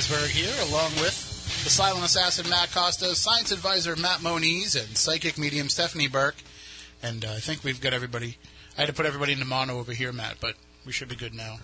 [0.00, 5.36] Weisberg here, along with the silent assassin Matt Costa, science advisor Matt Moniz, and psychic
[5.36, 6.36] medium Stephanie Burke.
[7.02, 8.38] And uh, I think we've got everybody.
[8.78, 10.54] I had to put everybody into mono over here, Matt, but
[10.86, 11.58] we should be good now.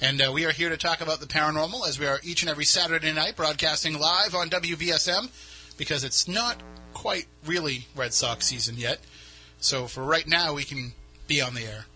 [0.00, 2.50] And uh, we are here to talk about the paranormal, as we are each and
[2.50, 5.30] every Saturday night, broadcasting live on WBSM,
[5.76, 9.00] because it's not quite really Red Sox season yet.
[9.58, 10.92] So for right now, we can
[11.26, 11.86] be on the air.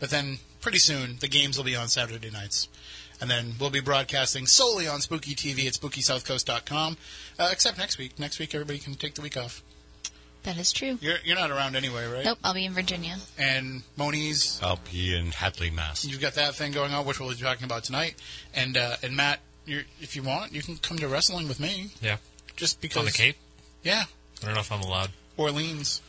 [0.00, 2.68] But then pretty soon, the games will be on Saturday nights.
[3.24, 6.98] And then we'll be broadcasting solely on Spooky TV at SpookySouthCoast.com.
[7.38, 8.18] Uh, except next week.
[8.18, 9.62] Next week, everybody can take the week off.
[10.42, 10.98] That is true.
[11.00, 12.26] You're, you're not around anyway, right?
[12.26, 13.16] Nope, I'll be in Virginia.
[13.38, 16.04] And Moniz, I'll be in Hadley, Mass.
[16.04, 18.16] you've got that thing going on, which we'll be talking about tonight.
[18.54, 21.92] And uh, and Matt, you're, if you want, you can come to wrestling with me.
[22.02, 22.18] Yeah.
[22.56, 22.98] Just because.
[22.98, 23.36] On the Cape?
[23.82, 24.02] Yeah.
[24.42, 25.12] I don't know if I'm allowed.
[25.38, 26.02] Orleans.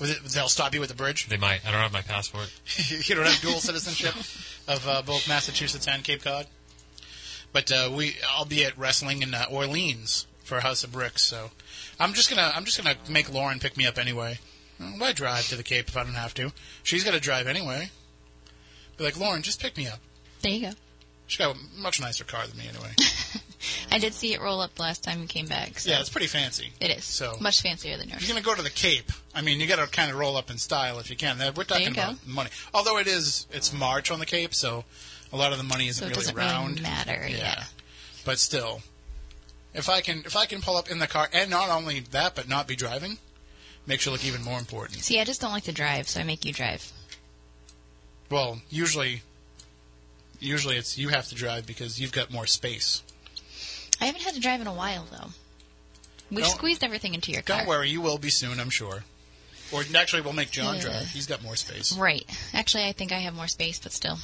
[0.00, 1.26] Was it- They'll stop you at the bridge.
[1.26, 1.60] They might.
[1.66, 2.50] I don't have my passport.
[2.88, 4.14] you don't have dual citizenship
[4.68, 6.46] of uh, both Massachusetts and Cape Cod.
[7.52, 11.24] But uh, we, I'll be at wrestling in uh, Orleans for House of Bricks.
[11.24, 11.50] So
[11.98, 14.38] I'm just gonna, I'm just gonna make Lauren pick me up anyway.
[14.96, 16.52] Why drive to the Cape if I don't have to?
[16.82, 17.90] She's got to drive anyway.
[18.96, 19.98] Be like, Lauren, just pick me up.
[20.40, 20.70] There you go.
[21.26, 22.92] She's got a much nicer car than me anyway.
[23.92, 25.78] I did see it roll up the last time you came back.
[25.78, 26.72] So yeah, it's pretty fancy.
[26.80, 27.04] it is.
[27.04, 28.22] So much fancier than yours.
[28.22, 30.36] you're going to go to the Cape, I mean, you got to kind of roll
[30.36, 31.38] up in style if you can.
[31.56, 32.02] We're talking you go.
[32.02, 32.50] about money.
[32.72, 34.84] Although it is, it's March on the Cape, so
[35.32, 37.26] a lot of the money isn't So it really doesn't really matter.
[37.28, 37.64] Yeah.
[38.24, 38.82] But still,
[39.74, 42.34] if I can, if I can pull up in the car, and not only that,
[42.34, 43.18] but not be driving,
[43.86, 45.00] makes you look even more important.
[45.00, 46.92] See, I just don't like to drive, so I make you drive.
[48.30, 49.22] Well, usually,
[50.38, 53.02] usually it's you have to drive because you've got more space.
[54.00, 55.28] I haven't had to drive in a while though.
[56.30, 57.58] We've Don't- squeezed everything into your car.
[57.58, 59.04] Don't worry, you will be soon, I'm sure.
[59.72, 61.08] Or actually, we'll make John drive.
[61.08, 61.96] He's got more space.
[61.96, 62.24] Right.
[62.52, 64.18] Actually, I think I have more space, but still,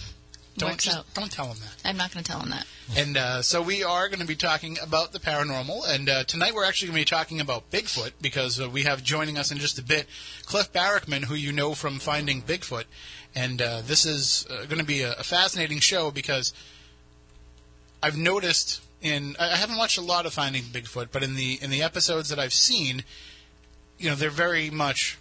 [0.56, 1.14] Don't works just out.
[1.14, 1.88] don't tell him that.
[1.88, 2.66] I'm not going to tell him that.
[2.96, 5.88] And uh, so we are going to be talking about the paranormal.
[5.88, 9.04] And uh, tonight we're actually going to be talking about Bigfoot because uh, we have
[9.04, 10.06] joining us in just a bit
[10.46, 12.84] Cliff Barackman, who you know from Finding Bigfoot.
[13.34, 16.52] And uh, this is uh, going to be a, a fascinating show because
[18.02, 21.70] I've noticed in I haven't watched a lot of Finding Bigfoot, but in the in
[21.70, 23.04] the episodes that I've seen,
[23.98, 25.18] you know, they're very much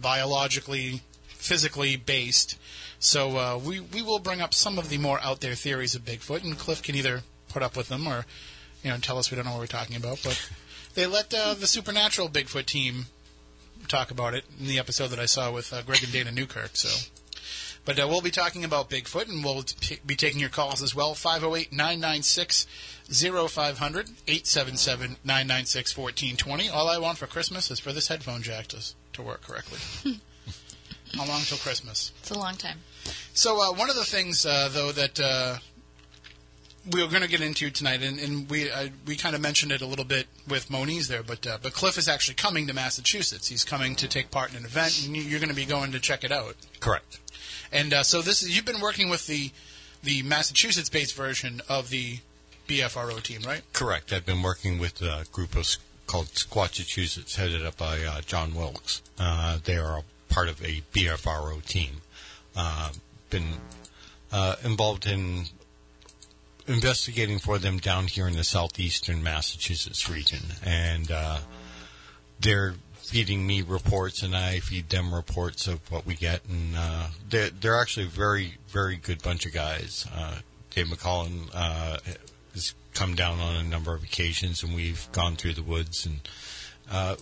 [0.00, 2.58] biologically, physically based.
[2.98, 6.04] So uh, we we will bring up some of the more out there theories of
[6.04, 8.24] Bigfoot, and Cliff can either put up with them or
[8.82, 10.20] you know tell us we don't know what we're talking about.
[10.24, 10.50] But
[10.94, 13.06] they let uh, the supernatural Bigfoot team
[13.88, 16.76] talk about it in the episode that I saw with uh, Greg and Dana Newkirk.
[16.76, 17.10] So.
[17.84, 20.94] But uh, we'll be talking about Bigfoot, and we'll t- be taking your calls as
[20.94, 21.14] well.
[21.14, 22.66] 508 996
[23.08, 26.68] 0500 877 996 1420.
[26.70, 29.78] All I want for Christmas is for this headphone jack to, to work correctly.
[31.14, 32.12] How long till Christmas?
[32.20, 32.78] It's a long time.
[33.34, 35.58] So uh, one of the things, uh, though, that uh,
[36.90, 39.72] we are going to get into tonight, and, and we uh, we kind of mentioned
[39.72, 42.74] it a little bit with Moniz there, but uh, but Cliff is actually coming to
[42.74, 43.48] Massachusetts.
[43.48, 46.00] He's coming to take part in an event, and you're going to be going to
[46.00, 46.56] check it out.
[46.80, 47.20] Correct.
[47.74, 49.50] And uh, so this is you've been working with the
[50.02, 52.18] the Massachusetts-based version of the
[52.68, 53.62] BFRO team, right?
[53.72, 54.12] Correct.
[54.12, 55.66] I've been working with a group of,
[56.06, 59.02] called Squatchachusetts, headed up by uh, John Wilkes.
[59.18, 62.02] Uh, they are part of a BFRO team.
[62.54, 62.90] Uh,
[63.30, 63.54] been
[64.30, 65.46] uh, involved in
[66.66, 71.38] investigating for them down here in the southeastern Massachusetts region, and uh,
[72.40, 72.74] they're
[73.04, 77.50] feeding me reports, and I feed them reports of what we get, and uh, they're
[77.50, 80.06] they're actually a very very good bunch of guys.
[80.14, 80.38] Uh,
[80.70, 81.98] Dave McCollum uh,
[82.54, 86.20] has come down on a number of occasions, and we've gone through the woods, and
[86.90, 87.16] uh,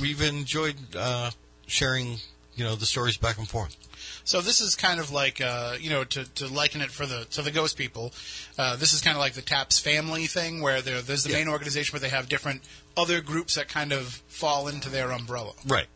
[0.00, 1.30] we've enjoyed uh,
[1.66, 2.18] sharing,
[2.54, 3.76] you know, the stories back and forth.
[4.26, 7.24] So this is kind of like uh, you know to, to liken it for the
[7.30, 8.12] to the ghost people.
[8.58, 11.36] Uh, this is kind of like the TAPS family thing, where there's the Yeah.
[11.38, 12.62] main organization where they have different
[12.96, 15.86] other groups that kind of fall into their umbrella, Right,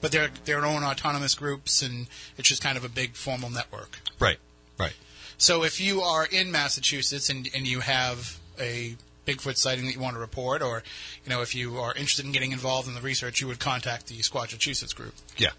[0.00, 3.98] but they're their own autonomous groups, and it's just kind of a big formal network.
[4.20, 4.38] right,
[4.78, 4.94] right.
[5.38, 10.00] So if you are in Massachusetts and, and you have a Bigfoot sighting that you
[10.00, 10.82] want to report, or
[11.24, 14.08] you know if you are interested in getting involved in the research, you would contact
[14.08, 15.14] the Squatchachusetts group.
[15.38, 15.50] Yeah.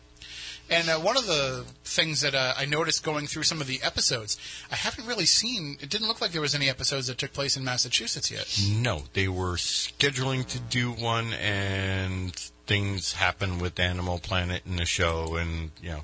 [0.72, 3.82] And uh, one of the things that uh, I noticed going through some of the
[3.82, 4.38] episodes,
[4.72, 5.78] I haven't really seen.
[5.82, 8.48] It didn't look like there was any episodes that took place in Massachusetts yet.
[8.72, 12.36] No, they were scheduling to do one, and
[12.68, 16.04] things happened with Animal Planet and the show, and you know,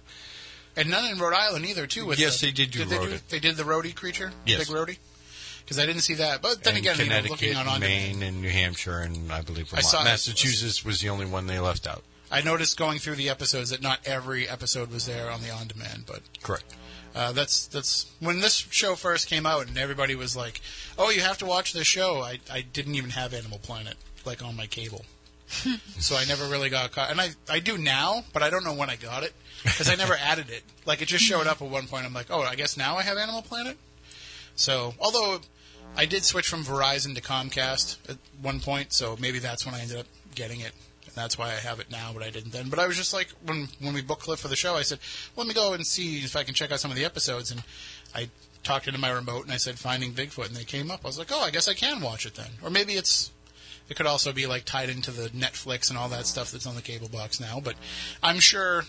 [0.75, 2.05] And none in Rhode Island either, too.
[2.07, 4.67] With Yes, the, they did do they, Rhode- they did the roadie creature, Yes.
[4.67, 4.97] big roadie.
[5.63, 6.41] Because I didn't see that.
[6.43, 9.41] But then and again, you know, looking on on Maine, and New Hampshire, and I
[9.41, 9.85] believe I Vermont.
[9.85, 12.03] saw- Massachusetts was the only one they left out.
[12.31, 15.67] I noticed going through the episodes that not every episode was there on the on
[15.67, 16.75] demand, but Correct.
[17.15, 20.59] Uh, that's that's when this show first came out, and everybody was like,
[20.97, 23.95] "Oh, you have to watch this show." I I didn't even have Animal Planet
[24.25, 25.05] like on my cable,
[25.97, 27.11] so I never really got caught.
[27.11, 29.33] And I I do now, but I don't know when I got it
[29.63, 30.63] because I never added it.
[30.85, 32.05] Like it just showed up at one point.
[32.05, 33.77] I'm like, "Oh, I guess now I have Animal Planet."
[34.57, 35.39] So although
[35.95, 39.79] I did switch from Verizon to Comcast at one point, so maybe that's when I
[39.79, 40.73] ended up getting it.
[41.15, 42.69] That's why I have it now, but I didn't then.
[42.69, 44.99] But I was just like, when when we booked Cliff for the show, I said,
[45.35, 47.51] let me go and see if I can check out some of the episodes.
[47.51, 47.63] And
[48.13, 48.29] I
[48.63, 51.01] talked into my remote and I said, Finding Bigfoot, and they came up.
[51.03, 52.51] I was like, oh, I guess I can watch it then.
[52.63, 53.31] Or maybe it's.
[53.87, 56.73] It could also be like tied into the Netflix and all that stuff that's on
[56.73, 57.61] the cable box now.
[57.63, 57.75] But
[58.23, 58.83] I'm sure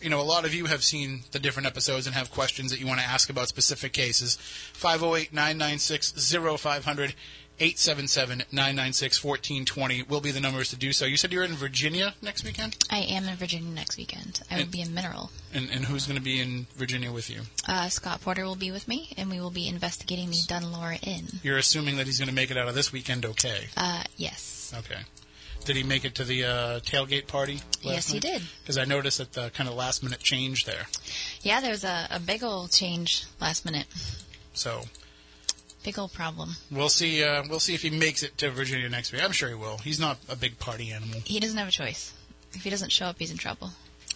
[0.00, 2.80] you know, a lot of you have seen the different episodes and have questions that
[2.80, 4.36] you want to ask about specific cases.
[4.36, 7.14] 508 996 0500
[7.58, 11.06] 877 996 1420 will be the numbers to do so.
[11.06, 12.76] You said you're in Virginia next weekend?
[12.90, 14.40] I am in Virginia next weekend.
[14.50, 15.30] I will be in Mineral.
[15.54, 17.42] And, and who's going to be in Virginia with you?
[17.66, 21.40] Uh, Scott Porter will be with me, and we will be investigating the Dunlore Inn.
[21.42, 23.68] You're assuming that he's going to make it out of this weekend okay.
[23.76, 24.74] Uh, yes.
[24.76, 25.00] Okay.
[25.64, 27.60] Did he make it to the uh, tailgate party?
[27.80, 28.42] Yes, he did.
[28.62, 30.86] Because I noticed that the kind of last minute change there.
[31.40, 33.86] Yeah, there's a, a big old change last minute.
[34.52, 34.82] So
[35.86, 36.56] Big old problem.
[36.72, 37.22] we'll see.
[37.22, 39.22] Uh, we'll see if he makes it to Virginia next week.
[39.22, 39.78] I'm sure he will.
[39.78, 41.20] He's not a big party animal.
[41.24, 42.12] He doesn't have a choice.
[42.54, 43.70] If he doesn't show up, he's in trouble.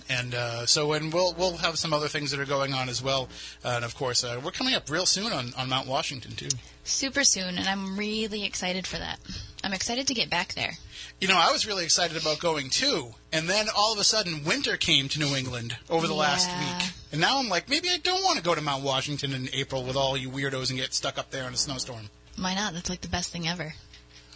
[0.08, 3.00] And uh, so, and we'll we'll have some other things that are going on as
[3.00, 3.28] well.
[3.64, 6.48] Uh, and of course, uh, we're coming up real soon on, on Mount Washington too.
[6.82, 9.20] Super soon, and I'm really excited for that.
[9.62, 10.72] I'm excited to get back there.
[11.20, 14.42] You know, I was really excited about going too, and then all of a sudden,
[14.42, 17.98] winter came to New England over the last week, and now I'm like, maybe I
[17.98, 20.94] don't want to go to Mount Washington in April with all you weirdos and get
[20.94, 22.08] stuck up there in a snowstorm.
[22.38, 22.72] Why not?
[22.72, 23.74] That's like the best thing ever.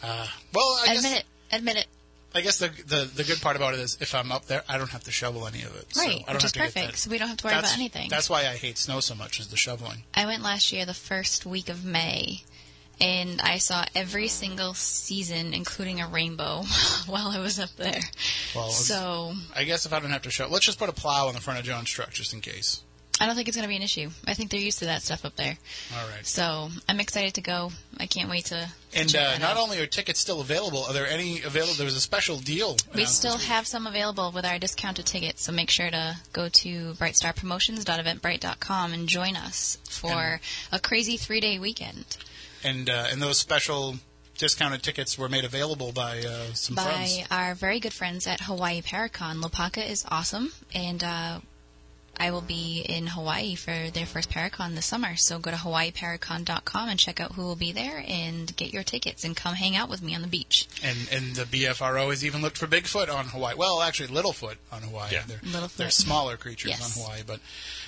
[0.03, 1.25] Uh, well, I Admit guess it.
[1.53, 1.87] Admit it.
[2.35, 4.77] I guess the, the the good part about it is if I'm up there, I
[4.77, 5.95] don't have to shovel any of it.
[5.95, 7.79] So Right, I don't which is perfect, so we don't have to worry that's, about
[7.79, 8.11] anything.
[8.11, 10.03] That's why I hate snow so much is the shoveling.
[10.15, 12.43] I went last year, the first week of May,
[13.01, 16.63] and I saw every single season, including a rainbow,
[17.07, 18.01] while I was up there.
[18.55, 21.29] Well, So I guess if I don't have to show, let's just put a plow
[21.29, 22.83] in the front of John's truck just in case.
[23.21, 24.11] I don't think it's going to be an issue.
[24.27, 25.57] I think they're used to that stuff up there.
[25.97, 26.27] All right.
[26.27, 27.71] So I'm excited to go.
[27.97, 28.69] I can't wait to.
[28.93, 29.59] And uh, not out.
[29.59, 31.75] only are tickets still available, are there any available?
[31.75, 32.77] There was a special deal.
[32.93, 36.95] We still have some available with our discounted tickets, so make sure to go to
[36.95, 40.41] brightstarpromotions.eventbrite.com and join us for And-
[40.73, 42.17] a crazy three day weekend
[42.65, 43.97] and uh, and those special
[44.39, 47.23] discounted tickets were made available by uh, some by friends.
[47.31, 49.41] our very good friends at Hawaii Paracon.
[49.43, 51.41] Lopaka is awesome, and uh,
[52.17, 55.17] I will be in Hawaii for their first Paracon this summer.
[55.17, 59.25] So go to hawaiiparacon.com and check out who will be there and get your tickets
[59.25, 60.67] and come hang out with me on the beach.
[60.83, 63.55] And and the BFRO has even looked for Bigfoot on Hawaii.
[63.57, 65.13] Well, actually, Littlefoot on Hawaii.
[65.13, 65.23] Yeah.
[65.27, 65.77] They're, Littlefoot.
[65.77, 66.97] they're smaller creatures Yes.
[66.97, 67.41] on Hawaii, but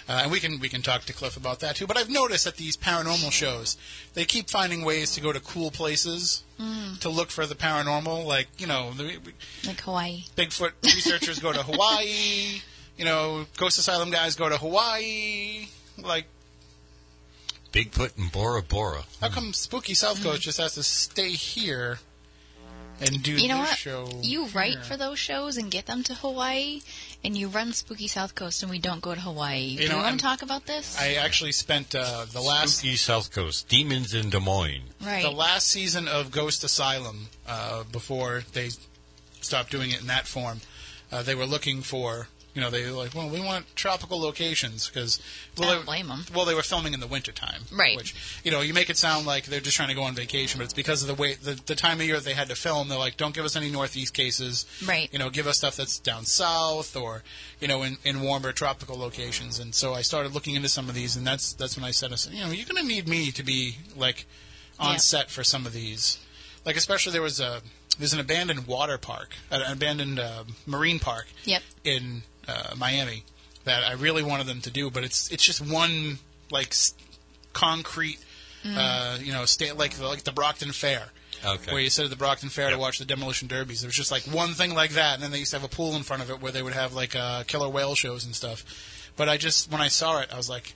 [0.08, 1.86] uh, and we can we can talk to Cliff about that too.
[1.86, 3.76] But I've noticed that these paranormal shows,
[4.14, 6.98] they keep finding ways to go to cool places Mm.
[7.00, 8.24] to look for the paranormal.
[8.24, 8.90] Like you know,
[9.66, 10.24] Like Hawaii.
[10.36, 12.60] Bigfoot researchers go to Hawaii.
[12.96, 15.66] You know, Ghost Asylum guys go to Hawaii.
[16.02, 16.26] Like,
[17.72, 19.04] Bigfoot and Bora Bora.
[19.20, 21.98] how come Spooky South Coast just has to stay here
[23.00, 23.32] and do.
[23.32, 23.78] You know this what?
[23.78, 24.08] show?
[24.22, 24.82] You write here?
[24.82, 26.80] for those shows and get them to Hawaii,
[27.22, 29.76] and you run Spooky South Coast, and we don't go to Hawaii.
[29.76, 30.98] Do you know, want I'm- to talk about this?
[30.98, 33.68] I actually spent uh, the last Spooky South Coast.
[33.68, 34.84] Demons in Des Moines.
[35.04, 35.22] right.
[35.22, 38.70] the last season of Ghost Asylum uh, before they
[39.42, 40.60] stopped doing it in that form.
[41.12, 44.88] Uh, they were looking for, you know, they were like, well, we want tropical locations
[44.88, 45.20] because,
[45.56, 46.24] well, I don't they- blame 'em.
[46.34, 47.96] Well, they were filming in the wintertime, Right.
[47.96, 50.58] Which, you know, you make it sound like they're just trying to go on vacation,
[50.58, 52.88] but it's because of the way the, the time of year they had to film.
[52.88, 55.08] They're like, don't give us any northeast cases, Right.
[55.12, 57.22] You know, give us stuff that's down south or,
[57.60, 59.58] you know, in, in warmer tropical locations.
[59.58, 62.10] And so I started looking into some of these, and that's that's when I said,
[62.12, 64.24] I said, you know, you're going to need me to be like
[64.78, 64.96] on Yeah.
[64.98, 66.18] set for some of these.
[66.64, 67.60] Like especially there was a
[67.98, 71.62] there's an abandoned water park, an abandoned uh, marine park Yep.
[71.84, 73.24] in uh, Miami
[73.64, 76.18] that I really wanted them to do, but it's it's just one
[76.50, 76.94] like s-
[77.52, 78.18] concrete,
[78.64, 78.76] Mm.
[78.76, 81.04] uh, you know, sta- like the, like the Brockton Fair.
[81.44, 81.70] Okay.
[81.72, 83.80] Where you sit at the Brockton Fair to watch the demolition derbies.
[83.82, 85.72] There was just like one thing like that, and then they used to have a
[85.74, 88.34] pool in front of it where they would have like uh, killer whale shows and
[88.34, 88.64] stuff.
[89.16, 90.74] But I just when I saw it, I was like,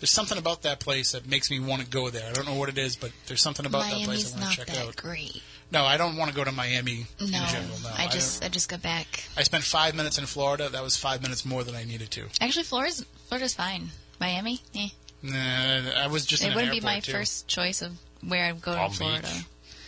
[0.00, 2.54] "There's something about that place that makes me want to go there." I don't know
[2.54, 4.96] what it is, but there's something about that place I want to check that out.
[4.96, 5.42] great.
[5.70, 7.78] No, I don't want to go to Miami No, in general.
[7.82, 9.24] No, I just I just got back.
[9.36, 10.68] I spent five minutes in Florida.
[10.70, 12.24] That was five minutes more than I needed to.
[12.40, 13.88] Actually, Florida's Florida's fine.
[14.20, 14.88] Miami, eh.
[15.22, 17.12] Nah, I was just It an wouldn't be my too.
[17.12, 17.92] first choice of
[18.26, 19.28] where I'd go Palm to Florida.
[19.28, 19.44] Beach.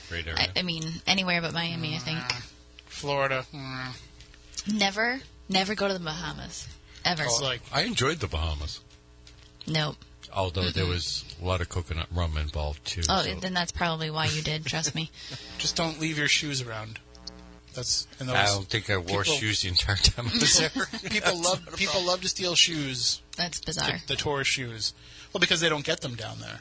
[0.09, 0.53] Great I, area.
[0.57, 1.95] I mean, anywhere but Miami.
[1.95, 2.19] I think.
[2.87, 3.45] Florida.
[3.55, 3.97] mm.
[4.73, 6.69] Never, never go to the Bahamas.
[7.05, 7.23] Ever.
[7.23, 8.81] It's like I enjoyed the Bahamas.
[9.67, 9.97] Nope.
[10.35, 13.03] Although there was a lot of coconut rum involved too.
[13.09, 14.65] Oh, so- then that's probably why you did.
[14.65, 15.11] Trust me.
[15.59, 16.99] Just don't leave your shoes around.
[17.75, 20.59] That's and those I don't think I wore people- shoes the entire time I was
[20.59, 20.71] there.
[21.11, 24.01] people love people love to steal shoes, That's the, bizarre.
[24.09, 24.93] the tourist shoes.
[25.33, 26.61] Well, because they don't get them down there.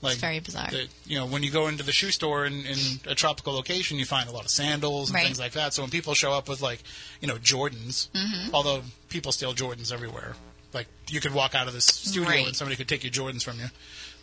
[0.00, 0.68] Like It's very bizarre.
[0.70, 3.98] the- you know, when you go into the shoe store in, in a tropical location,
[3.98, 5.24] you find a lot of sandals and Right.
[5.26, 5.74] things like that.
[5.74, 6.82] So when people show up with like,
[7.20, 8.54] you know, Jordans, Mm-hmm.
[8.54, 10.34] although people steal Jordans everywhere.
[10.72, 12.46] Like you could walk out of this studio Right.
[12.46, 13.66] and somebody could take your Jordans from you,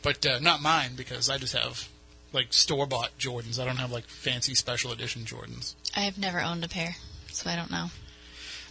[0.01, 1.87] but uh, not mine because I just have
[2.33, 3.59] like store bought Jordans.
[3.59, 5.75] I don't have like fancy special edition Jordans.
[5.95, 6.95] I have never owned a pair,
[7.31, 7.87] so I don't know.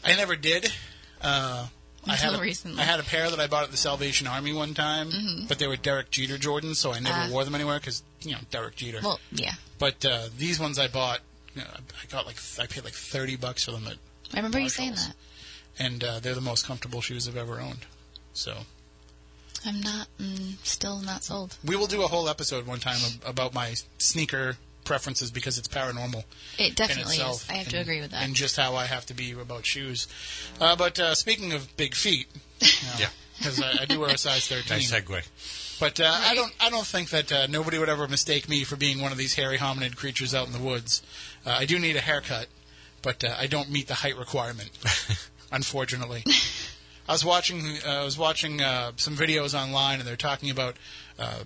[0.05, 0.73] I never did.
[1.21, 1.67] Uh,
[2.07, 2.81] I had a, recently.
[2.81, 5.11] I had a pair that I bought at the Salvation Army one time,
[5.49, 7.29] but they were Derek Jeter Jordans, so I never Ah.
[7.31, 9.01] wore them anywhere because you know Derek Jeter.
[9.03, 9.55] Well, yeah.
[9.79, 11.21] but uh, these ones I bought,
[11.55, 13.95] you know, I got like I paid like thirty bucks for them, at,
[14.33, 15.15] I remember you saying that.
[15.79, 17.87] And uh, they're the most comfortable shoes I've ever owned.
[18.33, 18.59] So
[19.67, 21.57] I'm not, mm, still not sold.
[21.65, 25.69] we will do a whole episode one time ab- about my sneaker preferences because it's
[25.69, 26.25] paranormal.
[26.59, 27.47] It definitely is.
[27.51, 28.23] I have to agree with that.
[28.25, 30.07] And just how I have to be about shoes.
[30.61, 32.27] Uh, but uh, speaking of big feet,
[32.99, 33.09] Yeah.
[33.39, 34.79] because I, I do wear a size thirteen.
[34.79, 35.79] Nice segue.
[35.81, 36.53] But uh, I don't.
[36.61, 39.35] I don't think that uh, nobody would ever mistake me for being one of these
[39.35, 41.03] hairy hominid creatures out in the woods.
[41.47, 42.47] Uh, I do need a haircut,
[43.03, 44.71] but uh, I don't meet the height requirement,
[45.53, 46.25] unfortunately.
[47.09, 47.63] I was watching.
[47.87, 50.77] Uh, I was watching uh, some videos online, and they're talking about.
[51.19, 51.45] Uh,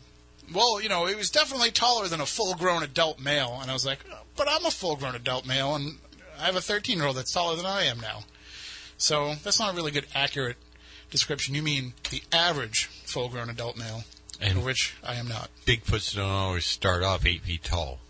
[0.52, 3.86] well, you know, he was definitely taller than a full-grown adult male, and I was
[3.86, 4.00] like,
[4.36, 5.98] but I'm a full-grown adult male, and
[6.38, 8.24] I have a 13-year-old that's taller than I am now.
[8.98, 10.56] So that's not a really good, accurate
[11.10, 11.54] description.
[11.54, 14.04] You mean the average full-grown adult male,
[14.40, 15.48] And- which I am not.
[15.64, 18.00] Bigfoots don't always start off eight feet tall.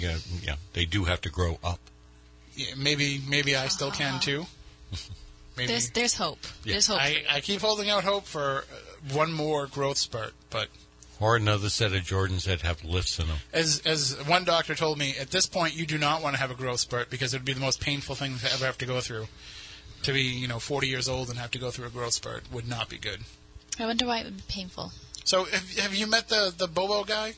[0.00, 1.78] Gotta, yeah, they do have to grow up.
[2.56, 4.46] Yeah, maybe, maybe I still can too.
[5.56, 6.40] Maybe There's, there's hope.
[6.64, 6.98] There's hope.
[7.00, 10.66] I, I keep holding out hope for uh, one more growth spurt, but
[11.20, 13.36] Or another set of Jordans that have lifts in them.
[13.52, 16.50] as as one doctor told me, at this point you do not want to have
[16.50, 18.86] a growth spurt because it would be the most painful thing to ever have to
[18.86, 19.26] go through.
[20.02, 22.42] To be, you know, 40 years old and have to go through a growth spurt
[22.52, 23.20] would not be good.
[23.78, 24.92] I wonder why it would be painful.
[25.24, 27.34] So, have, have you met the the Bobo guy,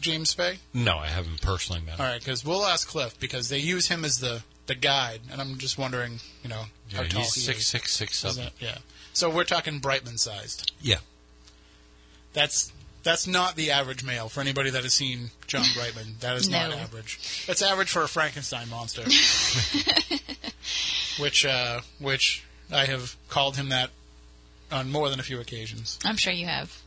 [0.00, 0.58] James Fay?
[0.72, 2.12] No, I haven't personally met All them.
[2.14, 5.58] right, because we'll ask Cliff because they use him as the the guide, and I'm
[5.58, 7.66] just wondering, you know, how tall he's he six is.
[7.66, 8.44] six six Is seven.
[8.44, 8.78] that- yeah.
[9.12, 10.70] So we're talking Brightman sized.
[10.80, 10.98] Yeah.
[12.32, 12.72] That's
[13.02, 16.16] that's not the average male for anybody that has seen John Brightman.
[16.20, 16.76] That is not No.
[16.76, 17.44] average.
[17.46, 19.02] That's average for a Frankenstein monster.
[21.18, 23.90] which uh, which I have called him that
[24.70, 25.98] on more than a few occasions.
[26.04, 26.80] I'm sure you have.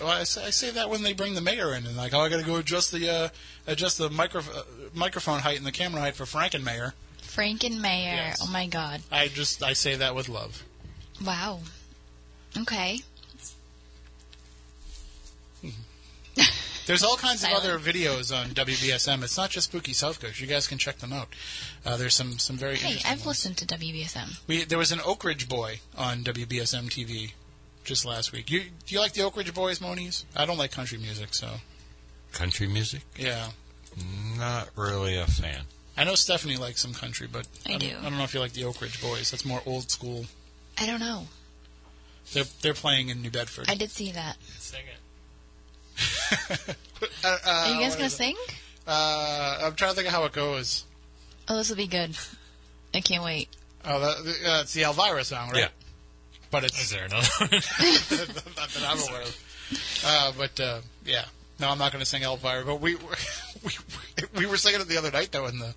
[0.00, 2.20] Well, I say, I say that when they bring the mayor in and like, oh,
[2.20, 3.28] I got to go adjust the uh,
[3.66, 4.62] adjust the micro, uh,
[4.94, 6.92] microphone height and the camera height for Frankenmayer.
[7.34, 7.80] Frankenmayer.
[8.16, 8.40] Yes.
[8.42, 9.00] Oh my god.
[9.10, 10.64] I just I say that with love.
[11.24, 11.60] Wow.
[12.56, 13.00] Okay.
[16.86, 17.64] There's all kinds Silent.
[17.64, 19.22] of other videos on WBSM.
[19.22, 20.38] It's not just Spooky South Coast.
[20.40, 21.28] You guys can check them out.
[21.84, 23.26] Uh, there's some some very Hey, interesting I've ones.
[23.26, 24.40] listened to WBSM.
[24.46, 27.32] We there was an Oak Ridge boy on WBSM TV
[27.84, 28.50] just last week.
[28.50, 30.26] You do you like the Oak Ridge Boys, Moniz?
[30.36, 31.48] I don't like country music, so
[32.32, 33.02] Country music?
[33.16, 33.48] yeah.
[34.36, 35.62] Not really a fan.
[35.96, 37.96] I know Stephanie likes some country, but I don't- do.
[38.00, 39.30] I don't know if you like the Oak Ridge Boys.
[39.30, 40.26] That's more old school.
[40.78, 41.28] I don't know.
[42.32, 43.66] They're they're playing in New Bedford.
[43.70, 44.36] I did see that.
[44.58, 46.76] Sing it.
[47.22, 48.34] Uh, uh, Are you guys gonna sing?
[48.86, 50.84] Uh, I'm trying to think of how it goes.
[51.48, 52.16] Oh, this will be good.
[52.94, 53.48] I can't wait.
[53.84, 54.16] Oh, that,
[54.48, 55.58] uh, it's the Elvira song, right?
[55.58, 55.68] Yeah.
[56.50, 57.50] But it's Is there another one?
[57.50, 60.02] not that I'm aware of.
[60.04, 61.24] Uh, but uh, yeah,
[61.60, 62.64] no, I'm not going to sing Elvira.
[62.64, 63.70] But we, we
[64.36, 65.74] we were singing it the other night though in the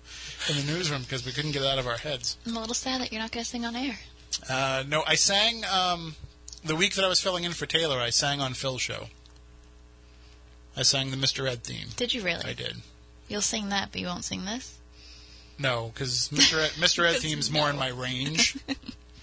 [0.48, 2.36] in the newsroom because we couldn't get it out of our heads.
[2.46, 3.98] I'm a little sad that you're not gonna sing on air.
[4.48, 6.14] Uh, no, I sang um,
[6.64, 7.98] the week that I was filling in for Taylor.
[7.98, 9.06] I sang on Phil's show.
[10.76, 11.48] I sang the Mr.
[11.48, 11.88] Ed theme.
[11.96, 12.44] Did you really?
[12.44, 12.76] I did.
[13.28, 14.78] You'll sing that, but you won't sing this.
[15.58, 16.64] No, because Mr.
[16.64, 17.04] Ed, Mr.
[17.08, 18.56] Ed theme's more in my range.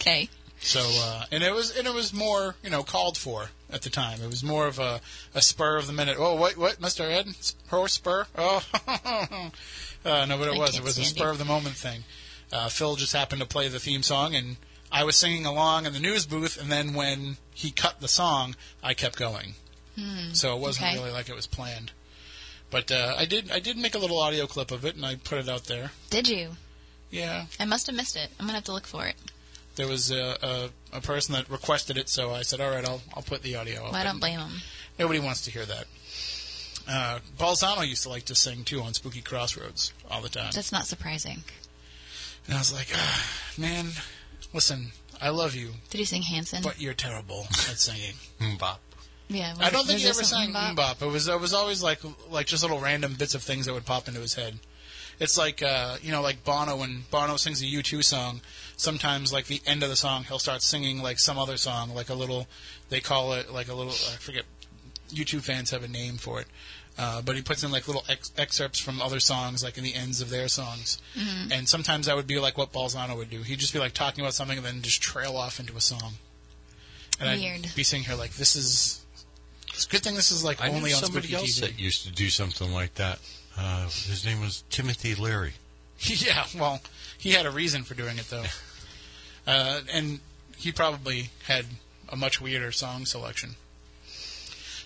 [0.02, 0.30] Okay.
[0.60, 3.90] So, uh, and it was and it was more you know called for at the
[3.90, 4.22] time.
[4.22, 5.02] It was more of a,
[5.34, 6.18] a spur of the minute.
[6.20, 7.28] Oh, what what, Mister Ed,
[7.70, 8.28] horse spur?
[8.38, 8.64] Oh,
[10.06, 12.04] uh, no, but it was it was a spur of the moment thing.
[12.52, 14.58] Uh, Phil just happened to play the theme song, and
[14.92, 16.62] I was singing along in the news booth.
[16.62, 19.56] And then when he cut the song, I kept going.
[20.34, 20.98] so it wasn't okay.
[20.98, 21.92] really like it was planned.
[22.70, 25.16] But uh, I did I did make a little audio clip of it, and I
[25.16, 25.92] put it out there.
[26.10, 26.52] Did you?
[27.10, 28.30] Yeah, I must have missed it.
[28.40, 29.16] I'm gonna have to look for it.
[29.76, 33.02] there was a, a, a person that requested it, so I said, "All right, I'll
[33.16, 33.92] I'll put the audio." up.
[33.94, 34.52] Well, I don't blame him.
[34.98, 35.86] Nobody wants to hear that.
[36.88, 40.72] Uh, Balzano used to like to sing too on Spooky Crossroads all the time, That's
[40.72, 41.44] not surprising.
[42.46, 43.88] and I was like, ah, "Man,
[44.54, 46.62] listen, I love you, Did he sing Hanson?
[46.64, 48.14] but you're terrible at singing.
[48.60, 48.82] Bop.
[49.30, 49.54] yeah.
[49.54, 50.76] was I don't think he ever sang MMMBop?
[50.76, 51.02] MMMBop.
[51.02, 52.00] It was it was always like
[52.30, 54.60] like just little random bits of things that would pop into his head.
[55.20, 58.42] It's like uh, you know, like Bono when Bono sings a U2 song.
[58.78, 62.10] Sometimes, like the end of the song, he'll start singing like some other song, like
[62.10, 62.48] a little.
[62.90, 63.94] They call it like a little.
[63.94, 64.44] I forget.
[65.10, 66.48] U2 fans have a name for it,
[66.98, 69.94] uh, but he puts in like little ex- excerpts from other songs, like in the
[69.94, 71.00] ends of their songs.
[71.52, 73.44] And sometimes that would be like what Balzano would do.
[73.44, 76.14] He'd just be like talking about something and then just trail off into a song.
[77.20, 77.66] And Weird.
[77.66, 79.06] I'd be sitting here like, this is.
[79.70, 81.62] It's a good thing this is like I only knew on somebody Spooky else TV.
[81.62, 83.20] that used to do something like that.
[83.58, 85.54] Uh, his name was Timothy Leary.
[86.00, 86.82] Yeah, well,
[87.18, 88.46] he had a reason for doing it though,
[89.48, 90.20] uh, and
[90.58, 91.66] he probably had
[92.10, 93.56] a much weirder song selection.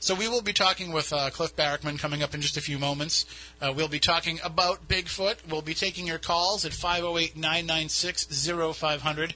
[0.02, 2.80] So we will be talking with uh, Cliff Barackman coming up in just a few
[2.80, 3.26] moments.
[3.62, 5.46] Uh, we'll be talking about Bigfoot.
[5.50, 9.34] We'll be taking your calls at 508-996-0500,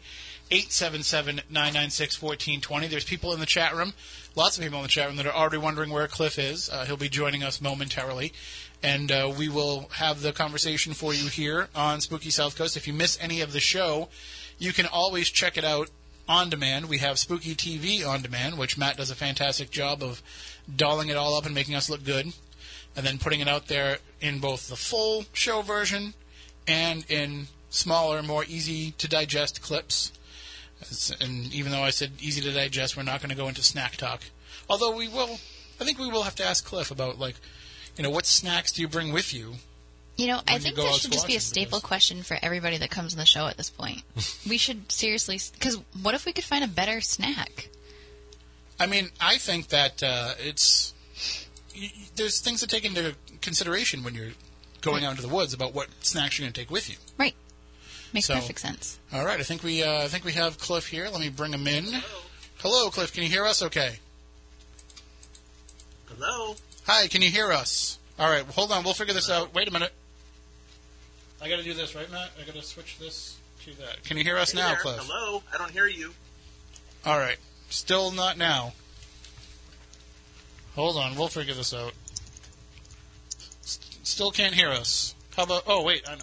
[0.49, 2.89] 877-996-1420.
[2.89, 3.93] There's people in the chat room,
[4.35, 6.69] lots of people in the chat room that are already wondering where Cliff is.
[6.69, 8.31] Uh, he'll be joining us momentarily.
[8.83, 12.75] And uh, we will have the conversation for you here on Spooky South Coast.
[12.75, 14.09] If you miss any of the show,
[14.59, 15.89] you can always check it out
[16.27, 16.89] on demand.
[16.89, 20.21] We have Spooky TV on demand, which Matt does a fantastic job of
[20.73, 22.33] dolling it all up and making us look good,
[22.95, 26.13] and then putting it out there in both the full show version
[26.67, 30.11] and in smaller, more easy to digest clips.
[31.21, 33.95] And even though I said easy to digest, we're not going to go into snack
[33.95, 34.23] talk.
[34.69, 35.39] Although we will,
[35.79, 37.35] I think we will have to ask Cliff about like,
[37.97, 39.55] you know, what snacks do you bring with you?
[40.15, 42.77] You know, I think go that should just be a staple because- question for everybody
[42.77, 44.03] that comes on the show at this point.
[44.49, 47.69] we should seriously, because what if we could find a better snack?
[48.79, 50.93] I mean, I think that uh, it's
[51.75, 54.31] y- y- there's things to take into consideration when you're
[54.81, 56.97] going out into the woods about what snacks you're going to take with you.
[57.17, 57.35] Right.
[58.13, 58.99] Makes So- perfect sense.
[59.11, 61.07] All right, I think we uh, I think we have Cliff here.
[61.09, 61.85] Let me bring him in.
[62.59, 63.11] Hello, Cliff.
[63.13, 63.61] Can you hear us?
[63.63, 63.97] Okay.
[66.07, 66.55] Hello?
[66.85, 67.07] Hi.
[67.07, 67.97] Can you hear us?
[68.19, 68.43] All right.
[68.45, 68.83] Hold on.
[68.83, 69.53] We'll figure this out.
[69.53, 69.91] Wait a minute.
[71.41, 72.31] I got to do this, right, Matt?
[72.41, 74.03] I got to switch this to that.
[74.03, 74.77] Can you hear us Hey now, there.
[74.79, 74.99] Cliff?
[75.01, 75.43] Hello?
[75.53, 76.13] I don't hear you.
[77.05, 77.37] All right.
[77.69, 78.73] Still not now.
[80.75, 81.15] Hold on.
[81.15, 81.93] We'll figure this out.
[83.63, 85.15] S- Still can't hear us.
[85.35, 85.63] How about?
[85.67, 86.21] Oh wait, I know.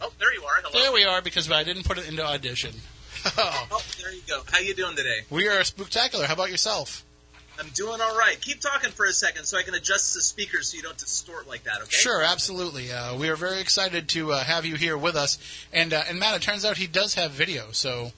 [0.00, 0.52] Oh, there you are.
[0.64, 0.82] Hello.
[0.82, 2.72] There we are because I didn't put it into audition.
[3.38, 4.42] Oh, there you go.
[4.52, 5.20] How you doing today?
[5.30, 6.26] we are spectacular.
[6.26, 7.03] How about yourself?
[7.58, 8.40] I'm doing all right.
[8.40, 11.46] Keep talking for a second so I can adjust the speakers so you don't distort
[11.48, 11.90] like that, okay?
[11.90, 12.90] Sure, absolutely.
[12.92, 15.38] Uh, we are very excited to uh, have you here with us.
[15.72, 18.10] And uh, and Matt, it turns out he does have video, so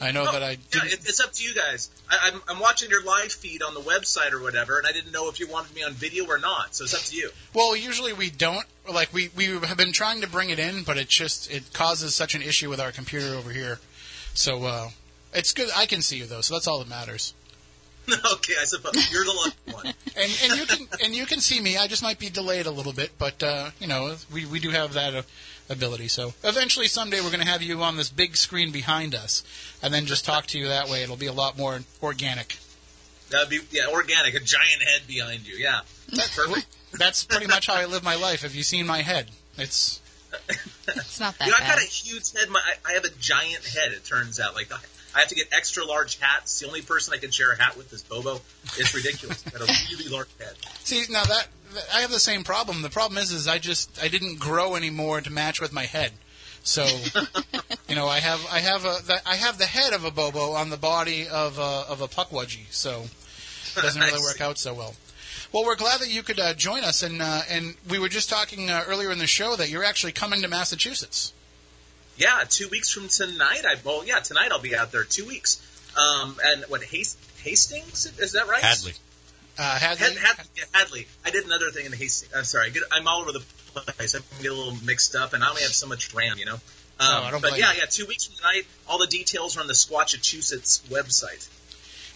[0.00, 0.86] I know Oh, that I yeah, didn't.
[0.92, 1.90] it, it's up to you guys.
[2.10, 5.12] I, I'm, I'm watching your live feed on the website or whatever, and I didn't
[5.12, 7.30] know if you wanted me on video or not, so it's up to you.
[7.54, 8.66] well, usually we don't.
[8.92, 12.14] Like we we have been trying to bring it in, but it just it causes
[12.14, 13.78] such an issue with our computer over here.
[14.34, 14.88] So uh,
[15.32, 15.68] it's good.
[15.76, 17.34] I can see you though, so that's all that matters.
[18.34, 19.12] okay, I suppose.
[19.12, 19.94] You're the lucky one.
[20.16, 21.76] And and you can and you can see me.
[21.78, 24.70] I just might be delayed a little bit, but uh, you know we we do
[24.70, 25.22] have that uh,
[25.70, 26.08] ability.
[26.08, 29.44] So eventually, someday, we're going to have you on this big screen behind us,
[29.82, 31.02] and then just talk to you that way.
[31.02, 32.58] It'll be a lot more organic.
[33.30, 35.80] That'd be, yeah, organic, a giant head behind you, yeah.
[36.08, 36.66] that's Perfect.
[36.98, 38.42] That's pretty much how I live my life.
[38.42, 39.30] Have you seen my head?
[39.56, 40.00] It's
[40.96, 42.48] It's not that You know, I've got a huge head.
[42.48, 43.92] My, I I have a giant head.
[43.92, 44.78] It turns out, like I
[45.14, 46.60] I have to get extra large hats.
[46.60, 48.40] The only person I can share a hat with is Bobo.
[48.76, 49.42] It's ridiculous.
[49.46, 50.54] I've got a really large head.
[50.84, 51.48] see now that
[51.94, 52.82] I have the same problem.
[52.82, 56.12] The problem is, is I just I didn't grow anymore to match with my head.
[56.62, 56.84] So,
[57.88, 60.52] you know, I have I have a the, I have the head of a bobo
[60.52, 62.70] on the body of a, of a pukwudgie.
[62.70, 63.04] So
[63.76, 64.94] it doesn't really work out so well.
[65.52, 68.28] Well, we're glad that you could uh, join us, and uh, and we were just
[68.30, 71.32] talking uh, earlier in the show that you're actually coming to Massachusetts.
[72.16, 73.62] Yeah, two weeks from tonight.
[73.66, 75.04] I well, yeah, tonight I'll be out there.
[75.04, 75.66] Two weeks.
[75.96, 78.62] Um, and what Hast- Hastings is that right?
[78.62, 78.92] Hadley.
[79.58, 81.08] Uh, Hadley, Had, Had, yeah, Hadley.
[81.24, 82.32] I did another thing in Hastings.
[82.34, 82.66] I'm sorry.
[82.66, 83.40] I get, I'm all over the
[83.74, 84.14] place.
[84.14, 86.44] I can get a little mixed up, and I only have so much RAM, you
[86.46, 86.54] know.
[86.54, 86.60] Um,
[87.00, 87.78] Oh, I don't but yeah, you.
[87.80, 88.66] yeah, two weeks from tonight.
[88.88, 91.48] All the details are on the Squatchachusetts website.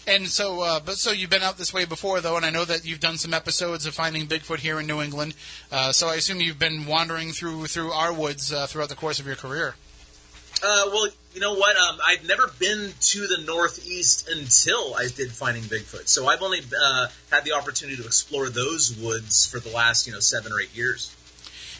[0.07, 2.63] And so, uh, but so you've been out this way before, though, and I know
[2.63, 5.33] that you've done some episodes of finding Bigfoot here in New England.
[5.71, 9.19] Uh, so I assume you've been wandering through through our woods uh, throughout the course
[9.19, 9.73] of your career.
[10.63, 11.75] Uh, well, you know what?
[11.75, 16.07] Um, I've never been to the Northeast until I did Finding Bigfoot.
[16.07, 20.13] So I've only uh, had the opportunity to explore those woods for the last, you
[20.13, 21.13] know, seven or eight years.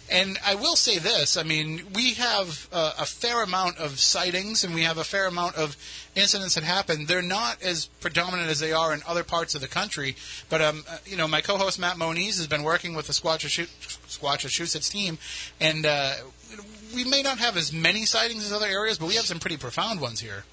[0.09, 4.63] And I will say this: I mean, we have uh, a fair amount of sightings,
[4.63, 5.75] and we have a fair amount of
[6.15, 7.05] incidents that happen.
[7.05, 10.15] They're not as predominant as they are in other parts of the country.
[10.49, 14.89] But um, uh, you know, my co-host Matt Moniz has been working with the Squatchachusetts
[14.89, 15.17] team,
[15.59, 16.13] and uh,
[16.93, 19.57] we may not have as many sightings as other areas, but we have some pretty
[19.57, 20.45] profound ones here.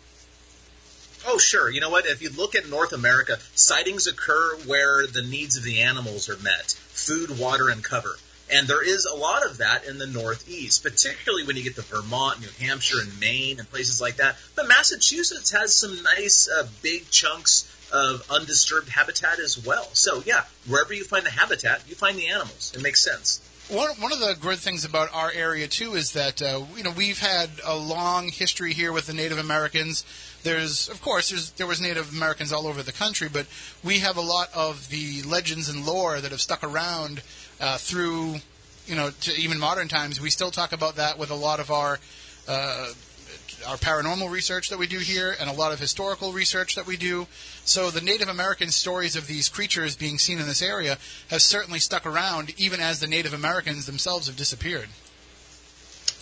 [1.24, 1.70] Oh, sure.
[1.70, 2.06] You know what?
[2.06, 6.36] If you look at North America, sightings occur where the needs of the animals are
[6.38, 8.16] met food, water, and cover.
[8.52, 11.82] And there is a lot of that in the Northeast, particularly when you get to
[11.82, 14.36] Vermont, New Hampshire, and Maine, and places like that.
[14.54, 19.88] But Massachusetts has some nice uh, big chunks of undisturbed habitat as well.
[19.94, 22.72] So, yeah, wherever you find the habitat, you find the animals.
[22.74, 23.40] It makes sense.
[23.68, 26.90] One, one of the great things about our area too is that uh, you know
[26.90, 30.04] we've had a long history here with the Native Americans.
[30.42, 33.46] There's, of course, there's, there was Native Americans all over the country, but
[33.84, 37.22] we have a lot of the legends and lore that have stuck around
[37.62, 38.34] uh, through,
[38.86, 40.20] you know, to even modern times.
[40.20, 41.98] We still talk about that with a lot of our
[42.48, 42.88] uh,
[43.68, 46.96] our paranormal research that we do here, and a lot of historical research that we
[46.96, 47.28] do.
[47.64, 50.98] So the Native American stories of these creatures being seen in this area
[51.30, 54.88] have certainly stuck around, even as the Native Americans themselves have disappeared.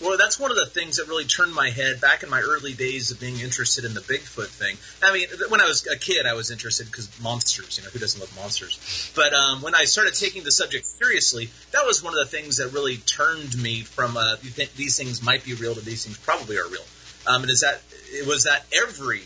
[0.01, 2.73] Well, that's one of the things that really turned my head back in my early
[2.73, 4.75] days of being interested in the Bigfoot thing.
[5.03, 7.99] I mean, when I was a kid, I was interested because monsters, you know, who
[7.99, 9.11] doesn't love monsters?
[9.15, 12.57] But um, when I started taking the subject seriously, that was one of the things
[12.57, 16.05] that really turned me from uh, you think these things might be real to these
[16.05, 16.85] things probably are real.
[17.27, 19.21] Um, and is that it was that every,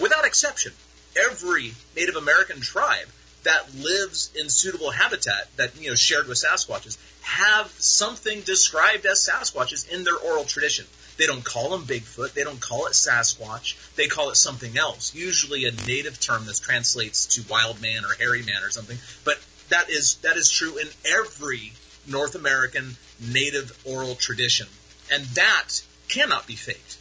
[0.00, 0.72] without exception,
[1.16, 3.06] every Native American tribe
[3.44, 9.28] that lives in suitable habitat that you know shared with Sasquatches have something described as
[9.28, 10.86] Sasquatches in their oral tradition.
[11.18, 12.34] They don't call them Bigfoot.
[12.34, 13.74] They don't call it Sasquatch.
[13.96, 18.14] They call it something else, usually a native term that translates to wild man or
[18.14, 18.96] hairy man or something.
[19.24, 21.72] But that is that is true in every
[22.06, 24.68] North American native oral tradition,
[25.12, 26.96] and that cannot be faked.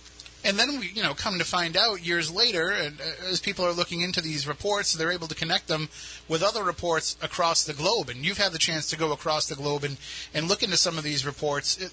[0.45, 3.65] And then we, you know, come to find out years later, and uh, as people
[3.65, 5.89] are looking into these reports, they're able to connect them
[6.27, 8.09] with other reports across the globe.
[8.09, 9.97] And you've had the chance to go across the globe and,
[10.35, 11.77] and look into some of these reports.
[11.77, 11.91] It,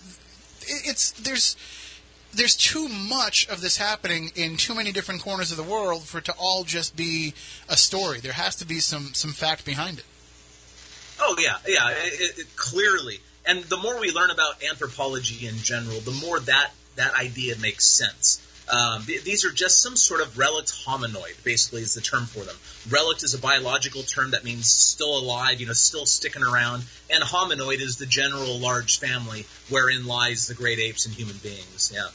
[0.87, 1.57] it's there's
[2.35, 6.19] there's too much of this happening in too many different corners of the world for
[6.19, 7.35] it to all just be
[7.69, 8.21] a story.
[8.21, 10.05] There has to be some some fact behind it.
[11.21, 13.21] Oh yeah, yeah, it, clearly.
[13.47, 17.87] And the more we learn about anthropology in general, the more that that idea makes
[17.87, 18.41] sense.
[18.69, 22.45] Um, th- these are just some sort of relict hominoid, basically, is the term for
[22.45, 22.57] them.
[22.89, 27.23] Relict is a biological term that means still alive, you know, still sticking around, and
[27.23, 31.93] hominoid is the general large family wherein lies the great apes and human beings.
[31.95, 32.09] Yeah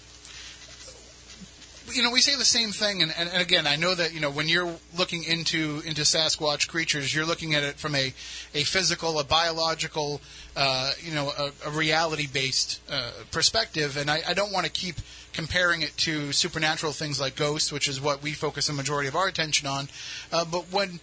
[1.94, 4.20] you know, we say the same thing, and, and, and, again, I know that you
[4.20, 8.14] know when you're looking into into Sasquatch creatures, you're looking at it from a
[8.54, 10.22] a physical, a biological,
[10.56, 14.72] uh, you know, a, a reality based uh, perspective, and I, I don't want to
[14.72, 14.96] keep
[15.34, 19.16] comparing it to supernatural things like ghosts, which is what we focus the majority of
[19.16, 19.88] our attention on.
[20.32, 21.00] Uh, but when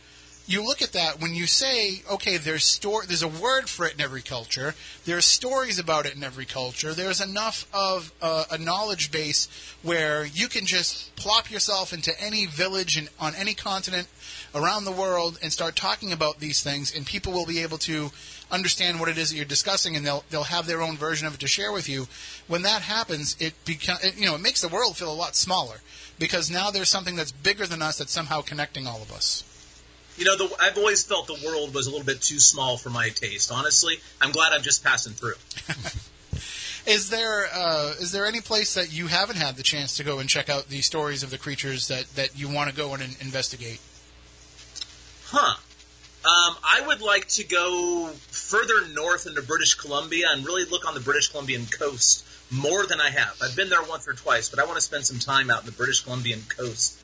[0.47, 4.01] you look at that when you say, okay, there's there's a word for it in
[4.01, 4.75] every culture.
[5.07, 6.93] There's stories about it in every culture.
[6.93, 9.49] There's enough of uh, a knowledge base
[9.83, 14.09] where you can just plop yourself into any village on any continent
[14.55, 18.11] around the world and start talking about these things, and people will be able to
[18.51, 21.35] understand what it is that you're discussing, and they'll they'll have their own version of
[21.35, 22.07] it to share with you.
[22.49, 25.77] When that happens, it become you know it makes the world feel a lot smaller
[26.19, 29.43] because now there's something that's bigger than us that's somehow connecting all of us.
[30.17, 32.91] You know, the, I've always felt the world was a little bit too small for
[32.91, 33.51] my taste.
[33.51, 35.35] Honestly, I'm glad I'm just passing through.
[36.87, 40.21] is there uh, is there any place that you haven't had the chance to go
[40.21, 43.03] and check out the stories of the creatures that, that you want to go and
[43.21, 43.81] investigate?
[45.27, 45.57] Huh.
[46.25, 50.95] Um, I would like to go further north into British Columbia and really look on
[50.95, 53.37] the British Columbian coast more than I have.
[53.43, 55.67] I've been there once or twice, but I want to spend some time out in
[55.67, 56.99] the British Columbian coast.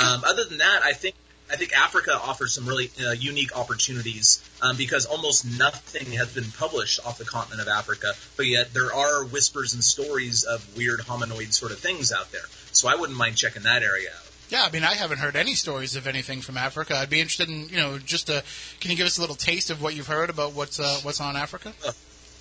[0.00, 1.16] Um, other than that, I think
[1.50, 6.50] I think Africa offers some really uh, unique opportunities um, because almost nothing has been
[6.58, 11.00] published off the continent of Africa, but yet there are whispers and stories of weird
[11.00, 12.46] hominoid sort of things out there.
[12.72, 14.26] So I wouldn't mind checking that area out.
[14.48, 16.96] Yeah, I mean, I haven't heard any stories of anything from Africa.
[16.96, 18.42] I'd be interested in, you know, just a,
[18.80, 21.20] can you give us a little taste of what you've heard about what's uh, what's
[21.20, 21.72] on Africa?
[21.86, 21.92] Uh,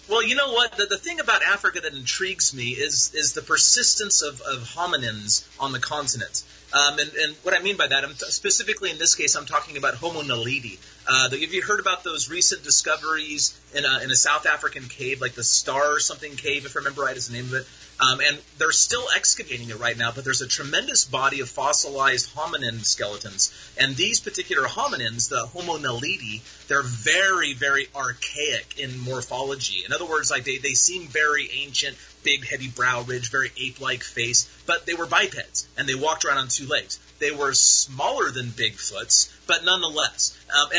[0.10, 0.72] well, you know what?
[0.74, 5.48] The, the thing about Africa that intrigues me is is the persistence of, of hominins
[5.60, 6.44] on the continent.
[6.72, 9.48] Um, and, and, what I mean by that, I'm t- specifically in this case, I'm
[9.48, 10.78] talking about Homo naledi.
[11.08, 15.20] Uh, have you heard about those recent discoveries in a, in a South African cave,
[15.20, 17.68] like the Star something cave, if I remember right, is the name of it?
[18.00, 22.34] Um, and they're still excavating it right now, but there's a tremendous body of fossilized
[22.34, 23.54] hominin skeletons.
[23.78, 29.84] And these particular hominins, the Homo naledi, they're very, very archaic in morphology.
[29.86, 34.04] In other words, like they, they seem very ancient, big, heavy brow ridge, very ape-like
[34.04, 37.00] face, but they were bipeds, and they walked around on two legs.
[37.20, 40.70] They were smaller than Bigfoot's, but nonetheless, um,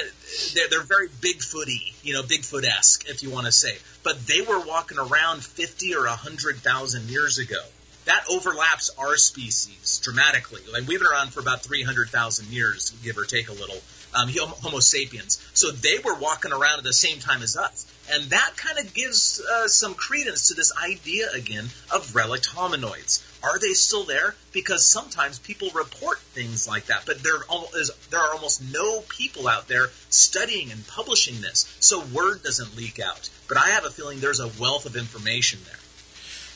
[0.54, 3.76] they're, they're very Bigfooty, you know, Bigfoot-esque, if you want to say.
[4.02, 7.60] But they were walking around 50 or 100,000 years ago.
[8.06, 10.62] that overlaps our species dramatically.
[10.72, 13.76] Like we've been around for about 300,000 years, give or take a little.
[14.14, 15.40] Um, Homo sapiens.
[15.54, 17.86] So they were walking around at the same time as us.
[18.12, 23.22] And that kind of gives uh, some credence to this idea again of relict hominoids.
[23.42, 24.34] Are they still there?
[24.52, 27.40] Because sometimes people report things like that, but there
[27.76, 32.76] is, there are almost no people out there studying and publishing this, so word doesn't
[32.76, 33.30] leak out.
[33.48, 35.78] But I have a feeling there's a wealth of information there.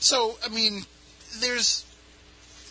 [0.00, 0.84] So, I mean,
[1.40, 1.86] there's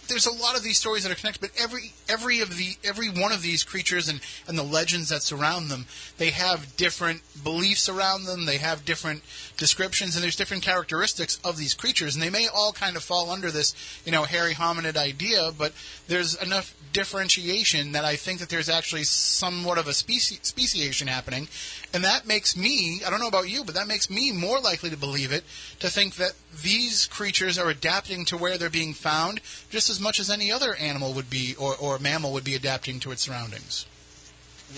[0.07, 3.09] there's a lot of these stories that are connected, but every every of the every
[3.09, 5.85] one of these creatures and, and the legends that surround them,
[6.17, 8.45] they have different beliefs around them.
[8.45, 9.23] They have different
[9.57, 13.29] descriptions, and there's different characteristics of these creatures, and they may all kind of fall
[13.29, 13.73] under this,
[14.05, 15.51] you know, hairy hominid idea.
[15.57, 15.73] But
[16.07, 21.47] there's enough differentiation that I think that there's actually somewhat of a speci- speciation happening,
[21.93, 24.89] and that makes me, I don't know about you, but that makes me more likely
[24.89, 25.43] to believe it,
[25.79, 30.19] to think that these creatures are adapting to where they're being found just as much
[30.19, 33.85] as any other animal would be or, or mammal would be adapting to its surroundings.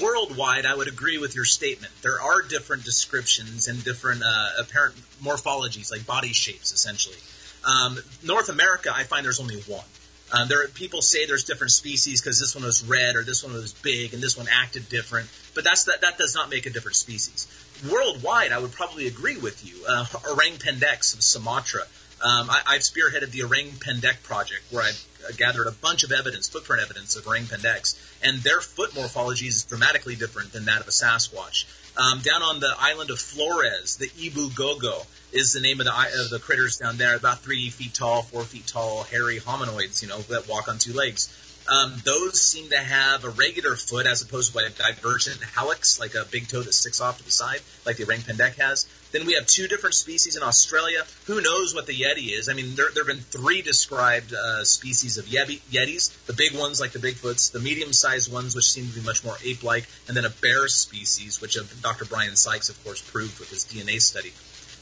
[0.02, 1.94] Worldwide, I would agree with your statement.
[2.02, 7.16] There are different descriptions and different uh, apparent morphologies, like body shapes, essentially.
[7.64, 9.86] Um, North America, I find there's only one.
[10.34, 13.54] Um, there people say there's different species because this one was red or this one
[13.54, 16.72] was big and this one acted different, but that's that that does not make a
[16.72, 17.48] different species.
[17.90, 19.76] Worldwide, I would probably agree with you.
[19.88, 21.84] Uh, Orang pendeks of Sumatra.
[22.22, 26.48] Um, I, have spearheaded the Orang pendek project where I've gathered a bunch of evidence,
[26.48, 30.88] footprint evidence of Orang pendeks, and their foot morphology is dramatically different than that of
[30.88, 31.66] a Sasquatch.
[31.98, 35.94] Um, down on the island of Flores, the Ebu Gogo is the name of the
[36.24, 37.16] of the critters down there.
[37.16, 40.94] About three feet tall, four feet tall, hairy hominoids, you know, that walk on two
[40.94, 41.30] legs.
[41.68, 46.14] Um, those seem to have a regular foot as opposed to a divergent hallux, like
[46.14, 48.86] a big toe that sticks off to the side, like the orang pendek has.
[49.12, 51.04] Then we have two different species in Australia.
[51.26, 52.50] Who knows what the yeti is?
[52.50, 56.12] I mean, there, there have been three described uh, species of yeti, yetis.
[56.26, 59.38] The big ones, like the Bigfoots, the medium-sized ones, which seem to be much more
[59.44, 62.06] ape-like, and then a bear species, which Dr.
[62.06, 64.34] Brian Sykes, of course, proved with his DNA study.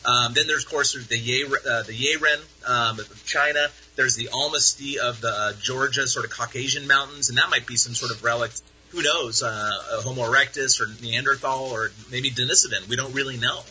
[0.05, 3.67] Um, then there's, of course, the Ye, uh, the Yeren um, of China.
[3.95, 7.77] There's the Almasty of the uh, Georgia, sort of Caucasian mountains, and that might be
[7.77, 8.51] some sort of relic.
[8.89, 9.41] Who knows?
[9.41, 12.87] Uh, Homo erectus or Neanderthal or maybe Denisovan.
[12.87, 13.61] We don't really know.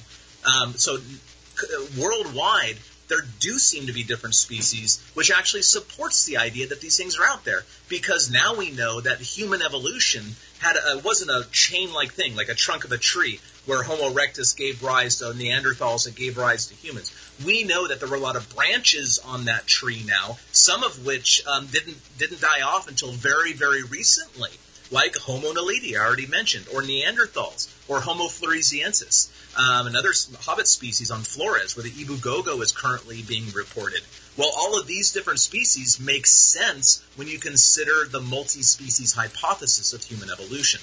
[0.44, 0.98] Um, so
[1.98, 2.76] worldwide,
[3.08, 7.18] there do seem to be different species, which actually supports the idea that these things
[7.18, 7.62] are out there.
[7.88, 10.24] Because now we know that human evolution
[10.58, 14.56] had a, wasn't a chain-like thing, like a trunk of a tree, where Homo erectus
[14.56, 17.12] gave rise to Neanderthals and gave rise to humans.
[17.44, 21.04] We know that there were a lot of branches on that tree now, some of
[21.06, 24.50] which um, didn't didn't die off until very very recently,
[24.90, 31.10] like Homo naledi, I already mentioned, or Neanderthals, or Homo floresiensis um, another hobbit species
[31.10, 34.00] on Flores, where the Ebu Gogo is currently being reported.
[34.36, 40.02] Well, all of these different species make sense when you consider the multi-species hypothesis of
[40.02, 40.80] human evolution.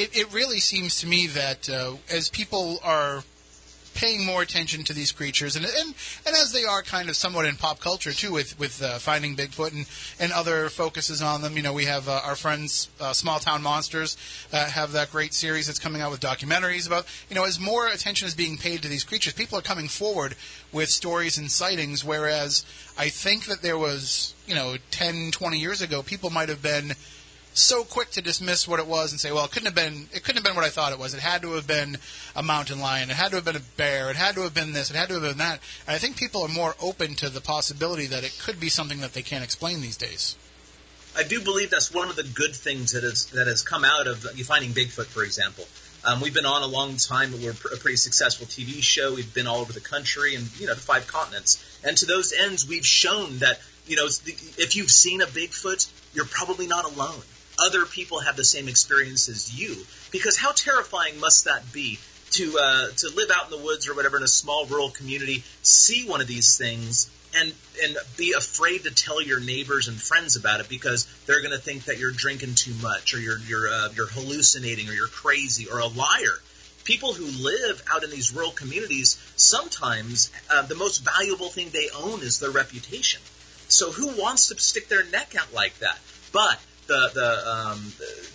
[0.00, 3.22] It, it really seems to me that uh, as people are
[3.92, 7.44] paying more attention to these creatures, and and, and as they are kind of somewhat
[7.44, 9.84] in pop culture too, with with uh, finding Bigfoot and,
[10.18, 11.54] and other focuses on them.
[11.54, 14.16] You know, we have uh, our friends uh, Small Town Monsters
[14.54, 17.04] uh, have that great series that's coming out with documentaries about.
[17.28, 20.34] You know, as more attention is being paid to these creatures, people are coming forward
[20.72, 22.02] with stories and sightings.
[22.02, 22.64] Whereas
[22.96, 26.94] I think that there was, you know, 10, 20 years ago, people might have been
[27.52, 30.22] so quick to dismiss what it was and say, well, it couldn't have been it
[30.22, 31.14] couldn't have been what I thought it was.
[31.14, 31.98] It had to have been
[32.36, 33.10] a mountain lion.
[33.10, 34.10] It had to have been a bear.
[34.10, 34.90] It had to have been this.
[34.90, 35.60] It had to have been that.
[35.86, 39.00] And I think people are more open to the possibility that it could be something
[39.00, 40.36] that they can't explain these days.
[41.16, 44.06] I do believe that's one of the good things that has that has come out
[44.06, 45.66] of finding Bigfoot, for example.
[46.02, 47.32] Um, we've been on a long time.
[47.42, 49.14] We're a pretty successful TV show.
[49.14, 51.80] We've been all over the country and you know the five continents.
[51.84, 56.26] And to those ends, we've shown that you know if you've seen a Bigfoot, you're
[56.26, 57.22] probably not alone
[57.60, 59.76] other people have the same experience as you.
[60.10, 61.98] Because how terrifying must that be
[62.32, 65.42] to uh, to live out in the woods or whatever in a small rural community,
[65.62, 70.36] see one of these things, and and be afraid to tell your neighbors and friends
[70.36, 73.68] about it because they're going to think that you're drinking too much or you're you're
[73.68, 76.38] uh, you're hallucinating or you're crazy or a liar.
[76.84, 81.88] People who live out in these rural communities sometimes uh, the most valuable thing they
[81.94, 83.20] own is their reputation.
[83.68, 85.98] So who wants to stick their neck out like that?
[86.32, 86.58] But
[86.90, 87.78] the the um,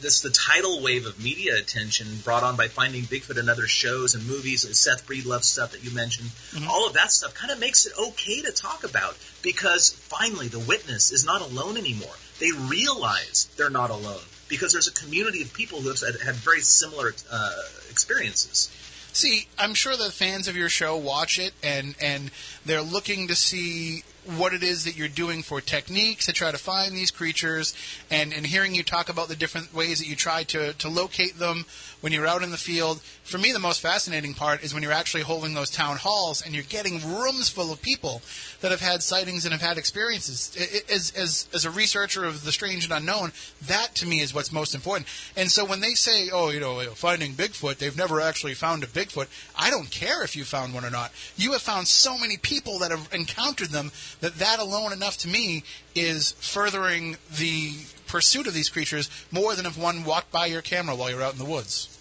[0.01, 4.15] this the tidal wave of media attention brought on by Finding Bigfoot and other shows
[4.15, 6.69] and movies, and Seth Breedlove stuff that you mentioned, mm-hmm.
[6.69, 10.59] all of that stuff kind of makes it okay to talk about because finally the
[10.59, 12.15] witness is not alone anymore.
[12.39, 16.61] They realize they're not alone because there's a community of people who have had very
[16.61, 18.69] similar uh, experiences.
[19.11, 22.31] See, I'm sure the fans of your show watch it and and
[22.65, 24.03] they're looking to see
[24.38, 27.75] what it is that you're doing for techniques to try to find these creatures,
[28.09, 31.38] and, and hearing you talk about the different ways that you try to, to locate
[31.38, 31.65] them
[32.05, 33.01] when you're out in the field.
[33.23, 36.53] For me, the most fascinating part is when you're actually holding those town halls and
[36.53, 38.21] you're getting rooms full of people
[38.61, 40.55] that have had sightings and have had experiences.
[40.87, 43.31] As, as, as a researcher of the strange and unknown,
[43.65, 45.07] that to me is what's most important.
[45.35, 48.87] And so when they say, oh, you know, finding Bigfoot, they've never actually found a
[48.87, 49.25] Bigfoot,
[49.57, 51.11] I don't care if you found one or not.
[51.37, 55.27] You have found so many people that have encountered them that that alone enough to
[55.27, 55.63] me
[55.95, 57.71] is furthering the
[58.07, 61.33] pursuit of these creatures more than if one walked by your camera while you're out
[61.33, 61.94] in the woods.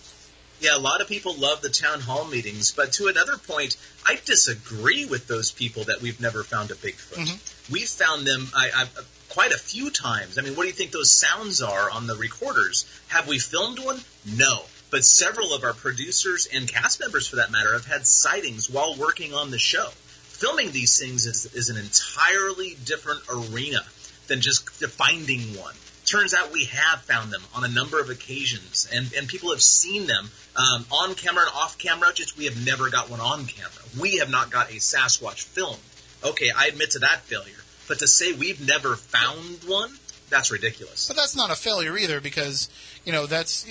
[0.64, 4.18] Yeah, a lot of people love the town hall meetings, but to another point, I
[4.24, 7.18] disagree with those people that we've never found a Bigfoot.
[7.18, 7.72] Mm-hmm.
[7.72, 8.87] We've found them I, I,
[9.29, 10.38] quite a few times.
[10.38, 12.87] I mean, what do you think those sounds are on the recorders?
[13.09, 14.00] Have we filmed one?
[14.24, 14.62] No.
[14.88, 18.96] But several of our producers and cast members, for that matter, have had sightings while
[18.96, 19.88] working on the show.
[20.29, 23.85] Filming these things is, is an entirely different arena
[24.29, 25.74] than just finding one
[26.06, 29.62] turns out we have found them on a number of occasions, and, and people have
[29.62, 32.12] seen them um, on camera and off camera.
[32.14, 33.70] Just we have never got one on camera.
[34.00, 35.80] We have not got a Sasquatch filmed.
[36.24, 37.56] Okay, I admit to that failure,
[37.88, 39.90] but to say we've never found one,
[40.30, 41.08] that's ridiculous.
[41.08, 42.68] But that's not a failure either, because
[43.04, 43.66] you know that's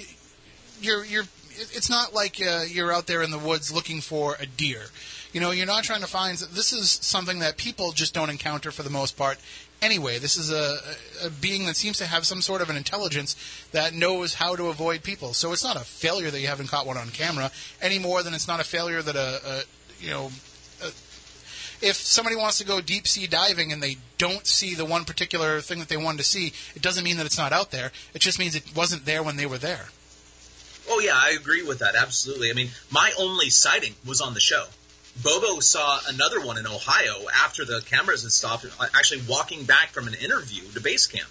[0.82, 1.26] you're you're.
[1.56, 4.82] It's not like uh, you're out there in the woods looking for a deer.
[5.34, 6.38] You know, you're not trying to find.
[6.38, 9.39] This is something that people just don't encounter for the most part.
[9.84, 10.78] Anyway, this is a,
[11.26, 13.36] a being that seems to have some sort of an intelligence
[13.74, 15.34] that knows how to avoid people.
[15.34, 18.34] So it's not a failure that you haven't caught one on camera any more than
[18.34, 19.63] it's not a failure that a, a
[20.00, 20.32] you know
[21.84, 25.60] if somebody wants to go deep sea diving and they don't see the one particular
[25.60, 27.91] thing that they wanted to see, it doesn't mean that it's not out there.
[28.13, 29.88] It just means it wasn't there when they were there.
[30.89, 32.50] Oh yeah, I agree with that absolutely.
[32.50, 34.65] I mean, my only sighting was on the show.
[35.21, 40.08] Bobo saw another one in Ohio after the cameras had stopped, actually walking back from
[40.08, 41.30] an interview to base camp.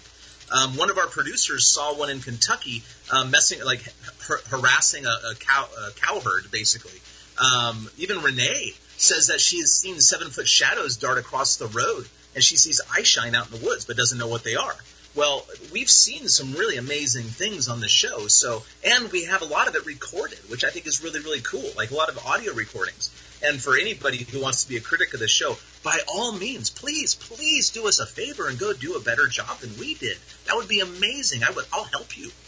[0.51, 3.81] Um, one of our producers saw one in Kentucky, um, messing like
[4.27, 6.99] har- harassing a, a cow a cow herd, basically.
[7.37, 12.07] Um, even Ranae says that she has seen seven foot shadows dart across the road,
[12.35, 14.75] and she sees eye shine out in the woods, but doesn't know what they are.
[15.15, 19.45] Well, we've seen some really amazing things on the show, so and we have a
[19.45, 22.25] lot of it recorded, which I think is really really cool, like a lot of
[22.25, 23.11] audio recordings.
[23.43, 26.69] And for anybody who wants to be a critic of the show, by all means,
[26.69, 30.17] please, please do us a favor and go do a better job than we did.
[30.45, 31.43] That would be amazing.
[31.43, 32.29] I would, I'll help you.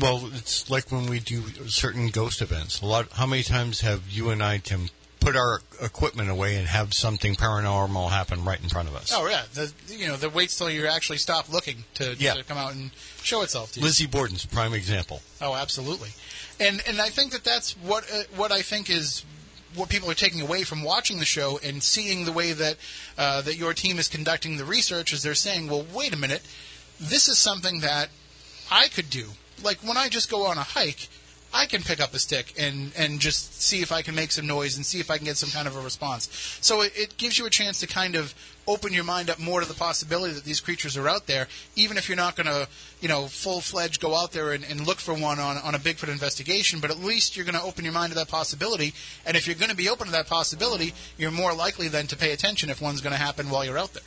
[0.00, 2.80] Well, it's like when we do certain ghost events.
[2.80, 3.12] A lot.
[3.12, 4.88] How many times have you and I, Tim,
[5.20, 9.12] put our equipment away and have something paranormal happen right in front of us?
[9.14, 12.34] Oh yeah, the you know the waits till you actually stop looking to, Yeah.
[12.34, 12.90] to come out and
[13.22, 13.86] show itself to you.
[13.86, 15.22] Lizzie Borden's prime example.
[15.40, 16.08] Oh, absolutely.
[16.62, 19.24] And and I think that that's what uh, what I think is
[19.74, 22.76] what people are taking away from watching the show and seeing the way that
[23.18, 26.42] uh, that your team is conducting the research is they're saying, well, wait a minute,
[27.00, 28.10] this is something that
[28.70, 29.30] I could do.
[29.62, 31.08] Like when I just go on a hike,
[31.52, 34.46] I can pick up a stick and and just see if I can make some
[34.46, 36.28] noise and see if I can get some kind of a response.
[36.60, 38.34] So it, it gives you a chance to kind of
[38.66, 41.96] open your mind up more to the possibility that these creatures are out there, even
[41.96, 42.68] if you're not going to,
[43.00, 45.78] you know, full fledged go out there and, and look for one on, on a
[45.78, 46.80] Bigfoot investigation.
[46.80, 48.94] But at least you're going to open your mind to that possibility.
[49.26, 52.16] And if you're going to be open to that possibility, you're more likely then to
[52.16, 54.02] pay attention if one's going to happen while you're out there.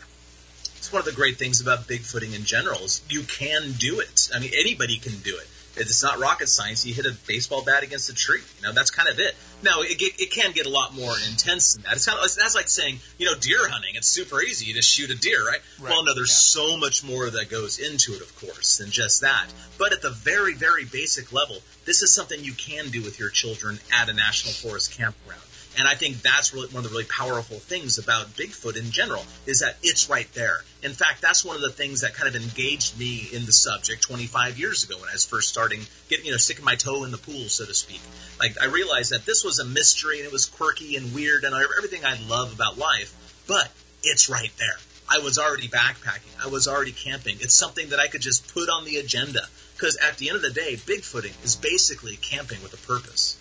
[0.78, 4.30] It's one of the great things about bigfooting in general is you can do it.
[4.34, 5.48] I mean, anybody can do it.
[5.78, 6.86] It's not rocket science.
[6.86, 8.42] You hit a baseball bat against a tree.
[8.58, 9.36] You know, that's kind of it.
[9.64, 11.94] Now, it, get, it can get a lot more intense than that.
[11.94, 13.96] It's kind of that's like saying, you know, deer hunting.
[13.96, 14.66] It's super easy.
[14.66, 15.60] You just shoot a deer, right?
[15.80, 19.22] Right, Well, no, there's so much more that goes into it, of course, than just
[19.22, 19.48] that.
[19.78, 23.30] But at the very, very basic level, this is something you can do with your
[23.30, 25.42] children at a national forest campground.
[25.78, 29.24] And I think that's really one of the really powerful things about Bigfoot in general
[29.46, 30.64] is that it's right there.
[30.84, 34.04] In fact, that's one of the things that kind of engaged me in the subject
[34.04, 37.12] 25 years ago when I was first starting, getting, you know, sticking my toe in
[37.12, 38.02] the pool, so to speak.
[38.40, 41.54] Like, I realized that this was a mystery and it was quirky and weird and
[41.54, 43.14] everything I love about life,
[43.48, 43.72] but
[44.04, 44.78] it's right there.
[45.10, 46.44] I was already backpacking.
[46.44, 47.38] I was already camping.
[47.40, 49.42] It's something that I could just put on the agenda.
[49.76, 53.38] Because at the end of the day, Bigfooting is basically camping with a purpose.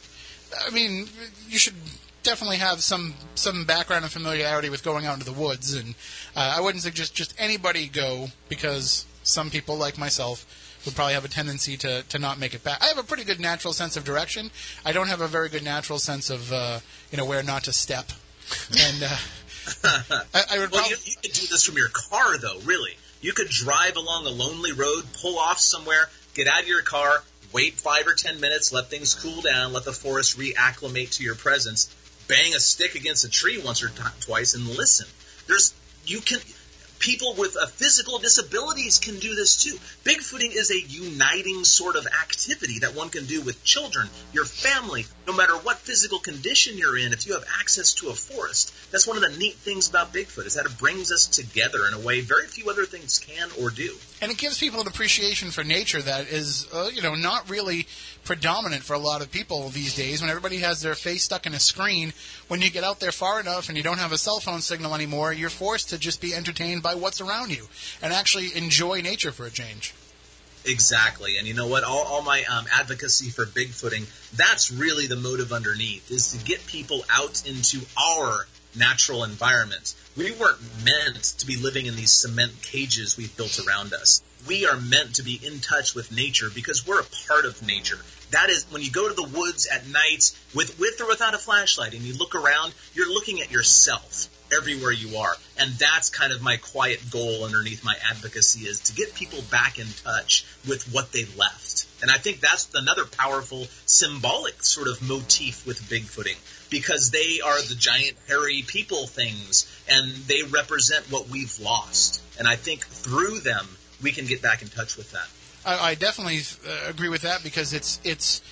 [0.66, 1.09] I mean,
[1.49, 1.74] you should
[2.25, 5.95] definitely have some some background and familiarity with going out into the woods, and
[6.35, 10.47] uh, I wouldn't suggest just anybody go because some people like myself
[10.85, 12.83] would probably have a tendency to, to not make it back.
[12.83, 14.51] I have a pretty good natural sense of direction.
[14.85, 17.72] I don't have a very good natural sense of uh, you know where not to
[17.72, 18.07] step,
[18.79, 19.16] and uh,
[20.35, 22.59] I, I would Well, prob- you, you could do this from your car, though.
[22.64, 26.83] Really, you could drive along a lonely road, pull off somewhere, get out of your
[26.83, 27.22] car,
[27.53, 31.35] wait five or ten minutes, let things cool down, let the forest reacclimate to your
[31.35, 31.95] presence,
[32.29, 35.07] bang a stick against a tree once or t- twice, and listen.
[35.47, 35.75] There's
[36.07, 36.41] you can
[36.99, 39.77] people with uh, physical disabilities can do this too.
[40.05, 45.05] Bigfooting is a uniting sort of activity that one can do with children, your family,
[45.27, 47.12] no matter what physical condition you're in.
[47.12, 50.47] If you have access to a forest, that's one of the neat things about Bigfoot
[50.47, 53.70] is that it brings us together in a way very few other things can or
[53.70, 53.95] do.
[54.20, 57.87] And it gives people an appreciation for nature that is, uh, you know, not really
[58.25, 60.20] predominant for a lot of people these days.
[60.20, 62.12] When everybody has their face stuck in a screen,
[62.49, 64.95] when you get out there far enough and you don't have a cell phone signal
[64.95, 67.66] anymore, you're forced to just be entertained by what's around you
[68.03, 69.95] and actually enjoy nature for a change.
[70.67, 71.85] Exactly, and you know what?
[71.85, 76.67] All, all my um, advocacy for bigfooting, that's really the motive underneath, is to get
[76.67, 79.95] people out into our natural environment.
[80.17, 84.23] We weren't meant to be living in these cement cages we've built around us.
[84.49, 87.99] We are meant to be in touch with nature because we're a part of nature.
[88.31, 91.39] That is, when you go to the woods at night with, with or without a
[91.39, 95.34] flashlight and you look around, you're looking at yourself everywhere you are.
[95.59, 99.78] And that's kind of my quiet goal underneath my advocacy is to get people back
[99.78, 101.86] in touch with what they left.
[102.02, 106.36] And I think that's another powerful symbolic sort of motif with Bigfooting
[106.70, 112.20] because they are the giant hairy people things and they represent what we've lost.
[112.38, 113.66] And I think through them
[114.02, 115.28] we can get back in touch with that.
[115.64, 118.42] I, I definitely uh, agree with that because it's it's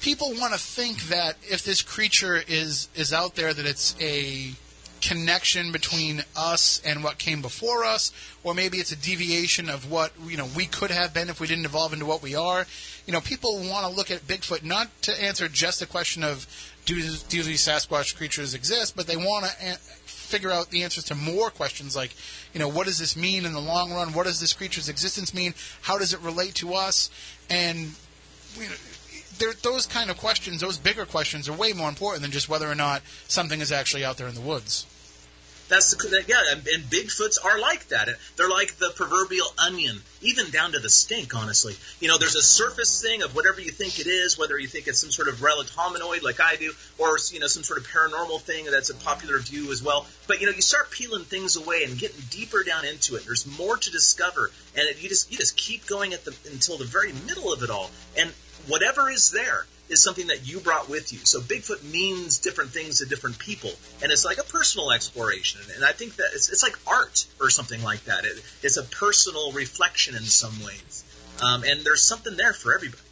[0.00, 4.52] people want to think that if this creature is is out there that it's a
[5.06, 8.10] connection between us and what came before us,
[8.42, 11.46] or maybe it's a deviation of what you know we could have been if we
[11.46, 12.66] didn't evolve into what we are.
[13.06, 16.46] You know, people want to look at Bigfoot not to answer just the question of
[16.86, 16.96] do
[17.28, 21.50] do these Sasquatch creatures exist, but they want to figure out the answers to more
[21.50, 22.12] questions like,
[22.52, 24.12] you know, what does this mean in the long run?
[24.12, 25.54] What does this creature's existence mean?
[25.82, 27.10] How does it relate to us?
[27.48, 27.92] And
[28.56, 28.74] you know,
[29.38, 32.68] there, those kind of questions, those bigger questions, are way more important than just whether
[32.68, 34.86] or not something is actually out there in the woods.
[35.68, 38.08] That's the yeah, and, Bigfoots are like that.
[38.36, 41.34] They're like the proverbial onion, even down to the stink.
[41.34, 44.68] Honestly, you know, there's a surface thing of whatever you think it is, whether you
[44.68, 47.80] think it's some sort of relic hominoid like I do, or you know, some sort
[47.80, 50.06] of paranormal thing that's a popular view as well.
[50.28, 53.24] But you know, you start peeling things away and getting deeper down into it.
[53.24, 56.78] There's more to discover, and it, you just you just keep going at the until
[56.78, 58.30] the very middle of it all, and
[58.68, 61.18] whatever is there is something that you brought with you.
[61.20, 63.70] So Bigfoot means different things to different people,
[64.02, 65.60] and it's like a personal exploration.
[65.74, 68.24] And I think that it's, it's like art or something like that.
[68.24, 71.04] It, it's a personal reflection in some ways,
[71.42, 73.02] um, and there's something there for everybody.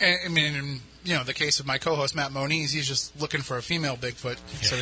[0.00, 3.18] And, I mean, in, you know, the case of my co-host Matt Moniz, he's just
[3.20, 4.38] looking for a female Bigfoot.
[4.62, 4.76] So,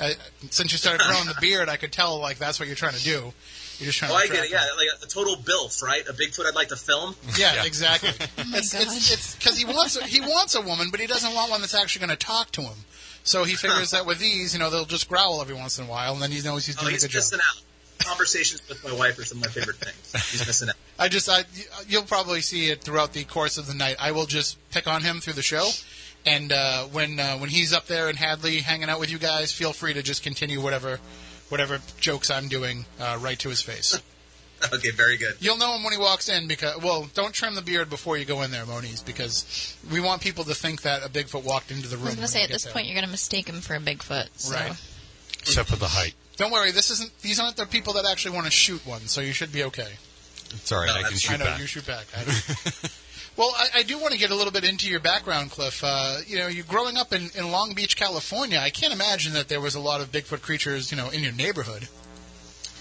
[0.00, 0.10] uh,
[0.50, 3.02] since you started growing the beard, I could tell like that's what you're trying to
[3.04, 3.32] do.
[3.78, 4.20] You're just trying Oh, to.
[4.20, 4.52] I get attract it.
[4.52, 4.76] Yeah, her.
[4.76, 6.02] like a, a total bilf, right?
[6.08, 7.14] A Bigfoot I'd like to film.
[7.38, 7.64] Yeah, Yeah.
[7.64, 8.10] exactly.
[8.50, 8.82] my it's God.
[8.82, 11.60] it's it's because he wants a, he wants a woman, but he doesn't want one
[11.60, 12.76] that's actually going to talk to him.
[13.24, 15.88] So he figures that with these, you know, they'll just growl every once in a
[15.88, 17.18] while, and then he knows he's Oh, doing he's a good job.
[17.18, 17.62] missing out.
[18.06, 20.30] Conversations with my wife are some of my favorite things.
[20.30, 20.76] He's missing out.
[20.98, 21.42] I just, I,
[21.88, 23.96] you'll probably see it throughout the course of the night.
[24.00, 25.68] I will just pick on him through the show,
[26.28, 29.52] and uh, when uh, when he's up there in Hadley hanging out with you guys,
[29.52, 31.00] feel free to just continue whatever
[31.48, 34.00] whatever jokes I'm doing uh, right to his face.
[34.74, 35.36] Okay, very good.
[35.38, 38.24] You'll know him when he walks in because, well, don't trim the beard before you
[38.24, 41.86] go in there, Moniz, because we want people to think that a Bigfoot walked into
[41.86, 42.06] the room.
[42.06, 42.72] I was going to say, at this there.
[42.72, 44.26] point, you're going to mistake him for a Bigfoot.
[44.34, 44.56] So.
[44.56, 44.72] Right.
[45.38, 46.14] except for the height.
[46.38, 47.16] Don't worry, this isn't.
[47.20, 49.92] These aren't the people that actually want to shoot one, so you should be okay.
[50.50, 50.86] It's all right.
[50.88, 51.60] No, I can that's- shoot I know back.
[51.60, 52.06] you shoot back.
[53.38, 55.84] Well, I, I do want to get a little bit into your background, Cliff.
[55.84, 58.58] Uh, you know, you growing up in, in Long Beach, California.
[58.58, 61.32] I can't imagine that there was a lot of Bigfoot creatures, you know, in your
[61.32, 61.86] neighborhood.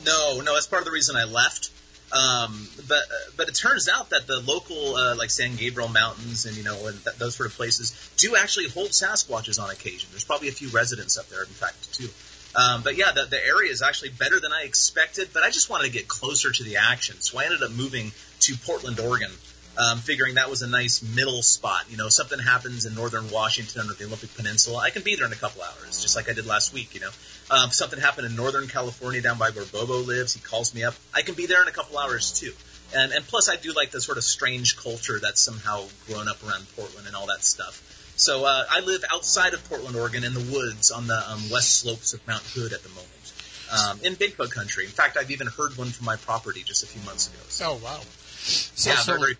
[0.03, 1.69] No, no, that's part of the reason I left.
[2.11, 3.03] Um, but
[3.35, 6.87] but it turns out that the local uh, like San Gabriel Mountains and you know
[6.87, 10.09] and th- those sort of places do actually hold Sasquatches on occasion.
[10.11, 12.07] There's probably a few residents up there, in fact, too.
[12.55, 15.29] Um, but yeah, the, the area is actually better than I expected.
[15.33, 18.11] But I just wanted to get closer to the action, so I ended up moving
[18.39, 19.29] to Portland, Oregon,
[19.77, 21.85] um, figuring that was a nice middle spot.
[21.89, 25.25] You know, something happens in northern Washington or the Olympic Peninsula, I can be there
[25.25, 26.95] in a couple hours, just like I did last week.
[26.95, 27.09] You know,
[27.51, 30.33] um, something happened in northern California down by where Bobo lives.
[30.33, 30.95] He calls me up.
[31.13, 32.53] I can be there in a couple hours too.
[32.95, 36.41] And and plus, I do like the sort of strange culture that's somehow grown up
[36.47, 37.83] around Portland and all that stuff.
[38.15, 41.81] So uh, I live outside of Portland, Oregon, in the woods on the um, west
[41.81, 43.33] slopes of Mount Hood at the moment,
[43.71, 44.85] um, in Bigfoot country.
[44.85, 47.43] In fact, I've even heard one from my property just a few months ago.
[47.49, 47.99] So, Oh wow!
[48.47, 49.37] So, yeah, so very,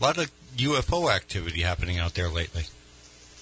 [0.00, 2.64] a lot of UFO activity happening out there lately.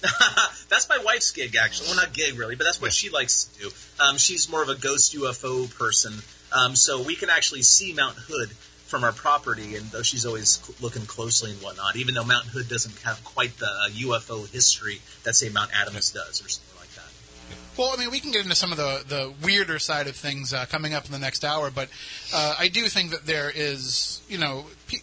[0.69, 1.87] that's my wife's gig, actually.
[1.87, 3.69] Well, not gig really, but that's what she likes to do.
[3.99, 6.13] Um, she's more of a ghost UFO person,
[6.53, 8.49] um, so we can actually see Mount Hood
[8.89, 12.45] from our property, and though she's always cl- looking closely and whatnot, even though Mount
[12.45, 16.79] Hood doesn't have quite the uh, UFO history that say Mount Adams does or something
[16.79, 17.77] like that.
[17.77, 20.53] Well, I mean, we can get into some of the, the weirder side of things
[20.53, 21.89] uh, coming up in the next hour, but
[22.33, 24.97] uh, I do think that there is, you know, pe-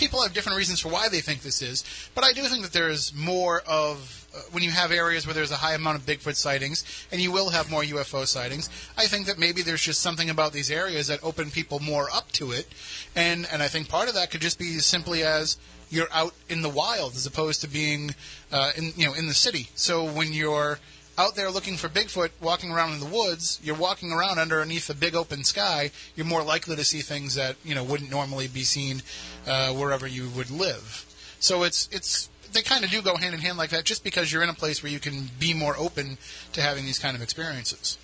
[0.00, 1.84] people have different reasons for why they think this is,
[2.14, 5.34] but I do think that there is more of uh, when you have areas where
[5.34, 8.70] there's a high amount of Bigfoot sightings, and you will have more UFO sightings.
[8.96, 12.32] I think that maybe there's just something about these areas that open people more up
[12.32, 12.66] to it,
[13.14, 15.58] and and I think part of that could just be simply as
[15.90, 18.14] you're out in the wild as opposed to being
[18.50, 19.68] uh, in you know in the city.
[19.74, 20.78] So when you're
[21.20, 24.94] out there looking for Bigfoot, walking around in the woods, you're walking around underneath a
[24.94, 25.90] big open sky.
[26.16, 29.02] You're more likely to see things that you know wouldn't normally be seen
[29.46, 31.04] uh, wherever you would live.
[31.38, 34.32] So it's it's they kind of do go hand in hand like that, just because
[34.32, 36.16] you're in a place where you can be more open
[36.54, 37.98] to having these kind of experiences.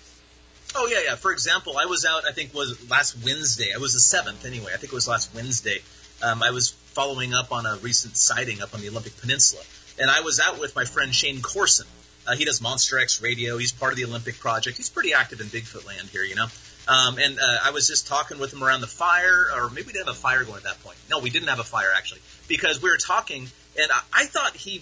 [0.75, 1.15] Oh yeah, yeah.
[1.15, 2.23] For example, I was out.
[2.29, 3.71] I think was last Wednesday.
[3.73, 4.71] I was the seventh anyway.
[4.73, 5.79] I think it was last Wednesday.
[6.21, 9.63] Um, I was following up on a recent sighting up on the Olympic Peninsula,
[9.99, 11.87] and I was out with my friend Shane Corson.
[12.27, 13.57] Uh, he does Monster X Radio.
[13.57, 14.77] He's part of the Olympic Project.
[14.77, 16.47] He's pretty active in Bigfoot land here, you know.
[16.87, 19.93] Um, and uh, I was just talking with him around the fire, or maybe we
[19.93, 20.97] didn't have a fire going at that point.
[21.09, 23.47] No, we didn't have a fire actually, because we were talking,
[23.79, 24.81] and I, I thought he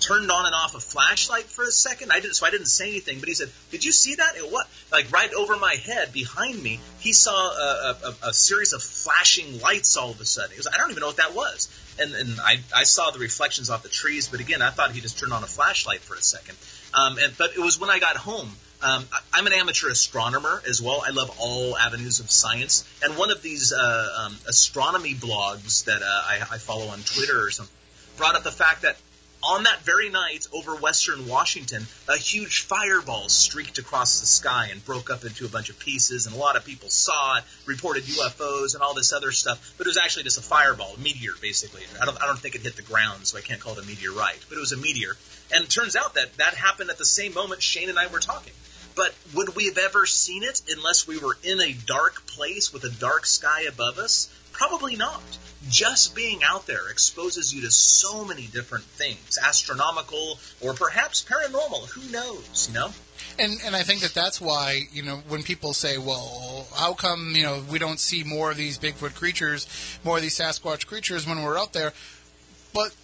[0.00, 2.12] turned on and off a flashlight for a second.
[2.12, 3.20] I didn't, so I didn't say anything.
[3.20, 4.36] But he said, "Did you see that?
[4.36, 4.66] It, what?
[4.92, 9.60] Like right over my head, behind me, he saw a, a, a series of flashing
[9.60, 10.52] lights all of a sudden.
[10.52, 11.68] He was, I don't even know what that was.
[12.00, 15.00] And and I I saw the reflections off the trees, but again, I thought he
[15.00, 16.56] just turned on a flashlight for a second.
[16.94, 18.50] Um, and but it was when I got home.
[18.80, 21.02] Um, I'm an amateur astronomer as well.
[21.04, 22.88] I love all avenues of science.
[23.02, 27.42] And one of these uh, um, astronomy blogs that uh, I, I follow on Twitter
[27.42, 27.74] or something
[28.16, 28.96] brought up the fact that
[29.42, 34.84] on that very night over western Washington, a huge fireball streaked across the sky and
[34.84, 38.02] broke up into a bunch of pieces, and a lot of people saw it, reported
[38.04, 39.74] UFOs and all this other stuff.
[39.78, 41.82] But it was actually just a fireball, a meteor, basically.
[42.00, 43.86] I don't, I don't think it hit the ground, so I can't call it a
[43.86, 45.16] meteorite, but it was a meteor.
[45.52, 48.20] And it turns out that that happened at the same moment Shane and I were
[48.20, 48.52] talking.
[48.94, 52.82] But would we have ever seen it unless we were in a dark place with
[52.82, 54.28] a dark sky above us?
[54.50, 55.22] Probably not.
[55.68, 61.88] Just being out there exposes you to so many different things, astronomical or perhaps paranormal.
[61.90, 62.90] Who knows, you know?
[63.38, 67.34] And and I think that that's why you know when people say, well, how come
[67.36, 69.68] you know we don't see more of these Bigfoot creatures,
[70.02, 71.92] more of these Sasquatch creatures when we're out there?
[72.74, 72.94] But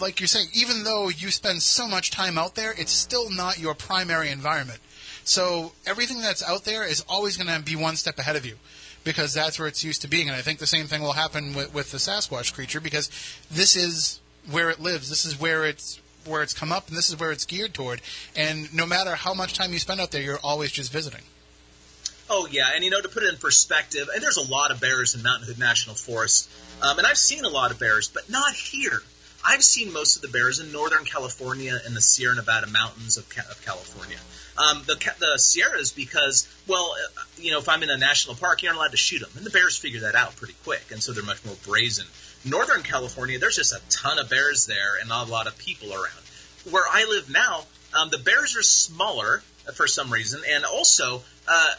[0.00, 3.58] like you're saying, even though you spend so much time out there, it's still not
[3.58, 4.80] your primary environment.
[5.24, 8.56] So everything that's out there is always going to be one step ahead of you
[9.04, 10.28] because that's where it's used to being.
[10.28, 13.10] And I think the same thing will happen with, with the Sasquatch creature because
[13.50, 14.20] this is
[14.50, 15.08] where it lives.
[15.08, 18.00] This is where it's where it's come up, and this is where it's geared toward.
[18.36, 21.22] And no matter how much time you spend out there, you're always just visiting.
[22.30, 24.80] Oh yeah, and you know to put it in perspective, and there's a lot of
[24.80, 26.48] bears in Mountain Hood National Forest,
[26.80, 29.02] um, and I've seen a lot of bears, but not here.
[29.44, 33.24] I've seen most of the bears in Northern California and the Sierra Nevada mountains of,
[33.50, 34.18] of California.
[34.56, 36.94] Um, the, the Sierras, because well,
[37.38, 39.44] you know, if I'm in a national park, you're not allowed to shoot them, and
[39.44, 42.06] the bears figure that out pretty quick, and so they're much more brazen.
[42.44, 45.92] Northern California, there's just a ton of bears there, and not a lot of people
[45.92, 46.22] around.
[46.70, 47.62] Where I live now,
[47.98, 49.42] um, the bears are smaller
[49.74, 51.74] for some reason, and also uh,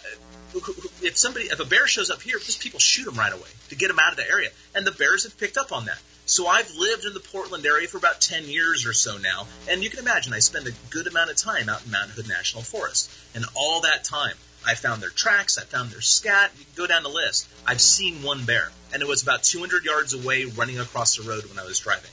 [1.01, 3.75] if somebody if a bear shows up here, just people shoot them right away to
[3.75, 5.99] get them out of the area, and the bears have picked up on that.
[6.25, 9.83] So I've lived in the Portland area for about 10 years or so now, and
[9.83, 12.63] you can imagine I spend a good amount of time out in Mountain Hood National
[12.63, 13.11] Forest.
[13.35, 16.87] And all that time, I found their tracks, I found their scat, you can go
[16.87, 17.49] down the list.
[17.67, 21.45] I've seen one bear, and it was about 200 yards away running across the road
[21.45, 22.11] when I was driving.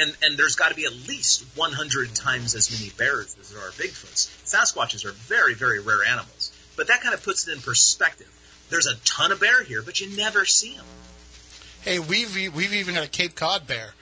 [0.00, 3.60] And, and there's got to be at least 100 times as many bears as there
[3.60, 4.28] are Bigfoots.
[4.46, 6.52] Sasquatches are very, very rare animals.
[6.76, 8.30] But that kind of puts it in perspective.
[8.70, 10.84] There's a ton of bear here, but you never see them.
[11.88, 13.94] Hey, we've we've even got a Cape Cod bear.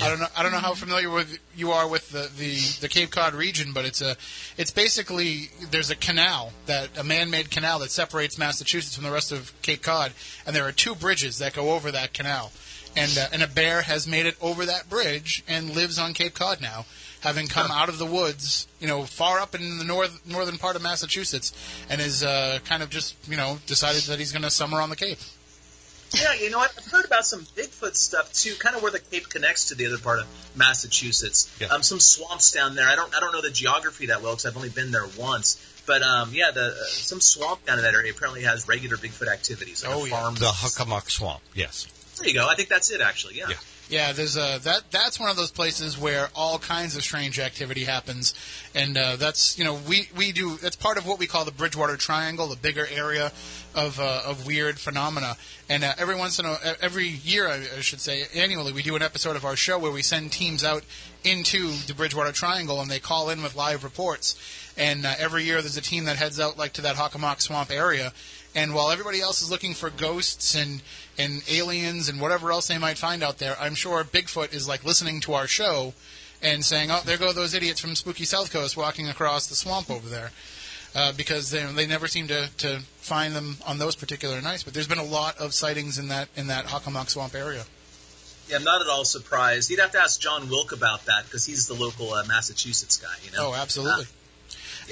[0.00, 0.28] I don't know.
[0.36, 3.72] I don't know how familiar with you are with the, the, the Cape Cod region,
[3.72, 4.14] but it's a
[4.56, 9.32] it's basically there's a canal that a man-made canal that separates Massachusetts from the rest
[9.32, 10.12] of Cape Cod,
[10.46, 12.52] and there are two bridges that go over that canal,
[12.96, 16.34] and uh, and a bear has made it over that bridge and lives on Cape
[16.34, 16.84] Cod now,
[17.22, 20.76] having come out of the woods, you know, far up in the north northern part
[20.76, 21.52] of Massachusetts,
[21.90, 24.90] and is uh, kind of just you know decided that he's going to summer on
[24.90, 25.18] the Cape.
[26.14, 28.98] Yeah, you know, what I've heard about some Bigfoot stuff too, kind of where the
[29.00, 31.54] Cape connects to the other part of Massachusetts.
[31.60, 31.68] Yeah.
[31.68, 32.88] Um, some swamps down there.
[32.88, 35.68] I don't, I don't know the geography that well because I've only been there once.
[35.86, 39.28] But um, yeah, the uh, some swamp down in that area apparently has regular Bigfoot
[39.28, 39.84] activities.
[39.84, 40.30] Like Oh, yeah.
[40.38, 41.86] The Hockomock Swamp, yes.
[42.18, 42.46] There you go.
[42.48, 43.38] I think that's it actually.
[43.38, 43.48] Yeah.
[43.48, 43.56] Yeah.
[43.92, 47.84] Yeah, there's a that that's one of those places where all kinds of strange activity
[47.84, 48.32] happens,
[48.74, 51.52] and uh, that's you know we we do that's part of what we call the
[51.52, 53.32] Bridgewater Triangle, the bigger area
[53.74, 55.36] of uh, of weird phenomena,
[55.68, 58.96] And uh, every once in a, every year, I, I should say, annually, we do
[58.96, 60.84] an episode of our show where we send teams out
[61.22, 64.36] into the Bridgewater Triangle, and they call in with live reports.
[64.74, 67.70] And uh, every year, there's a team that heads out like to that Hockomock Swamp
[67.70, 68.14] area.
[68.54, 70.82] And while everybody else is looking for ghosts and
[71.18, 74.84] and aliens and whatever else they might find out there, I'm sure Bigfoot is like
[74.84, 75.94] listening to our show
[76.42, 79.90] and saying, "Oh, there go those idiots from Spooky South Coast walking across the swamp
[79.90, 80.32] over there,"
[80.94, 84.64] uh, because they, they never seem to, to find them on those particular nights.
[84.64, 87.64] But there's been a lot of sightings in that in that Hockomock Swamp area.
[88.48, 89.70] Yeah, I'm not at all surprised.
[89.70, 93.14] You'd have to ask John Wilk about that because he's the local uh, Massachusetts guy.
[93.24, 93.50] You know?
[93.50, 94.04] Oh, absolutely.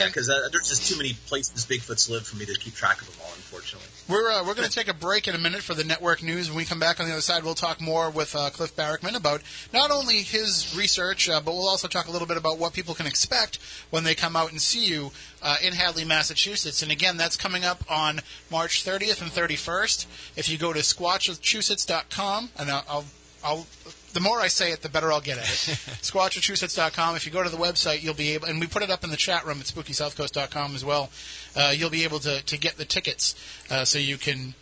[0.01, 3.01] Yeah, because uh, there's just too many places Bigfoots live for me to keep track
[3.01, 3.89] of them all, unfortunately.
[4.09, 6.49] We're uh, we're going to take a break in a minute for the network news.
[6.49, 9.15] When we come back on the other side, we'll talk more with uh, Cliff Barackman
[9.15, 9.43] about
[9.73, 12.95] not only his research, uh, but we'll also talk a little bit about what people
[12.95, 13.59] can expect
[13.91, 16.83] when they come out and see you uh, in Hadley, Massachusetts.
[16.83, 18.21] And again, that's coming up on
[18.51, 20.07] March 30th and 31st.
[20.37, 23.05] If you go to squatchachusetts.com, and I'll, I'll,
[23.45, 23.67] I'll
[24.13, 25.49] the more I say it, the better I'll get at it.
[26.03, 27.17] Squatchachusetts.com.
[27.17, 29.11] If you go to the website, you'll be able, and we put it up in
[29.11, 31.11] the chat room at SpookySouthCoast.com as well.
[31.57, 33.35] Uh, you'll be able to, to get the tickets
[33.71, 34.55] uh, so you can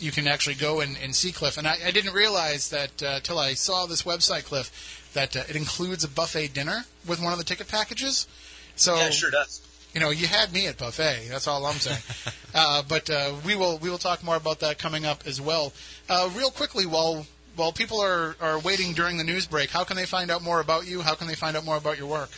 [0.00, 1.56] you can actually go and, and see Cliff.
[1.56, 5.44] And I, I didn't realize that uh, till I saw this website, Cliff, that uh,
[5.48, 8.26] it includes a buffet dinner with one of the ticket packages.
[8.74, 9.62] So Yeah, it sure does.
[9.94, 11.28] you know, you had me at buffet.
[11.30, 12.02] That's all I'm saying.
[12.54, 15.72] uh, but uh, we will we will talk more about that coming up as well.
[16.08, 17.24] Uh, real quickly, while
[17.56, 20.60] while people are, are waiting during the news break, how can they find out more
[20.60, 21.02] about you?
[21.02, 22.30] How can they find out more about your work?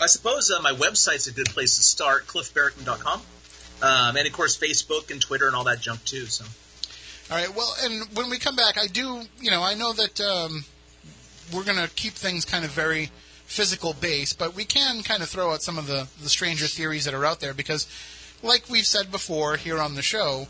[0.00, 3.20] I suppose uh, my website's a good place to start, cliffbarackman.com.
[3.82, 6.26] Um, and of course, Facebook and Twitter and all that junk too.
[6.26, 6.44] So
[7.30, 7.54] All right.
[7.54, 9.22] Well, and when we come back, I do.
[9.40, 10.64] You know, I know that um,
[11.52, 13.10] we're going to keep things kind of very
[13.46, 17.04] physical based, but we can kind of throw out some of the the stranger theories
[17.04, 17.86] that are out there because,
[18.42, 20.46] like we've said before here on the show,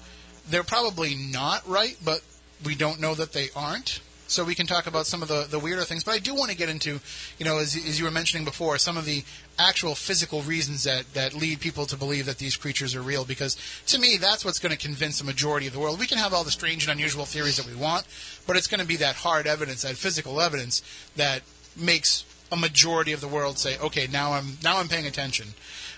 [0.48, 2.20] they're probably not right, but
[2.64, 4.00] we don't know that they aren't.
[4.26, 6.50] So we can talk about some of the, the weirder things, but I do want
[6.50, 6.98] to get into,
[7.38, 9.22] you know, as, as you were mentioning before, some of the
[9.58, 13.24] actual physical reasons that, that lead people to believe that these creatures are real.
[13.26, 13.56] Because
[13.86, 16.00] to me, that's what's going to convince the majority of the world.
[16.00, 18.06] We can have all the strange and unusual theories that we want,
[18.46, 20.82] but it's going to be that hard evidence, that physical evidence,
[21.16, 21.42] that
[21.76, 25.48] makes a majority of the world say, okay, now I'm now I'm paying attention.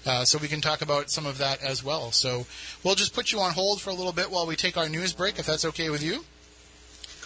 [0.05, 2.13] Uh, so we can talk about some of that as well.
[2.13, 2.47] So
[2.85, 5.13] we'll just put you on hold for a little bit while we take our news
[5.13, 6.25] break, if that's okay with you.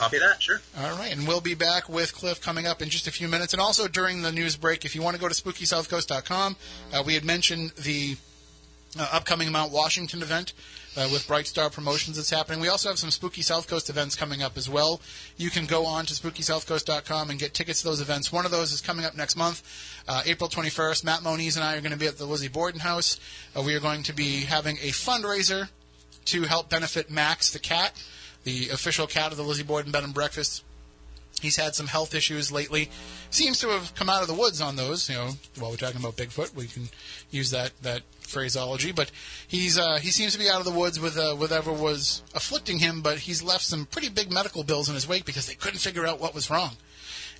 [0.01, 0.61] Copy that, sure.
[0.79, 3.53] All right, and we'll be back with Cliff coming up in just a few minutes.
[3.53, 6.57] And also during the news break, if you want to go to SpookySouthCoast.com,
[6.93, 8.17] uh, we had mentioned the
[8.99, 10.53] uh, upcoming Mount Washington event
[10.97, 12.61] uh, with Bright Star Promotions that's happening.
[12.61, 15.01] We also have some Spooky South Coast events coming up as well.
[15.37, 18.33] You can go on to SpookySouthCoast.com and get tickets to those events.
[18.33, 19.63] One of those is coming up next month,
[20.09, 21.05] uh, April 21st.
[21.05, 23.21] Matt Moniz and I are going to be at the Lizzie Borden House.
[23.57, 25.69] Uh, we are going to be having a fundraiser
[26.27, 27.93] to help benefit Max the cat,
[28.45, 30.65] the official cat of the Lizzie Borden Bed and Breakfast.
[31.41, 32.91] He's had some health issues lately.
[33.31, 35.09] Seems to have come out of the woods on those.
[35.09, 36.89] You know, while we're talking about Bigfoot, we can
[37.31, 38.93] use that that phraseology.
[38.93, 39.11] But
[39.49, 42.79] he's uh, he seems to be out of the woods with uh, whatever was afflicting
[42.79, 43.01] him.
[43.01, 46.07] But he's left some pretty big medical bills in his wake because they couldn't figure
[46.07, 46.77] out what was wrong.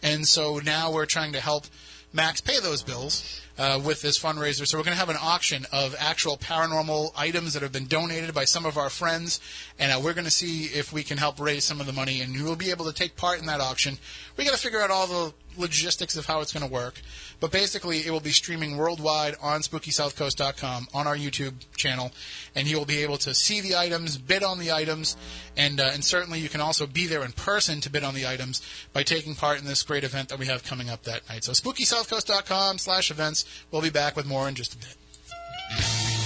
[0.03, 1.67] And so now we're trying to help
[2.13, 4.67] Max pay those bills uh, with this fundraiser.
[4.67, 8.33] So we're going to have an auction of actual paranormal items that have been donated
[8.33, 9.39] by some of our friends,
[9.79, 12.23] and uh, we're going to see if we can help raise some of the money,
[12.23, 13.99] and you will be able to take part in that auction.
[14.39, 17.01] We got to figure out all the logistics of how it's going to work,
[17.41, 22.11] but basically it will be streaming worldwide on SpookySouthCoast.com on our YouTube channel,
[22.55, 25.17] and you will be able to see the items, bid on the items,
[25.57, 28.27] and uh, and certainly you can also be there in person to bid on the
[28.27, 31.45] items by taking part in this great event that we have coming up that night.
[31.45, 33.45] So SpookySouthCoast.com slash events.
[33.71, 36.20] We'll be back with more in just a bit.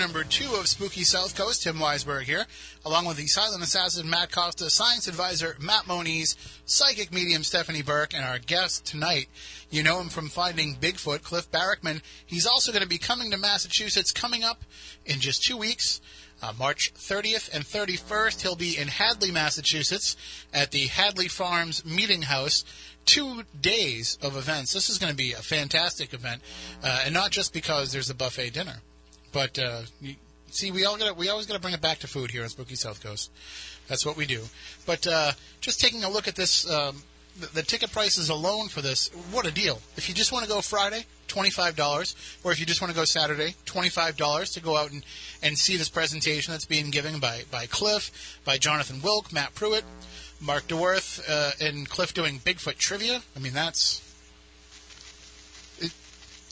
[0.00, 1.62] Number two of Spooky South Coast.
[1.62, 2.46] Tim Weisberg here,
[2.86, 8.14] along with the silent assassin Matt Costa, science advisor Matt Moniz, psychic medium Stephanie Burke,
[8.14, 9.28] and our guest tonight.
[9.68, 12.00] You know him from finding Bigfoot, Cliff Barackman.
[12.24, 14.62] He's also going to be coming to Massachusetts coming up
[15.04, 16.00] in just two weeks.
[16.42, 20.16] Uh, March 30th and 31st, he'll be in Hadley, Massachusetts,
[20.54, 22.64] at the Hadley Farms Meeting House.
[23.04, 24.72] Two days of events.
[24.72, 26.40] This is going to be a fantastic event,
[26.82, 28.80] uh, and not just because there's a buffet dinner,
[29.32, 30.14] but uh, you,
[30.50, 32.48] see, we all got we always got to bring it back to food here on
[32.48, 33.30] Spooky South Coast.
[33.88, 34.42] That's what we do.
[34.86, 37.02] But uh, just taking a look at this, um,
[37.38, 39.80] the, the ticket prices alone for this, what a deal!
[39.96, 42.14] If you just want to go Friday, twenty-five dollars,
[42.44, 45.04] or if you just want to go Saturday, twenty-five dollars to go out and,
[45.42, 49.84] and see this presentation that's being given by by Cliff, by Jonathan Wilk, Matt Pruitt,
[50.40, 53.22] Mark DeWorth, uh, and Cliff doing Bigfoot trivia.
[53.34, 54.06] I mean, that's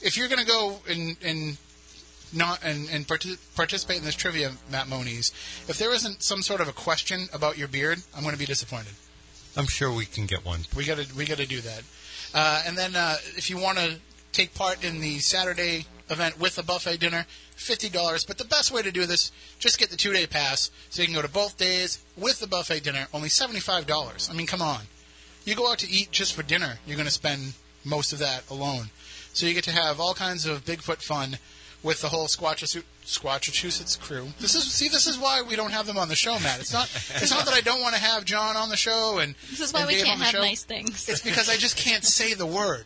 [0.01, 1.57] if you're going to go and and
[2.33, 5.31] not and, and partic- participate in this trivia, Matt Moniz.
[5.67, 8.45] If there isn't some sort of a question about your beard, I'm going to be
[8.45, 8.93] disappointed.
[9.57, 10.61] I'm sure we can get one.
[10.75, 11.83] We got to we got to do that.
[12.33, 13.97] Uh, and then uh, if you want to
[14.31, 17.25] take part in the Saturday event with a buffet dinner,
[17.55, 18.25] fifty dollars.
[18.25, 21.07] But the best way to do this, just get the two day pass so you
[21.07, 23.07] can go to both days with the buffet dinner.
[23.13, 24.29] Only seventy five dollars.
[24.31, 24.81] I mean, come on.
[25.45, 27.53] You go out to eat just for dinner, you're going to spend
[27.83, 28.89] most of that alone.
[29.33, 31.37] So you get to have all kinds of Bigfoot fun
[31.83, 34.27] with the whole Squatcha- Squatchachusetts crew.
[34.39, 36.59] This is see, this is why we don't have them on the show, Matt.
[36.59, 36.89] It's not
[37.21, 39.73] it's not that I don't want to have John on the show and This is
[39.73, 40.41] why and we Dave can't have show.
[40.41, 41.07] nice things.
[41.09, 42.85] It's because I just can't say the word.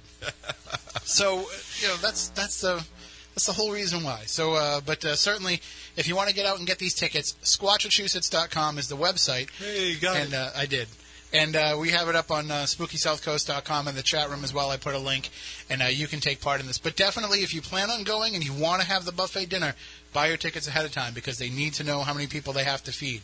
[1.03, 1.43] So uh,
[1.81, 2.85] you know that's that's the
[3.33, 4.21] that's the whole reason why.
[4.27, 5.59] So, uh, but uh, certainly,
[5.97, 9.49] if you want to get out and get these tickets, squatchachusetts.com is the website.
[9.57, 10.87] Hey, you got and uh, I did.
[11.33, 14.69] And uh, we have it up on uh, SpookySouthCoast.com in the chat room as well.
[14.69, 15.31] I put a link,
[15.67, 16.77] and uh, you can take part in this.
[16.77, 19.73] But definitely, if you plan on going and you want to have the buffet dinner,
[20.13, 22.63] buy your tickets ahead of time because they need to know how many people they
[22.63, 23.23] have to feed.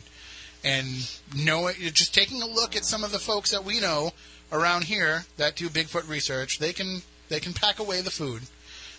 [0.64, 0.88] And
[1.36, 4.12] know it, just taking a look at some of the folks that we know
[4.52, 8.42] around here that do Bigfoot research, they can they can pack away the food.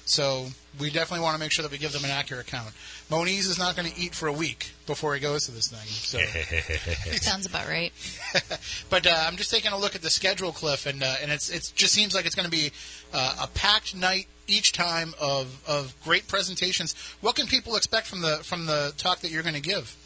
[0.05, 0.47] So
[0.79, 2.73] we definitely want to make sure that we give them an accurate count.
[3.11, 5.87] Moniz is not going to eat for a week before he goes to this thing.
[5.87, 6.19] So.
[7.17, 7.93] Sounds about right.
[8.91, 11.49] But uh, I'm just taking a look at the schedule, Cliff, and uh, and it's
[11.49, 12.73] it just seems like it's going to be
[13.13, 16.95] uh, a packed night each time of, of great presentations.
[17.21, 19.97] What can people expect from the from the talk that you're going to give?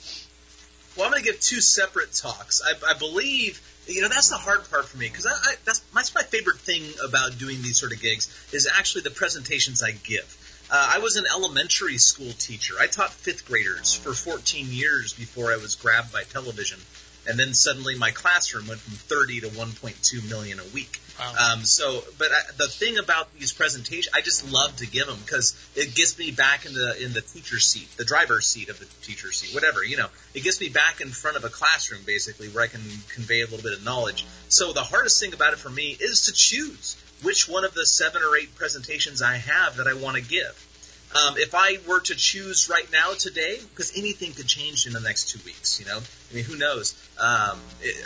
[0.96, 2.62] Well, I'm going to give two separate talks.
[2.62, 5.80] I, I believe, you know, that's the hard part for me because I, I, that's,
[5.94, 9.92] that's my favorite thing about doing these sort of gigs is actually the presentations I
[9.92, 10.40] give.
[10.70, 12.74] Uh, I was an elementary school teacher.
[12.80, 16.80] I taught fifth graders for 14 years before I was grabbed by television.
[17.28, 21.00] And then suddenly my classroom went from 30 to 1.2 million a week.
[21.18, 21.52] Wow.
[21.52, 25.18] Um, so, but I, the thing about these presentations, I just love to give them
[25.24, 28.78] because it gets me back in the in the teacher seat, the driver's seat of
[28.80, 30.08] the teacher seat, whatever you know.
[30.34, 32.80] It gets me back in front of a classroom, basically, where I can
[33.14, 34.26] convey a little bit of knowledge.
[34.48, 37.86] So the hardest thing about it for me is to choose which one of the
[37.86, 40.70] seven or eight presentations I have that I want to give.
[41.14, 45.00] Um, if I were to choose right now today, because anything could change in the
[45.00, 46.94] next two weeks, you know, I mean, who knows?
[47.20, 48.04] Um, it,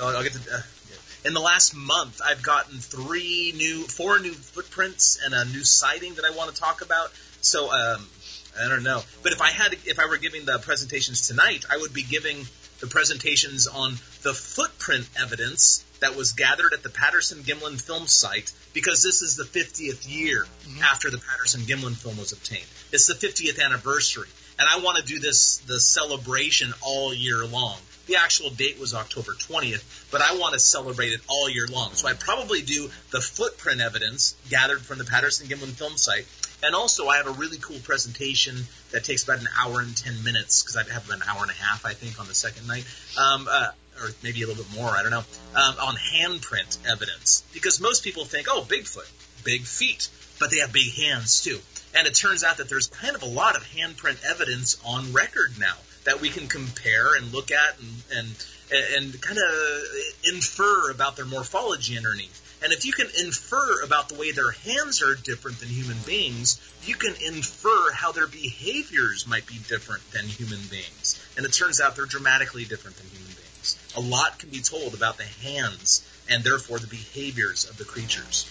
[0.00, 0.54] I'll, I'll get to.
[0.54, 0.60] Uh,
[1.24, 6.14] in the last month, I've gotten three new, four new footprints and a new sighting
[6.14, 7.12] that I want to talk about.
[7.40, 8.06] So um,
[8.60, 11.78] I don't know, but if I had, if I were giving the presentations tonight, I
[11.78, 12.46] would be giving
[12.80, 18.52] the presentations on the footprint evidence that was gathered at the Patterson Gimlin film site
[18.74, 20.46] because this is the 50th year
[20.82, 22.66] after the Patterson Gimlin film was obtained.
[22.92, 27.78] It's the 50th anniversary, and I want to do this the celebration all year long.
[28.06, 31.94] The actual date was October 20th, but I want to celebrate it all year long.
[31.94, 36.26] So I'd probably do the footprint evidence gathered from the Patterson Gimlin film site.
[36.62, 38.56] And also, I have a really cool presentation
[38.90, 41.50] that takes about an hour and 10 minutes because I have about an hour and
[41.50, 42.84] a half, I think, on the second night.
[43.18, 43.70] Um, uh,
[44.02, 45.24] or maybe a little bit more, I don't know,
[45.54, 47.44] um, on handprint evidence.
[47.52, 49.08] Because most people think, oh, Bigfoot,
[49.44, 50.08] big feet,
[50.40, 51.58] but they have big hands too.
[51.96, 55.52] And it turns out that there's kind of a lot of handprint evidence on record
[55.58, 58.34] now that we can compare and look at and
[58.70, 62.40] and, and kind of infer about their morphology underneath.
[62.62, 66.58] And if you can infer about the way their hands are different than human beings,
[66.84, 71.20] you can infer how their behaviors might be different than human beings.
[71.36, 73.78] And it turns out they're dramatically different than human beings.
[73.96, 78.50] A lot can be told about the hands and therefore the behaviors of the creatures.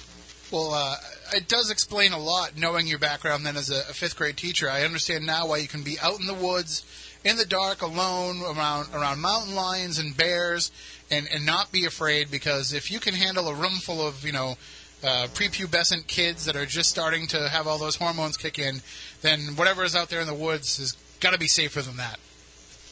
[0.51, 0.97] Well, uh,
[1.33, 4.69] it does explain a lot knowing your background then as a, a fifth grade teacher.
[4.69, 6.85] I understand now why you can be out in the woods,
[7.23, 10.71] in the dark, alone, around around mountain lions and bears,
[11.09, 14.31] and, and not be afraid because if you can handle a room full of, you
[14.31, 14.55] know,
[15.03, 18.81] uh, prepubescent kids that are just starting to have all those hormones kick in,
[19.21, 22.19] then whatever is out there in the woods has got to be safer than that.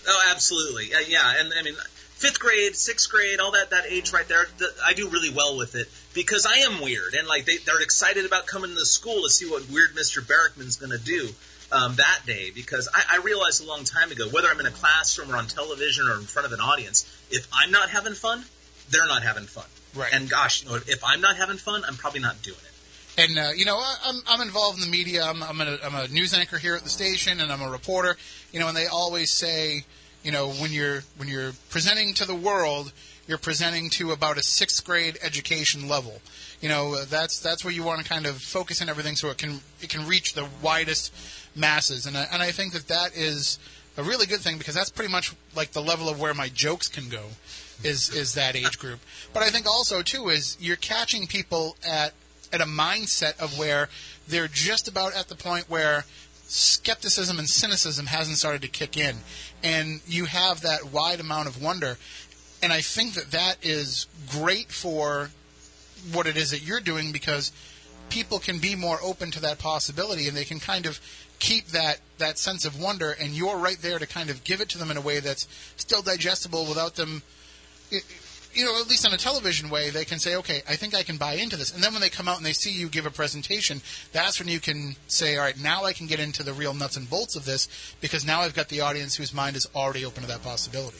[0.07, 0.93] Oh, absolutely.
[0.93, 1.75] Uh, yeah, and I mean,
[2.21, 5.57] fifth grade, sixth grade, all that that age right there, th- I do really well
[5.57, 9.23] with it because I am weird, and like they they're excited about coming to school
[9.23, 10.21] to see what weird Mr.
[10.21, 11.29] Barackman's going to do.
[11.71, 14.71] Um, that day because I, I realized a long time ago, whether I'm in a
[14.71, 18.43] classroom or on television or in front of an audience, if I'm not having fun,
[18.89, 19.65] they're not having fun.
[19.95, 20.13] Right.
[20.13, 23.21] And gosh, you know, if I'm not having fun, I'm probably not doing it.
[23.21, 25.23] And uh, you know, I- I'm I'm involved in the media.
[25.23, 28.15] I'm I'm a, I'm a news anchor here at the station, and I'm a reporter.
[28.53, 29.83] You know, and they always say,
[30.23, 32.93] you know, when you're when you're presenting to the world,
[33.27, 36.21] you're presenting to about a sixth grade education level.
[36.61, 39.37] You know, that's that's where you want to kind of focus in everything so it
[39.37, 41.13] can it can reach the widest
[41.55, 42.05] masses.
[42.05, 43.59] And I, and I think that that is
[43.97, 46.87] a really good thing because that's pretty much like the level of where my jokes
[46.87, 47.23] can go
[47.83, 48.99] is is that age group.
[49.33, 52.13] But I think also too is you're catching people at
[52.53, 53.89] at a mindset of where
[54.27, 56.05] they're just about at the point where
[56.47, 59.17] skepticism and cynicism hasn't started to kick in,
[59.63, 61.97] and you have that wide amount of wonder.
[62.63, 65.31] And I think that that is great for
[66.11, 67.51] what it is that you're doing because
[68.09, 70.99] people can be more open to that possibility and they can kind of
[71.41, 74.69] keep that that sense of wonder and you're right there to kind of give it
[74.69, 77.23] to them in a way that's still digestible without them
[78.53, 81.03] you know, at least on a television way, they can say, okay, I think I
[81.03, 81.73] can buy into this.
[81.73, 83.81] And then when they come out and they see you give a presentation,
[84.11, 86.97] that's when you can say, all right, now I can get into the real nuts
[86.97, 87.67] and bolts of this
[88.01, 90.99] because now I've got the audience whose mind is already open to that possibility.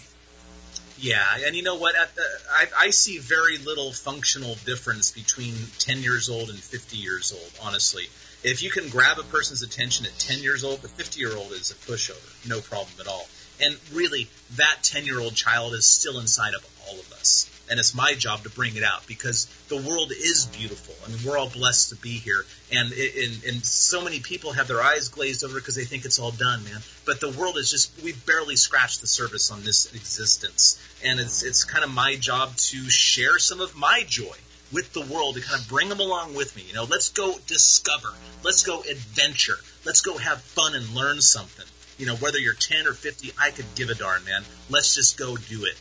[0.98, 1.96] Yeah, and you know what?
[1.96, 2.24] At the,
[2.54, 7.68] I, I see very little functional difference between 10 years old and 50 years old,
[7.68, 8.08] honestly.
[8.44, 11.52] If you can grab a person's attention at 10 years old, the 50 year old
[11.52, 12.50] is a pushover.
[12.50, 13.28] No problem at all.
[13.62, 17.48] And really, that 10 year old child is still inside of all of us.
[17.70, 20.96] And it's my job to bring it out because the world is beautiful.
[21.06, 22.44] I mean, we're all blessed to be here.
[22.72, 26.20] And, and, and so many people have their eyes glazed over because they think it's
[26.20, 26.82] all done, man.
[27.06, 30.82] But the world is just, we've barely scratched the surface on this existence.
[31.06, 34.36] And it's, it's kind of my job to share some of my joy
[34.72, 36.63] with the world to kind of bring them along with me.
[36.67, 38.09] You know, let's go discover.
[38.43, 39.57] Let's go adventure.
[39.86, 41.65] Let's go have fun and learn something.
[41.97, 44.43] You know, whether you're 10 or 50, I could give a darn, man.
[44.69, 45.80] Let's just go do it.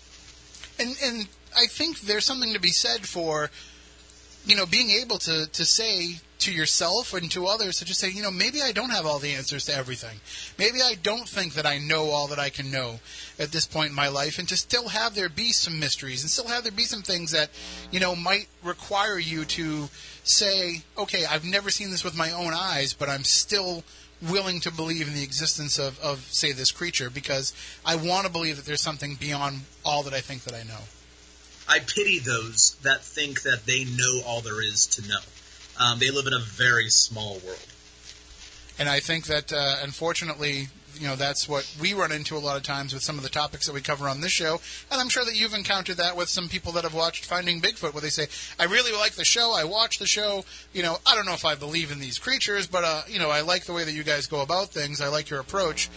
[0.78, 3.50] And and I think there's something to be said for,
[4.44, 8.10] you know, being able to to say to yourself and to others to just say,
[8.10, 10.20] you know, maybe I don't have all the answers to everything.
[10.58, 13.00] Maybe I don't think that I know all that I can know
[13.38, 16.30] at this point in my life, and to still have there be some mysteries and
[16.30, 17.50] still have there be some things that,
[17.90, 19.88] you know, might require you to
[20.24, 23.84] say, okay, I've never seen this with my own eyes, but I'm still
[24.28, 28.32] willing to believe in the existence of, of say, this creature because I want to
[28.32, 30.80] believe that there's something beyond all that I think that I know.
[31.68, 35.20] I pity those that think that they know all there is to know.
[35.80, 37.66] Um, they live in a very small world.
[38.78, 40.68] And I think that, uh, unfortunately,
[40.98, 43.30] you know, that's what we run into a lot of times with some of the
[43.30, 44.60] topics that we cover on this show.
[44.90, 47.94] And I'm sure that you've encountered that with some people that have watched Finding Bigfoot,
[47.94, 48.26] where they say,
[48.58, 51.44] I really like the show, I watch the show, you know, I don't know if
[51.44, 54.02] I believe in these creatures, but, uh, you know, I like the way that you
[54.02, 55.88] guys go about things, I like your approach.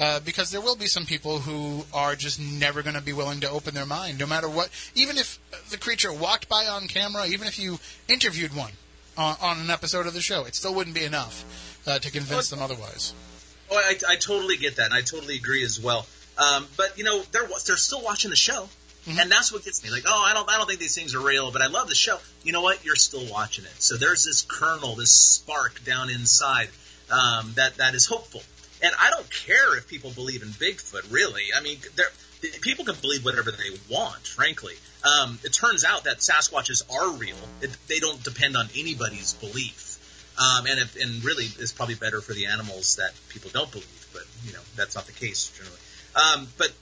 [0.00, 3.40] Uh, because there will be some people who are just never going to be willing
[3.40, 4.70] to open their mind, no matter what.
[4.94, 5.38] Even if
[5.70, 7.78] the creature walked by on camera, even if you
[8.08, 8.72] interviewed one
[9.16, 11.44] on, on an episode of the show, it still wouldn't be enough
[11.86, 13.14] uh, to convince them otherwise.
[13.70, 16.06] Oh, I, I totally get that, and I totally agree as well.
[16.38, 18.68] Um, but you know, they're they're still watching the show,
[19.08, 19.90] and that's what gets me.
[19.90, 21.94] Like, oh, I don't I don't think these things are real, but I love the
[21.94, 22.18] show.
[22.42, 22.84] You know what?
[22.84, 26.68] You're still watching it, so there's this kernel, this spark down inside
[27.10, 28.42] um, that that is hopeful.
[28.84, 31.12] And I don't care if people believe in Bigfoot.
[31.12, 32.10] Really, I mean, they're-
[32.60, 34.26] people can believe whatever they want.
[34.26, 34.74] Frankly,
[35.04, 37.36] um, it turns out that Sasquatches are real.
[37.60, 39.88] It, they don't depend on anybody's belief.
[40.38, 44.06] Um, and if, and really, it's probably better for the animals that people don't believe.
[44.12, 45.78] But you know, that's not the case generally.
[46.14, 46.72] Um, but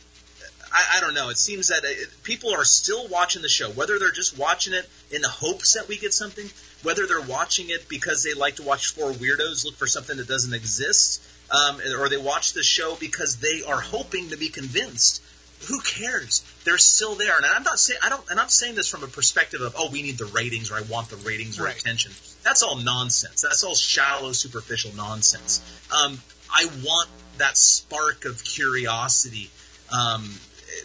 [0.72, 1.30] I, I don't know.
[1.30, 4.88] It seems that it, people are still watching the show, whether they're just watching it
[5.10, 6.48] in the hopes that we get something,
[6.82, 10.28] whether they're watching it because they like to watch four weirdos look for something that
[10.28, 15.22] doesn't exist, um, or they watch the show because they are hoping to be convinced.
[15.68, 16.42] Who cares?
[16.64, 18.28] They're still there, and I'm not saying I don't.
[18.30, 20.82] and I'm saying this from a perspective of oh, we need the ratings or I
[20.82, 21.76] want the ratings or Right.
[21.78, 22.12] attention.
[22.42, 23.42] That's all nonsense.
[23.42, 25.60] That's all shallow, superficial nonsense.
[25.94, 26.18] Um,
[26.52, 27.08] I want
[27.38, 29.50] that spark of curiosity
[29.92, 30.28] um,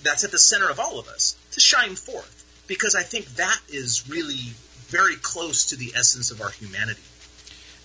[0.04, 3.60] that's at the center of all of us to shine forth because I think that
[3.70, 4.54] is really
[4.88, 7.02] very close to the essence of our humanity.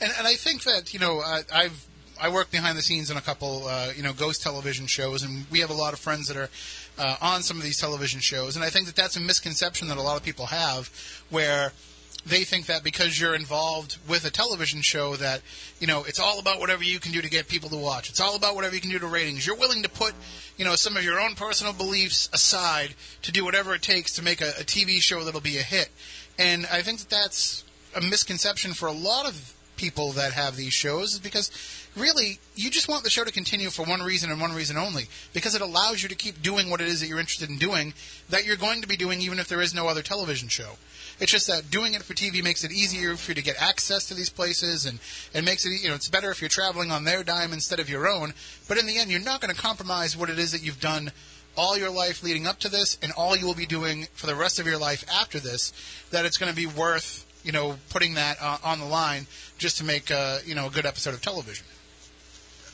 [0.00, 1.86] And, and I think that you know I, I've
[2.20, 5.46] I work behind the scenes on a couple uh, you know ghost television shows, and
[5.50, 6.50] we have a lot of friends that are
[6.98, 9.96] uh, on some of these television shows, and I think that that's a misconception that
[9.96, 10.90] a lot of people have,
[11.30, 11.72] where
[12.26, 15.40] they think that because you're involved with a television show that
[15.78, 18.10] you know it's all about whatever you can do to get people to watch.
[18.10, 19.46] It's all about whatever you can do to ratings.
[19.46, 20.14] You're willing to put
[20.58, 24.22] you know some of your own personal beliefs aside to do whatever it takes to
[24.22, 25.88] make a, a TV show that'll be a hit.
[26.38, 27.64] And I think that that's
[27.96, 31.50] a misconception for a lot of people that have these shows is because
[32.00, 35.04] really you just want the show to continue for one reason and one reason only
[35.32, 37.94] because it allows you to keep doing what it is that you're interested in doing
[38.28, 40.76] that you're going to be doing even if there is no other television show.
[41.20, 44.08] It's just that doing it for TV makes it easier for you to get access
[44.08, 44.98] to these places and
[45.34, 47.90] and makes it you know it's better if you're traveling on their dime instead of
[47.90, 48.32] your own.
[48.68, 51.12] But in the end, you're not going to compromise what it is that you've done
[51.56, 54.34] all your life leading up to this and all you will be doing for the
[54.34, 55.72] rest of your life after this.
[56.10, 59.26] That it's going to be worth you know putting that uh, on the line
[59.58, 61.66] just to make uh, you know a good episode of television.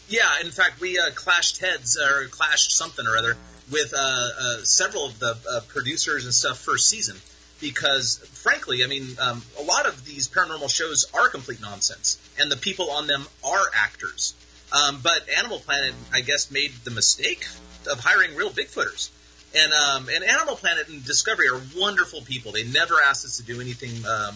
[0.09, 3.37] Yeah, in fact, we uh, clashed heads or clashed something or other
[3.71, 7.17] with uh, uh, several of the uh, producers and stuff first season
[7.61, 12.53] because, frankly, I mean, um, a lot of these paranormal shows are complete nonsense, and
[12.53, 14.35] the people on them are actors.
[14.73, 17.47] Um, but Animal Planet, I guess, made the mistake
[17.91, 19.11] of hiring real Bigfooters.
[19.55, 22.53] And um, and Animal Planet and Discovery are wonderful people.
[22.53, 24.35] They never asked us to do anything um,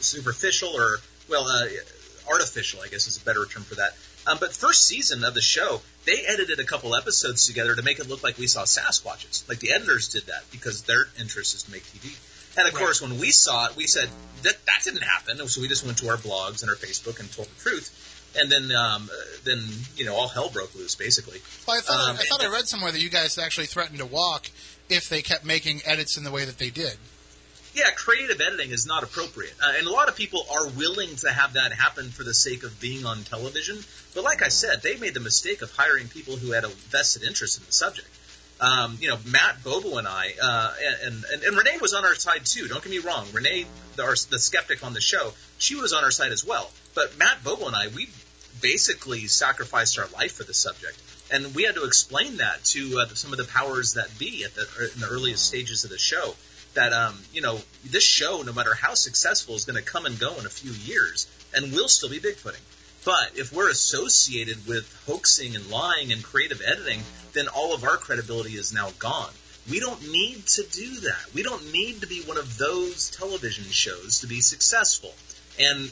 [0.00, 0.98] superficial or
[1.28, 1.66] well, uh,
[2.30, 2.80] artificial.
[2.80, 3.94] I guess is a better term for that.
[4.26, 7.98] Um, but first season of the show, they edited a couple episodes together to make
[8.00, 9.48] it look like we saw Sasquatches.
[9.48, 12.14] Like the editors did that because their interest is to make TV.
[12.58, 12.80] And of Right.
[12.82, 14.08] course, when we saw it, we said
[14.42, 15.46] that that didn't happen.
[15.48, 17.90] So we just went to our blogs and our Facebook and told the truth.
[18.38, 19.08] And then, um,
[19.44, 19.62] then
[19.96, 21.40] you know, all hell broke loose, basically.
[21.66, 24.06] Well, I thought Um, I thought I read somewhere that you guys actually threatened to
[24.06, 24.50] walk
[24.88, 26.98] if they kept making edits in the way that they did.
[27.76, 29.52] Yeah, creative editing is not appropriate.
[29.62, 32.62] Uh, and a lot of people are willing to have that happen for the sake
[32.62, 33.76] of being on television.
[34.14, 37.22] But like I said, they made the mistake of hiring people who had a vested
[37.22, 38.08] interest in the subject.
[38.62, 40.72] Um, you know, Matt Bobo and I, uh,
[41.04, 42.66] and, and, and Ranae was on our side too.
[42.66, 43.26] Don't get me wrong.
[43.26, 43.66] Ranae,
[43.96, 46.70] the, our, the skeptic on the show, she was on our side as well.
[46.94, 48.08] But Matt Bobo and I, we
[48.62, 50.98] basically sacrificed our life for the subject.
[51.30, 54.54] And we had to explain that to uh, some of the powers that be at
[54.54, 56.34] the, in the earliest stages of the show
[56.76, 60.18] that um, you know this show, no matter how successful, is going to come and
[60.18, 62.62] go in a few years, and we'll still be Bigfooting.
[63.04, 67.00] But if we're associated with hoaxing and lying and creative editing,
[67.34, 69.30] then all of our credibility is now gone.
[69.70, 71.34] We don't need to do that.
[71.34, 75.12] We don't need to be one of those television shows to be successful.
[75.58, 75.90] And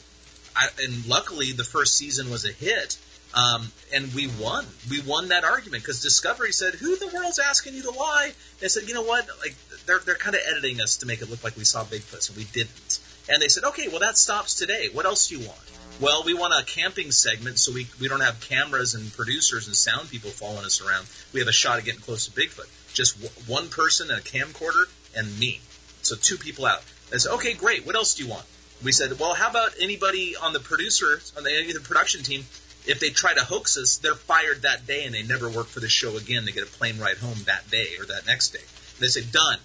[0.55, 2.97] I, and luckily, the first season was a hit.
[3.33, 4.65] Um, and we won.
[4.89, 8.69] We won that argument because Discovery said, "Who the world's asking you to lie?" They
[8.69, 9.27] said, "You know what?
[9.39, 9.55] Like
[9.85, 12.33] they're they're kind of editing us to make it look like we saw Bigfoot, so
[12.35, 14.89] we didn't." And they said, "Okay, well that stops today.
[14.91, 15.59] What else do you want?"
[15.99, 19.75] Well, we want a camping segment, so we we don't have cameras and producers and
[19.75, 21.07] sound people following us around.
[21.33, 22.67] We have a shot of getting close to Bigfoot.
[22.93, 25.61] Just w- one person and a camcorder and me.
[26.01, 26.83] So two people out.
[27.09, 27.85] They said, "Okay, great.
[27.85, 28.45] What else do you want?"
[28.83, 32.23] We said, "Well, how about anybody on the producer on the, any of the production
[32.23, 32.45] team?"
[32.87, 35.79] if they try to hoax us, they're fired that day and they never work for
[35.79, 36.45] the show again.
[36.45, 38.59] They get a plane ride home that day or that next day.
[38.59, 39.57] And they say, done.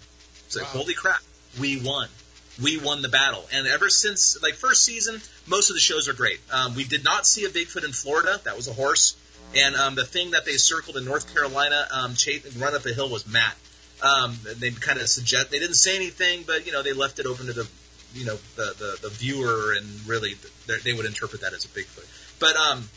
[0.51, 0.80] It's like, Wow.
[0.80, 1.20] holy crap,
[1.61, 2.09] we won.
[2.61, 3.46] We won the battle.
[3.53, 6.40] And ever since, like, first season, most of the shows are great.
[6.51, 8.40] Um, we did not see a Bigfoot in Florida.
[8.42, 9.14] That was a horse.
[9.55, 12.92] And um, the thing that they circled in North Carolina, um, chase, run up a
[12.92, 13.55] hill, was Matt.
[14.03, 17.26] Um, they kind of suggest, they didn't say anything, but, you know, they left it
[17.26, 17.68] open to the,
[18.12, 20.34] you know, the, the, the viewer and really
[20.66, 22.07] they they would interpret that as a Bigfoot.
[22.40, 22.88] But, um,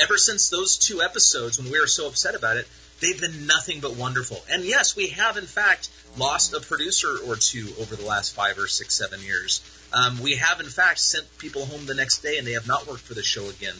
[0.00, 2.66] ever since those two episodes when we were so upset about it,
[3.00, 4.38] they've been nothing but wonderful.
[4.50, 8.58] And yes, we have in fact lost a producer or two over the last five
[8.58, 9.60] or six, seven years.
[9.92, 12.86] Um, we have in fact sent people home the next day and they have not
[12.86, 13.76] worked for the show again.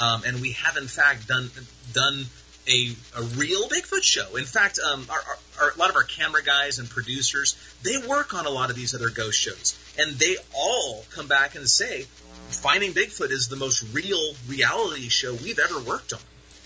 [0.00, 1.50] Um, and we have in fact done
[1.92, 2.24] done
[2.68, 4.36] a, a real Bigfoot show.
[4.36, 7.98] In fact, um, our, our, our, a lot of our camera guys and producers they
[7.98, 11.68] work on a lot of these other ghost shows, and they all come back and
[11.68, 12.06] say
[12.52, 16.20] Finding Bigfoot is the most real reality show we've ever worked on,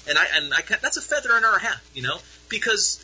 [0.08, 3.02] and I and I that's a feather in our hat, you know, because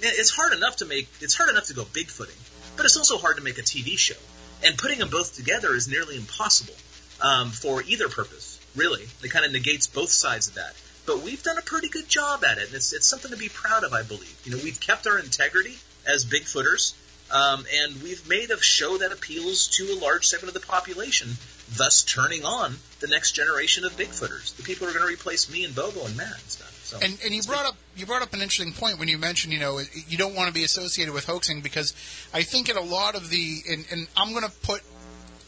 [0.00, 3.36] it's hard enough to make it's hard enough to go Bigfooting, but it's also hard
[3.36, 4.20] to make a TV show,
[4.64, 6.74] and putting them both together is nearly impossible
[7.20, 8.58] um, for either purpose.
[8.74, 10.74] Really, it kind of negates both sides of that.
[11.04, 13.48] But we've done a pretty good job at it, and it's it's something to be
[13.48, 14.36] proud of, I believe.
[14.44, 15.76] You know, we've kept our integrity
[16.06, 16.94] as Bigfooters,
[17.30, 21.28] um, and we've made a show that appeals to a large segment of the population,
[21.76, 25.50] thus turning on the next generation of Bigfooters, the people who are going to replace
[25.50, 26.80] me and Bobo and Matt and stuff.
[26.84, 29.52] So, And, and you brought up you brought up an interesting point when you mentioned
[29.52, 31.94] you know you don't want to be associated with hoaxing because
[32.34, 34.82] I think in a lot of the and, and I'm going to put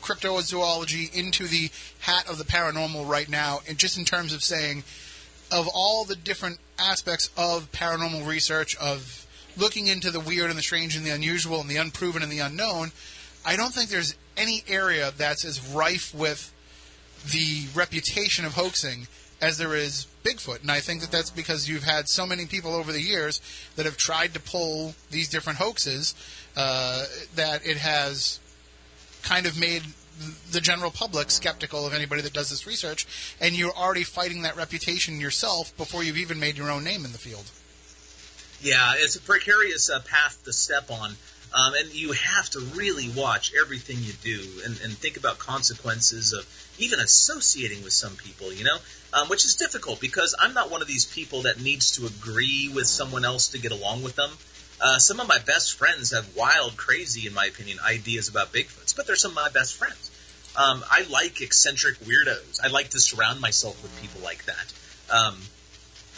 [0.02, 1.70] cryptozoology into the
[2.00, 4.84] hat of the paranormal right now, and just in terms of saying
[5.50, 10.62] of all the different aspects of paranormal research of looking into the weird and the
[10.62, 12.90] strange and the unusual and the unproven and the unknown,
[13.44, 16.53] I don't think there's any area that's as rife with
[17.30, 19.07] the reputation of hoaxing
[19.41, 20.62] as there is Bigfoot.
[20.62, 23.41] And I think that that's because you've had so many people over the years
[23.76, 26.14] that have tried to pull these different hoaxes
[26.57, 27.05] uh,
[27.35, 28.41] that it has
[29.22, 29.82] kind of made
[30.53, 33.07] the general public skeptical of anybody that does this research,
[33.41, 37.12] and you're already fighting that reputation yourself before you've even made your own name in
[37.12, 37.51] the field.
[38.62, 41.16] Yeah, it's a precarious uh, path to step on.
[41.55, 46.32] Um, and you have to really watch everything you do and, and, think about consequences
[46.32, 46.44] of
[46.78, 48.76] even associating with some people, you know,
[49.12, 52.72] um, which is difficult because I'm not one of these people that needs to agree
[52.74, 54.30] with someone else to get along with them.
[54.80, 58.96] Uh, some of my best friends have wild, crazy, in my opinion, ideas about Bigfoots,
[58.96, 60.11] but they're some of my best friends.
[60.57, 62.61] Um, I like eccentric weirdos.
[62.62, 64.72] I like to surround myself with people like that.
[65.09, 65.36] Um,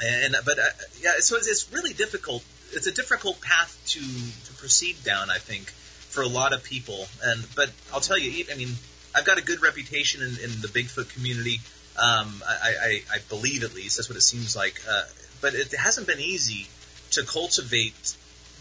[0.05, 0.63] and but uh,
[1.01, 2.43] yeah, so it's, it's really difficult.
[2.73, 5.31] It's a difficult path to to proceed down.
[5.31, 5.73] I think
[6.17, 7.07] for a lot of people.
[7.23, 8.71] And but I'll tell you, I mean,
[9.15, 11.61] I've got a good reputation in, in the Bigfoot community.
[11.99, 14.81] Um, I, I, I believe at least that's what it seems like.
[14.89, 15.03] Uh,
[15.41, 16.67] but it hasn't been easy
[17.13, 18.17] to cultivate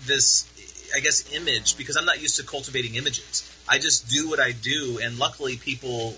[0.06, 0.46] this,
[0.96, 3.50] I guess, image because I'm not used to cultivating images.
[3.68, 6.14] I just do what I do, and luckily people,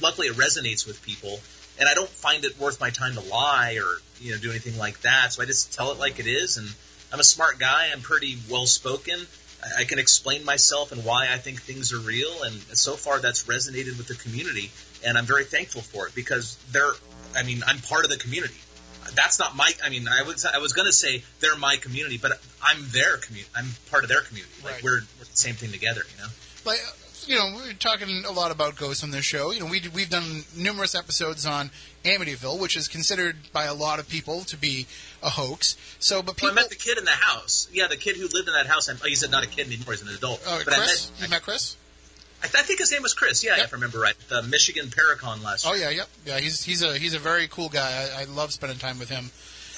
[0.00, 1.40] luckily it resonates with people
[1.78, 4.78] and I don't find it worth my time to lie or you know do anything
[4.78, 5.32] like that.
[5.32, 6.68] So I just tell it like it is, and
[7.12, 7.88] I'm a smart guy.
[7.92, 9.18] I'm pretty well spoken.
[9.76, 13.44] I can explain myself and why I think things are real, and so far that's
[13.44, 14.70] resonated with the community,
[15.04, 16.92] and I'm very thankful for it because they're.
[17.34, 18.54] I mean, I'm part of the community.
[19.14, 19.70] That's not my.
[19.82, 23.16] I mean, I was I was going to say they're my community, but I'm their
[23.16, 23.50] community.
[23.56, 24.52] I'm part of their community.
[24.62, 24.82] Like Right.
[24.84, 26.28] we're, we're the same thing together, you know.
[26.64, 26.80] like
[27.28, 30.08] you know we're talking a lot about ghosts on this show you know we, we've
[30.10, 31.70] done numerous episodes on
[32.04, 34.86] amityville which is considered by a lot of people to be
[35.22, 37.68] a hoax so but Well, I met the kid in the house.
[37.72, 38.88] Yeah, the kid who lived in that house.
[38.88, 40.40] I'm, oh, he's not a kid anymore; he's an adult.
[40.46, 41.76] uh, but chris I met, you met chris
[42.42, 43.44] I, I think his name was Chris.
[43.44, 43.64] Yeah, Yep.
[43.66, 44.14] if I remember right.
[44.28, 47.68] The Michigan Paracon last oh yeah yep yeah he's he's a he's a very cool
[47.68, 49.30] guy i, I love spending time with him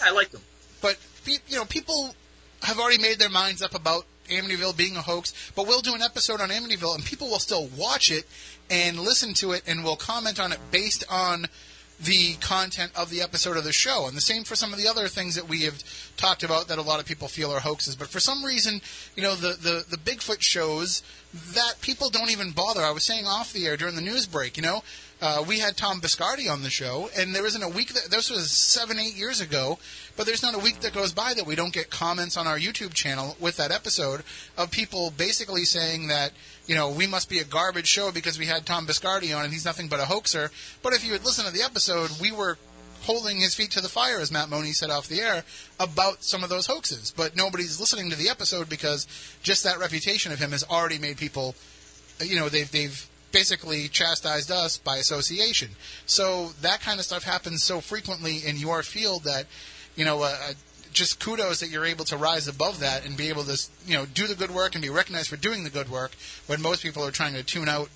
[0.02, 0.40] I like him.
[0.82, 0.96] but
[1.26, 2.14] you know people
[2.62, 6.02] have already made their minds up about Amityville being a hoax, but we'll do an
[6.02, 8.26] episode on Amityville and people will still watch it
[8.70, 11.46] and listen to it and will comment on it based on
[12.02, 14.06] the content of the episode of the show.
[14.06, 15.82] And the same for some of the other things that we have
[16.16, 17.94] talked about that a lot of people feel are hoaxes.
[17.94, 18.80] But for some reason,
[19.16, 21.02] you know, the, the, the Bigfoot shows
[21.34, 22.80] that people don't even bother.
[22.80, 24.82] I was saying off the air during the news break, you know,
[25.20, 28.30] uh, we had Tom Biscardi on the show, and there isn't a week that this
[28.30, 29.78] was seven, eight years ago,
[30.16, 32.58] but there's not a week that goes by that we don't get comments on our
[32.58, 34.22] YouTube channel with that episode
[34.56, 36.32] of people basically saying that
[36.66, 39.52] you know we must be a garbage show because we had Tom Biscardi on and
[39.52, 40.50] he's nothing but a hoaxer.
[40.82, 42.56] But if you had listened to the episode, we were
[43.02, 45.44] holding his feet to the fire, as Matt Moniz said off the air,
[45.78, 47.12] about some of those hoaxes.
[47.14, 49.06] But nobody's listening to the episode because
[49.42, 51.54] just that reputation of him has already made people,
[52.22, 55.70] you know, they've they've basically chastised us by association.
[56.06, 59.46] So that kind of stuff happens so frequently in your field that,
[59.96, 60.52] you know, uh, uh,
[60.92, 64.06] just kudos that you're able to rise above that and be able to, you know,
[64.06, 66.12] do the good work and be recognized for doing the good work
[66.46, 67.88] when most people are trying to tune out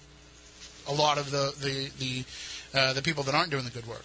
[0.86, 4.04] a lot of the the the, uh, the people that aren't doing the good work.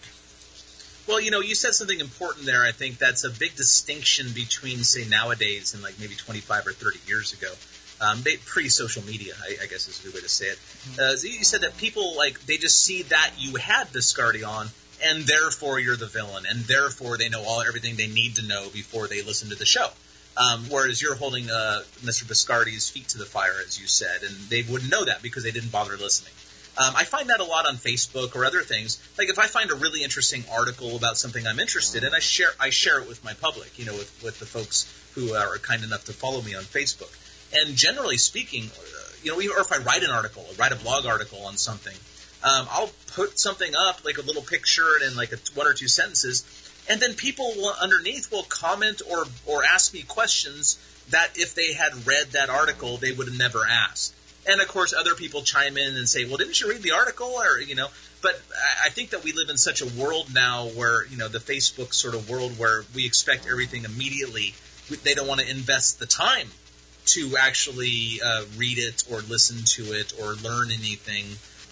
[1.07, 2.63] Well, you know, you said something important there.
[2.63, 6.99] I think that's a big distinction between, say, nowadays and like maybe 25 or 30
[7.07, 7.51] years ago.
[8.01, 10.59] Um, they- pre-social media, I, I guess is a good way to say it.
[10.99, 14.69] Uh, you said that people like they just see that you had Biscardi on,
[15.03, 18.69] and therefore you're the villain, and therefore they know all everything they need to know
[18.69, 19.87] before they listen to the show.
[20.37, 22.23] Um, whereas you're holding uh, Mr.
[22.23, 25.51] Biscardi's feet to the fire, as you said, and they wouldn't know that because they
[25.51, 26.31] didn't bother listening.
[26.77, 29.03] Um, I find that a lot on Facebook or other things.
[29.17, 32.51] Like if I find a really interesting article about something I'm interested in, I share
[32.59, 33.77] I share it with my public.
[33.77, 37.11] You know, with with the folks who are kind enough to follow me on Facebook.
[37.53, 40.75] And generally speaking, uh, you know, or if I write an article, or write a
[40.75, 41.95] blog article on something,
[42.43, 45.87] um, I'll put something up like a little picture and like a, one or two
[45.87, 46.45] sentences,
[46.89, 50.77] and then people will, underneath will comment or or ask me questions
[51.09, 54.13] that if they had read that article they would have never asked.
[54.47, 57.27] And of course, other people chime in and say, "Well, didn't you read the article?"
[57.27, 57.89] Or you know,
[58.21, 61.27] but I- I think that we live in such a world now where you know
[61.27, 64.55] the Facebook sort of world where we expect everything immediately.
[65.03, 66.49] They don't want to invest the time
[67.13, 71.25] to actually uh, read it or listen to it or learn anything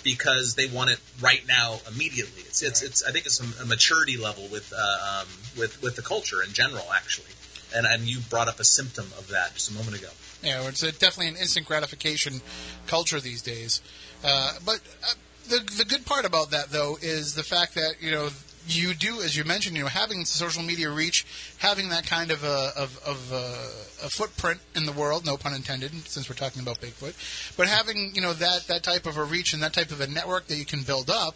[0.04, 2.42] because they want it right now immediately.
[2.42, 5.28] It's it's, it's I think it's a, a maturity level with uh, um,
[5.58, 7.32] with with the culture in general actually.
[7.76, 10.10] And and you brought up a symptom of that just a moment ago.
[10.42, 12.42] Yeah, it's a, definitely an instant gratification
[12.86, 13.82] culture these days.
[14.24, 15.14] Uh, but uh,
[15.50, 18.30] the the good part about that though is the fact that you know
[18.68, 21.26] you do, as you mentioned, you know, having social media reach,
[21.58, 25.54] having that kind of a of, of a, a footprint in the world, no pun
[25.54, 29.24] intended, since we're talking about Bigfoot, but having you know that that type of a
[29.24, 31.36] reach and that type of a network that you can build up,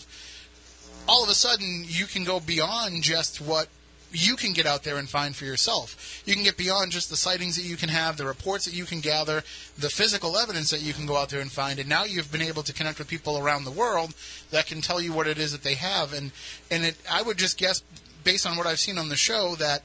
[1.07, 3.67] all of a sudden you can go beyond just what
[4.11, 6.21] you can get out there and find for yourself.
[6.25, 8.85] You can get beyond just the sightings that you can have, the reports that you
[8.85, 9.43] can gather,
[9.77, 12.41] the physical evidence that you can go out there and find, and now you've been
[12.41, 14.13] able to connect with people around the world
[14.51, 16.13] that can tell you what it is that they have.
[16.13, 16.31] And
[16.69, 17.83] and it, I would just guess,
[18.23, 19.83] based on what I've seen on the show, that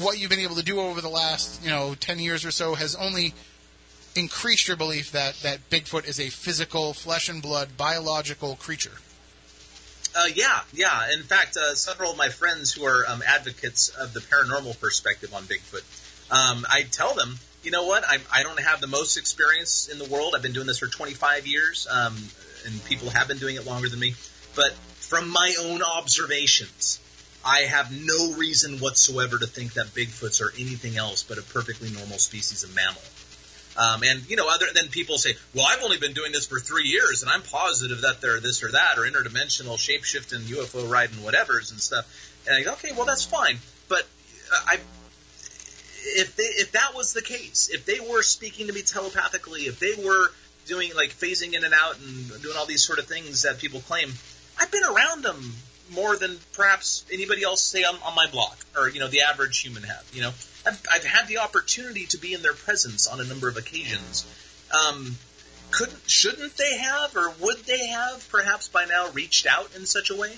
[0.00, 2.74] what you've been able to do over the last you know ten years or so
[2.74, 3.34] has only
[4.16, 8.98] increased your belief that that Bigfoot is a physical, flesh and blood, biological creature.
[10.18, 11.12] Uh, yeah, yeah.
[11.12, 15.32] In fact, uh, several of my friends who are um, advocates of the paranormal perspective
[15.32, 15.84] on Bigfoot,
[16.32, 18.02] um, I tell them, you know what?
[18.08, 20.34] I'm, I don't have the most experience in the world.
[20.34, 22.16] I've been doing this for 25 years, um,
[22.66, 24.14] and people have been doing it longer than me.
[24.56, 26.98] But from my own observations,
[27.44, 31.90] I have no reason whatsoever to think that Bigfoots are anything else but a perfectly
[31.90, 33.02] normal species of mammal.
[33.78, 36.58] Um, and you know, other than people say, "Well, I've only been doing this for
[36.58, 41.22] three years, and I'm positive that they're this or that, or interdimensional, shapeshifting, UFO riding,
[41.22, 42.04] whatever's and stuff."
[42.46, 44.04] And I go, "Okay, well, that's fine." But
[44.66, 44.80] I,
[46.02, 49.78] if they, if that was the case, if they were speaking to me telepathically, if
[49.78, 50.32] they were
[50.66, 53.80] doing like phasing in and out and doing all these sort of things that people
[53.80, 54.12] claim,
[54.58, 55.54] I've been around them
[55.90, 59.60] more than perhaps anybody else say on, on my block or you know the average
[59.60, 60.04] human have.
[60.12, 60.32] You know,
[60.68, 64.26] I've, I've had the opportunity to be in their presence on a number of occasions.
[64.72, 65.16] Um,
[65.70, 70.10] couldn't shouldn't they have or would they have perhaps by now reached out in such
[70.10, 70.34] a way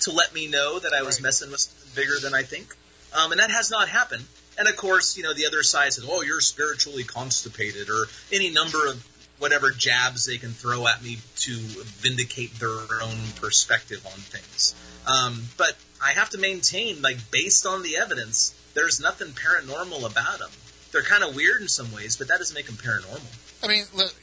[0.00, 1.24] to let me know that I was Right.
[1.24, 2.74] messing with bigger than I think?
[3.12, 4.24] Um, and that has not happened.
[4.58, 8.50] And of course, you know, the other side says, "Oh, you're spiritually constipated," or any
[8.50, 9.02] number of
[9.38, 14.74] whatever jabs they can throw at me to vindicate their own perspective on things.
[15.06, 20.38] Um, but I have to maintain, like, based on the evidence, there's nothing paranormal about
[20.38, 20.50] them.
[20.92, 23.64] They're kind of weird in some ways, but that doesn't make them paranormal.
[23.64, 24.14] I mean, look,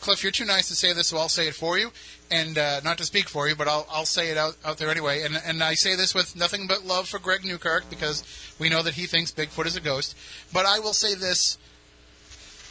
[0.00, 1.90] Cliff, you're too nice to say this, so I'll say it for you,
[2.30, 4.90] and uh, not to speak for you, but I'll I'll say it out out there
[4.90, 5.22] anyway.
[5.22, 8.22] And and I say this with nothing but love for Greg Newkirk because
[8.58, 10.16] we know that he thinks Bigfoot is a ghost.
[10.52, 11.58] But I will say this: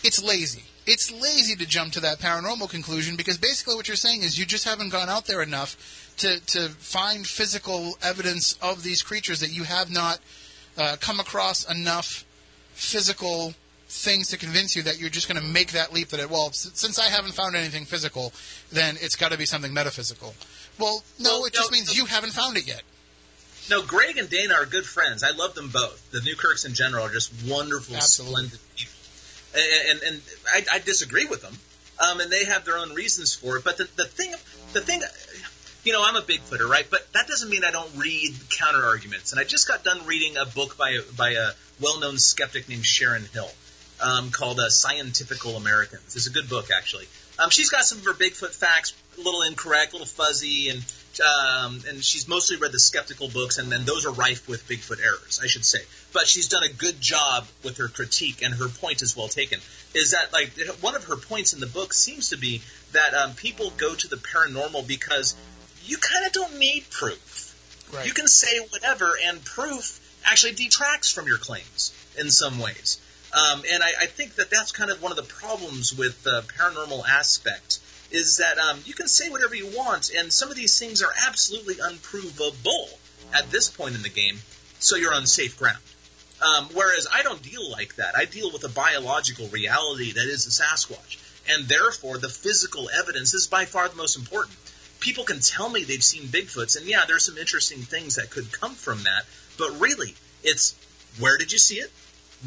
[0.03, 0.63] it's lazy.
[0.85, 4.45] It's lazy to jump to that paranormal conclusion because basically what you're saying is you
[4.45, 5.75] just haven't gone out there enough
[6.17, 10.19] to to find physical evidence of these creatures that you have not
[10.77, 12.25] uh, come across enough
[12.73, 13.53] physical
[13.87, 16.51] things to convince you that you're just going to make that leap that it well
[16.51, 18.33] since I haven't found anything physical
[18.71, 20.33] then it's got to be something metaphysical.
[20.77, 22.01] Well, no, Well, it just means no.
[22.01, 22.81] you haven't found it yet.
[23.69, 25.23] No, Greg and Dana are good friends.
[25.23, 26.11] I love them both.
[26.11, 28.47] The Newkirks in general are just wonderful, Absolutely.
[28.49, 28.93] splendid people.
[29.55, 30.21] And, and, and
[30.53, 31.57] I, I disagree with them,
[32.05, 33.63] um, and they have their own reasons for it.
[33.63, 34.33] But the, the thing,
[34.73, 35.01] the thing,
[35.85, 36.85] you know, I'm a Bigfooter, right?
[36.89, 39.31] But that doesn't mean I don't read counter arguments.
[39.31, 42.85] And I just got done reading a book by a, by a well-known skeptic named
[42.85, 43.49] Sharon Hill
[44.01, 46.15] um, called uh, Scientifical Americans.
[46.15, 47.05] It's a good book, actually.
[47.37, 50.83] Um, she's got some of her Bigfoot facts a little incorrect, a little fuzzy, and
[51.21, 54.99] um, and she's mostly read the skeptical books, and then those are rife with Bigfoot
[55.01, 55.79] errors, I should say.
[56.11, 59.59] But she's done a good job with her critique, and her point is well taken.
[59.93, 60.51] Is that like
[60.81, 64.07] one of her points in the book seems to be that um, people go to
[64.09, 65.35] the paranormal because
[65.85, 67.89] you kind of don't need proof.
[67.93, 68.05] Right.
[68.05, 72.99] You can say whatever, and proof actually detracts from your claims in some ways.
[73.33, 76.43] Um, and I, I think that that's kind of one of the problems with the
[76.57, 77.79] paranormal aspect
[78.11, 81.11] is that um, you can say whatever you want, and some of these things are
[81.27, 82.89] absolutely unprovable
[83.33, 84.39] at this point in the game,
[84.79, 85.79] so you're on safe ground.
[86.41, 88.15] Um, whereas I don't deal like that.
[88.15, 91.17] I deal with a biological reality that is a Sasquatch,
[91.49, 94.55] and therefore the physical evidence is by far the most important.
[95.05, 98.51] People can tell me they've seen Bigfoots, and yeah, there's some interesting things that could
[98.51, 99.23] come from that,
[99.55, 100.73] but really, it's
[101.19, 101.91] where did you see it?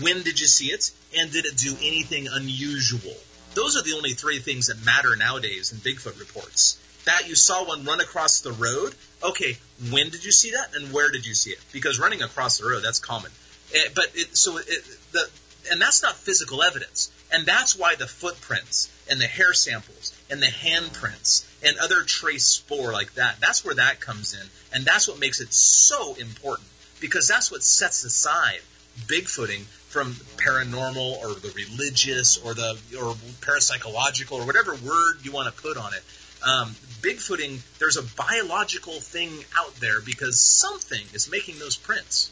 [0.00, 0.90] When did you see it?
[1.16, 3.14] And did it do anything unusual?
[3.54, 6.80] Those are the only three things that matter nowadays in Bigfoot reports.
[7.04, 8.92] That you saw one run across the road.
[9.22, 9.56] Okay,
[9.92, 11.60] when did you see that, and where did you see it?
[11.70, 13.30] Because running across the road, that's common.
[13.72, 15.30] Eh, but it, so it, the
[15.70, 20.40] and that's not physical evidence, and that's why the footprints and the hair samples and
[20.40, 23.36] the handprints and other trace spore like that.
[23.40, 26.68] That's where that comes in, and that's what makes it so important
[27.00, 28.60] because that's what sets aside
[29.06, 35.54] Bigfooting from paranormal or the religious or the or parapsychological or whatever word you want
[35.54, 36.02] to put on it.
[36.44, 42.30] Um, Bigfooting, there's a biological thing out there because something is making those prints.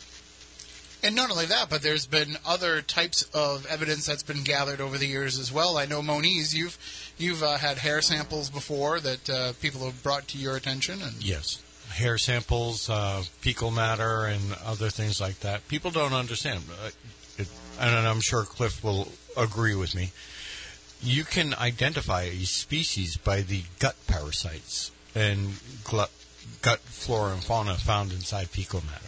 [1.07, 4.99] And not only that, but there's been other types of evidence that's been gathered over
[4.99, 5.79] the years as well.
[5.79, 6.77] I know Moniz, you've
[7.17, 11.23] you've uh, had hair samples before that uh, people have brought to your attention, and
[11.23, 11.63] Yes.
[11.91, 15.69] Hair samples, uh, fecal matter, and other things like that.
[15.69, 16.65] People don't understand.
[16.69, 16.91] Uh,
[17.39, 20.11] It, and I'm sure Cliff will agree with me.
[21.01, 25.55] You can identify a species by the gut parasites and
[26.63, 29.06] gut flora and fauna found inside fecal matter.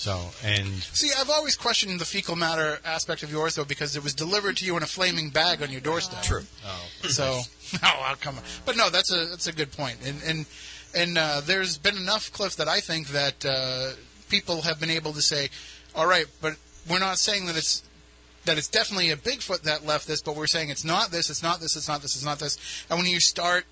[0.00, 4.02] So, and See, I've always questioned the fecal matter aspect of yours, though, because it
[4.02, 6.22] was delivered to you in a flaming bag on your doorstep.
[6.22, 6.44] true.
[6.64, 7.42] Oh, So,
[7.82, 8.42] oh, I'll come on.
[8.64, 9.98] But no, that's a that's a good point.
[10.02, 10.46] And and
[10.94, 13.90] and uh, there's been enough, Cliff, that I think that uh,
[14.30, 15.50] people have been able to say,
[15.94, 16.56] all right, but
[16.88, 17.82] we're not saying that it's
[18.46, 21.42] that it's definitely a Bigfoot that left this, but we're saying it's not this, it's
[21.42, 22.56] not this, it's not this, it's not this.
[22.88, 23.66] And when you start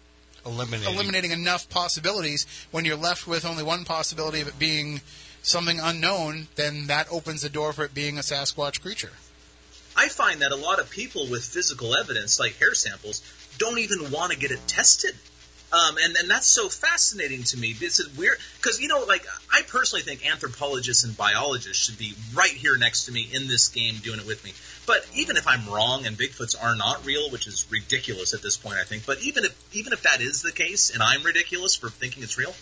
[0.45, 0.93] eliminating.
[0.93, 5.01] eliminating enough possibilities, when you're left with only one possibility of it being
[5.49, 9.13] something unknown, then that opens the door for it being a Sasquatch creature.
[9.97, 13.21] I find that a lot of people with physical evidence, like hair samples,
[13.59, 15.15] don't even want to get it tested.
[15.71, 17.77] Um, and, and that's so fascinating to me.
[17.79, 22.51] Is weird because you know, like I personally think anthropologists and biologists should be right
[22.51, 24.53] here next to me in this game doing it with me.
[24.87, 28.57] But even if I'm wrong and Bigfoots are not real, which is ridiculous at this
[28.57, 29.05] point, I think.
[29.05, 32.39] But even if even if that is the case, and I'm ridiculous for thinking it's
[32.39, 32.55] real,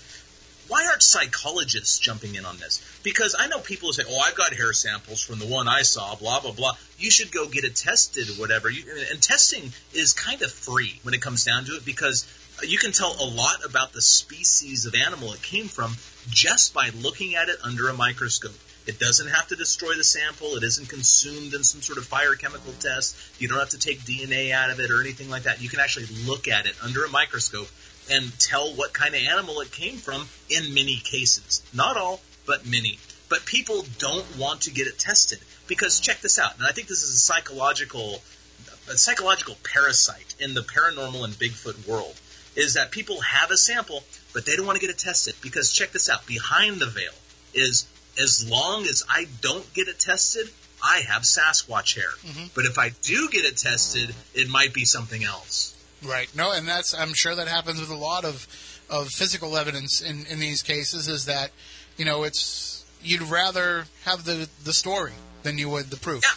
[0.69, 2.81] why aren't psychologists jumping in on this?
[3.03, 5.83] Because I know people who say, "Oh, I've got hair samples from the one I
[5.83, 6.77] saw." Blah blah blah.
[6.99, 8.69] You should go get it tested, whatever.
[8.69, 12.27] You, and testing is kind of free when it comes down to it because
[12.63, 15.95] you can tell a lot about the species of animal it came from
[16.29, 18.59] just by looking at it under a microscope.
[18.87, 20.57] It doesn't have to destroy the sample.
[20.57, 23.17] It isn't consumed in some sort of fire chemical test.
[23.41, 25.61] You don't have to take DNA out of it or anything like that.
[25.61, 27.69] You can actually look at it under a microscope
[28.11, 31.62] and tell what kind of animal it came from in many cases.
[31.73, 32.99] Not all, but many.
[33.28, 36.57] But people don't want to get it tested because check this out.
[36.57, 38.23] And I think this is a psychological
[38.89, 42.15] a psychological parasite in the paranormal and Bigfoot world
[42.55, 44.03] is that people have a sample,
[44.33, 46.24] but they don't want to get it tested because check this out.
[46.27, 47.12] Behind the veil
[47.53, 47.87] is
[48.19, 50.49] as long as I don't get it tested,
[50.83, 52.11] I have Sasquatch hair.
[52.24, 52.51] Mhm.
[52.55, 55.74] But if I do get it tested, it might be something else.
[56.07, 56.28] Right.
[56.35, 58.47] No, and that's I'm sure that happens with a lot of
[58.89, 61.51] of physical evidence in in these cases is that
[61.97, 65.12] you know it's you'd rather have the the story
[65.43, 66.23] than you would the proof.
[66.23, 66.31] Yeah.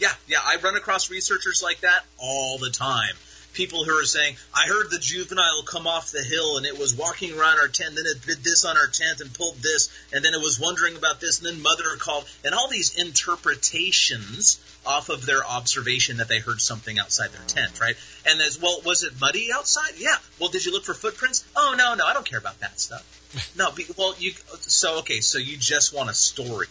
[0.00, 3.14] Yeah, yeah, I run across researchers like that all the time.
[3.52, 6.96] People who are saying, I heard the juvenile come off the hill and it was
[6.96, 10.24] walking around our tent, then it did this on our tent and pulled this, and
[10.24, 15.08] then it was wondering about this, and then mother called, and all these interpretations off
[15.08, 17.96] of their observation that they heard something outside their tent, right?
[18.26, 19.92] And as well, was it muddy outside?
[19.96, 20.16] Yeah.
[20.40, 21.44] Well, did you look for footprints?
[21.54, 23.04] Oh, no, no, I don't care about that stuff.
[23.56, 26.66] no, be, well, you, so, okay, so you just want a story.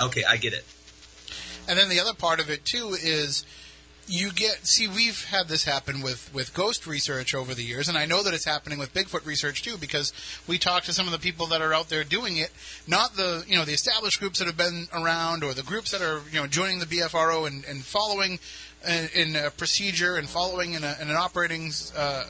[0.00, 0.64] Okay, I get it.
[1.68, 3.44] And then the other part of it too is
[4.08, 7.98] you get see we've had this happen with with ghost research over the years and
[7.98, 10.12] I know that it's happening with Bigfoot research too because
[10.46, 12.52] we talk to some of the people that are out there doing it
[12.86, 16.02] not the you know the established groups that have been around or the groups that
[16.02, 18.38] are you know joining the BFRO and, and following
[18.86, 22.24] in, in a procedure and following in, a, in an operating uh,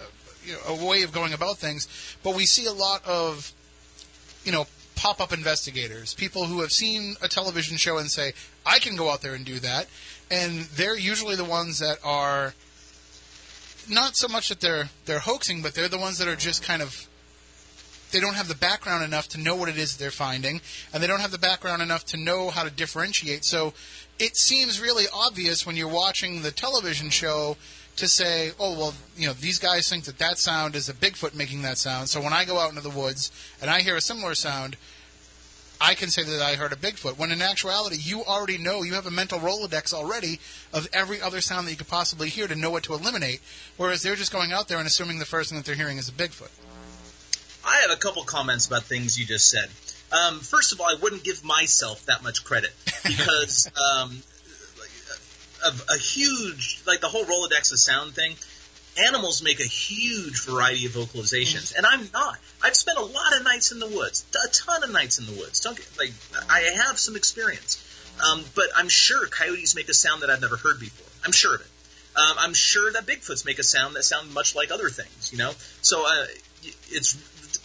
[0.45, 3.53] you know, a way of going about things but we see a lot of
[4.47, 8.33] you know, pop up investigators, people who have seen a television show and say,
[8.65, 9.87] I can go out there and do that.
[10.31, 12.55] And they're usually the ones that are
[13.89, 16.83] not so much that they're they're hoaxing, but they're the ones that are just kind
[16.83, 17.09] of
[18.13, 20.61] they don't have the background enough to know what it is they're finding,
[20.93, 23.45] and they don't have the background enough to know how to differentiate.
[23.45, 23.75] So
[24.19, 27.57] it seems really obvious when you're watching the television show
[27.97, 31.35] to say, oh, well, you know, these guys think that that sound is a Bigfoot
[31.35, 32.09] making that sound.
[32.09, 34.77] So when I go out into the woods and I hear a similar sound,
[35.81, 37.19] I can say that I heard a Bigfoot.
[37.19, 40.41] When in actuality, you already know, you have a mental Rolodex already
[40.73, 43.41] of every other sound that you could possibly hear to know what to eliminate.
[43.77, 46.09] Whereas they're just going out there and assuming the first thing that they're hearing is
[46.09, 46.51] a Bigfoot.
[47.65, 49.69] I have a couple comments about things you just said.
[50.13, 52.73] Um, first of all, I wouldn't give myself that much credit
[53.03, 53.71] because
[54.01, 54.23] um,
[55.65, 58.37] a, a huge, like the whole Rolodex of sound thing,
[58.99, 62.39] animals make a huge variety of vocalizations, and I'm not.
[62.63, 65.33] I've spent a lot of nights in the woods, a ton of nights in the
[65.33, 65.61] woods.
[65.61, 66.13] Don't get, like
[66.51, 67.83] I have some experience,
[68.29, 71.07] um, but I'm sure coyotes make a sound that I've never heard before.
[71.25, 71.67] I'm sure of it.
[72.17, 75.39] Um, I'm sure that Bigfoots make a sound that sound much like other things, you
[75.39, 75.53] know.
[75.83, 76.27] So uh,
[76.89, 77.15] it's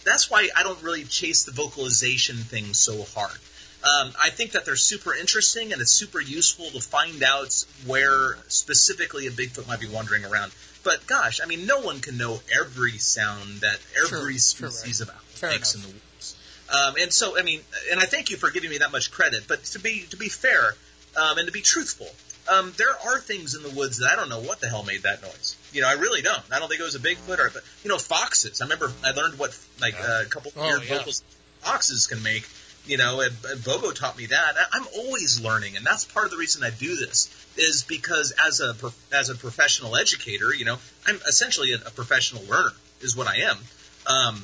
[0.04, 3.38] that's why I don't really chase the vocalization thing so hard.
[3.82, 8.36] Um, I think that they're super interesting and it's super useful to find out where
[8.46, 10.52] specifically a Bigfoot might be wandering around.
[10.84, 14.38] But gosh, I mean, no one can know every sound that every True, true,
[14.70, 16.36] species of animal makes in the woods.
[16.72, 17.60] Um, and so, I mean,
[17.90, 19.44] and I thank you for giving me that much credit.
[19.46, 20.74] But to be to be fair
[21.16, 22.08] um, and to be truthful,
[22.52, 25.02] um, there are things in the woods that I don't know what the hell made
[25.02, 25.56] that noise.
[25.72, 26.42] You know, I really don't.
[26.50, 28.60] I don't think it was a Bigfoot or, but you know, foxes.
[28.60, 30.98] I remember I learned what like uh, a couple Oh, weird yeah.
[30.98, 31.22] vocals
[31.60, 32.48] foxes can make.
[32.84, 34.54] You know, and, and Bobo taught me that.
[34.72, 37.30] I'm always learning, and that's part of the reason I do this.
[37.56, 38.74] Is because as a
[39.14, 43.36] as a professional educator, you know, I'm essentially a, a professional learner, is what I
[43.36, 43.58] am.
[44.06, 44.42] Um,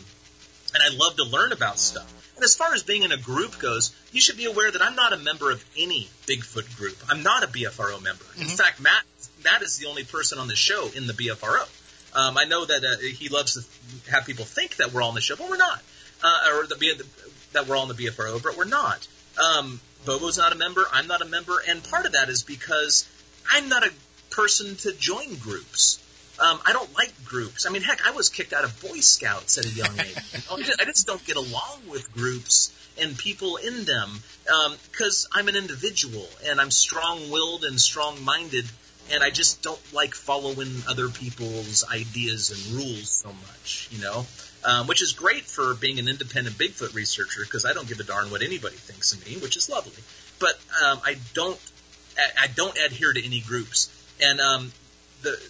[0.75, 2.15] and I love to learn about stuff.
[2.37, 4.95] And as far as being in a group goes, you should be aware that I'm
[4.95, 6.97] not a member of any Bigfoot group.
[7.09, 8.25] I'm not a BFRO member.
[8.39, 9.03] In fact, Matt
[9.43, 11.67] Matt is the only person on the show in the BFRO.
[12.15, 15.15] Um, I know that uh, he loves to have people think that we're all on
[15.15, 15.83] the show, but we're not.
[16.23, 17.05] Uh, or the,
[17.53, 19.07] that we're all in the BFRO, but we're not.
[19.39, 20.85] Um, Bobo's not a member.
[20.93, 23.09] I'm not a member, and part of that is because
[23.51, 23.93] I'm not a
[24.31, 25.99] person to join groups.
[26.41, 27.67] Um, I don't like groups.
[27.67, 30.17] I mean, heck, I was kicked out of Boy Scouts at a young age.
[30.81, 34.11] I just don't get along with groups and people in them
[34.93, 38.67] because um, I'm an individual and I'm strong-willed and strong-minded,
[39.13, 44.25] and I just don't like following other people's ideas and rules so much, you know.
[44.69, 48.05] Um, which is great for being an independent Bigfoot researcher because I don't give a
[48.05, 50.03] darn what anybody thinks of me, which is lovely.
[50.39, 51.59] But um, I don't,
[52.39, 53.89] I don't adhere to any groups,
[54.21, 54.71] and um,
[55.23, 55.41] the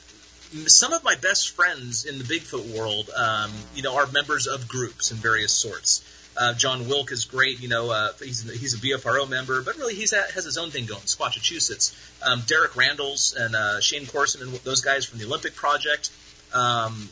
[0.68, 4.68] some of my best friends in the Bigfoot world, um, you know, are members of
[4.68, 6.04] groups in various sorts.
[6.36, 7.60] Uh, John Wilk is great.
[7.60, 10.70] You know, uh, he's he's a BFRO member, but really he's at, has his own
[10.70, 11.02] thing going.
[11.02, 11.92] Squatchachusetts.
[12.22, 16.10] Um, Derek Randles and uh, Shane Corson and those guys from the Olympic Project.
[16.54, 17.08] Um,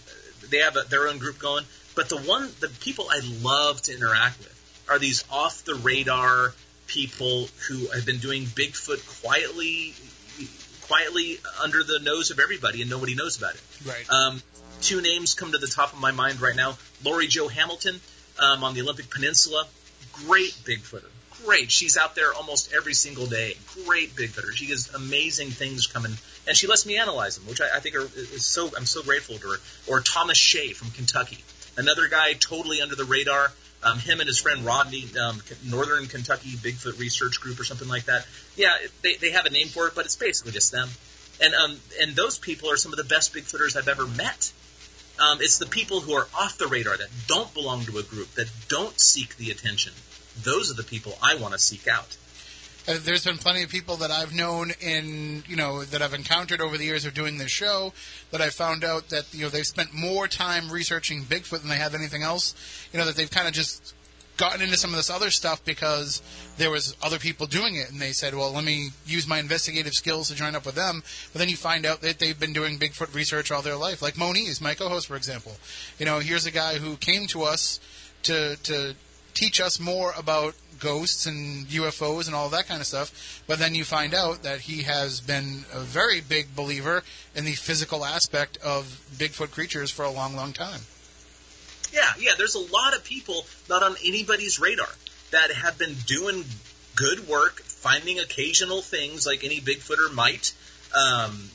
[0.50, 1.64] they have a, their own group going.
[1.96, 6.54] But the one, the people I love to interact with are these off the radar
[6.86, 9.94] people who have been doing Bigfoot quietly,
[10.82, 13.62] quietly under the nose of everybody, and nobody knows about it.
[13.84, 14.10] Right.
[14.10, 14.42] Um,
[14.82, 17.98] two names come to the top of my mind right now: Lori Jo Hamilton
[18.38, 19.66] um, on the Olympic Peninsula,
[20.12, 21.10] great Bigfooter.
[21.44, 21.70] Great.
[21.70, 23.54] She's out there almost every single day.
[23.84, 24.52] Great Bigfooter.
[24.52, 26.12] She has amazing things coming,
[26.46, 28.70] and she lets me analyze them, which I, I think are is so.
[28.76, 29.56] I'm so grateful to her.
[29.86, 31.38] Or Thomas Shea from Kentucky,
[31.76, 33.52] another guy totally under the radar.
[33.82, 38.06] Um, him and his friend Rodney, um, Northern Kentucky Bigfoot Research Group or something like
[38.06, 38.26] that.
[38.56, 38.72] Yeah,
[39.02, 40.88] they, they have a name for it, but it's basically just them.
[41.40, 44.52] And um, and those people are some of the best Bigfooters I've ever met.
[45.18, 48.32] Um, it's the people who are off the radar that don't belong to a group
[48.34, 49.92] that don't seek the attention.
[50.42, 52.16] Those are the people I want to seek out.
[52.88, 56.60] Uh, there's been plenty of people that I've known in, you know, that I've encountered
[56.60, 57.92] over the years of doing this show
[58.30, 61.76] that I found out that, you know, they've spent more time researching Bigfoot than they
[61.76, 62.54] have anything else.
[62.92, 63.94] You know, that they've kind of just
[64.36, 66.22] gotten into some of this other stuff because
[66.58, 69.94] there was other people doing it and they said, well, let me use my investigative
[69.94, 71.02] skills to join up with them.
[71.32, 74.00] But then you find out that they've been doing Bigfoot research all their life.
[74.00, 75.56] Like Moniz, my co-host, for example.
[75.98, 77.80] You know, here's a guy who came to us
[78.24, 78.94] to, to
[79.36, 83.42] teach us more about ghosts and UFOs and all that kind of stuff.
[83.46, 87.02] But then you find out that he has been a very big believer
[87.34, 90.80] in the physical aspect of Bigfoot creatures for a long, long time.
[91.92, 92.32] Yeah, yeah.
[92.36, 94.88] There's a lot of people not on anybody's radar
[95.30, 96.44] that have been doing
[96.94, 100.54] good work, finding occasional things like any Bigfooter might
[100.94, 101.50] um,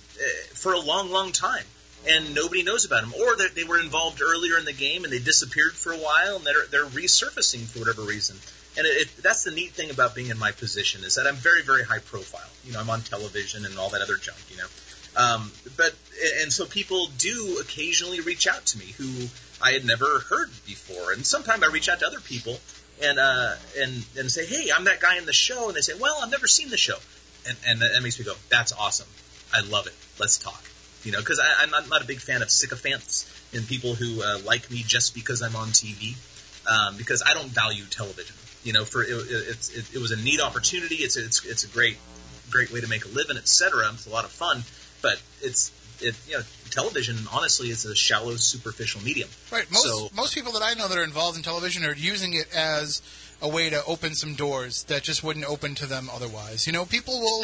[0.53, 1.65] for a long, long time,
[2.09, 5.19] and nobody knows about them, or they were involved earlier in the game and they
[5.19, 8.37] disappeared for a while, and they're they're resurfacing for whatever reason.
[8.77, 11.35] And it, it, that's the neat thing about being in my position is that I'm
[11.35, 12.49] very, very high profile.
[12.65, 14.39] You know, I'm on television and all that other junk.
[14.49, 14.67] You know,
[15.15, 15.93] um, but
[16.41, 19.27] and so people do occasionally reach out to me who
[19.61, 22.59] I had never heard before, and sometimes I reach out to other people
[23.03, 25.93] and uh, and and say, hey, I'm that guy in the show, and they say,
[25.99, 26.97] well, I've never seen the show,
[27.47, 29.07] and and that makes me go, that's awesome,
[29.53, 30.63] I love it, let's talk,
[31.03, 34.39] you know, because I'm not, not a big fan of sycophants and people who uh,
[34.45, 36.15] like me just because I'm on TV,
[36.67, 38.35] um, because I don't value television.
[38.63, 40.95] You know, for it, it, it, it was a neat opportunity.
[40.95, 41.97] It's it's it's a great
[42.51, 43.89] great way to make a living, etc.
[43.93, 44.63] It's a lot of fun,
[45.01, 45.71] but it's
[46.01, 49.29] it, you know, television honestly is a shallow, superficial medium.
[49.51, 49.69] Right.
[49.71, 52.53] Most So- most people that I know that are involved in television are using it
[52.53, 53.01] as
[53.41, 56.67] a way to open some doors that just wouldn't open to them otherwise.
[56.67, 57.43] You know, people will.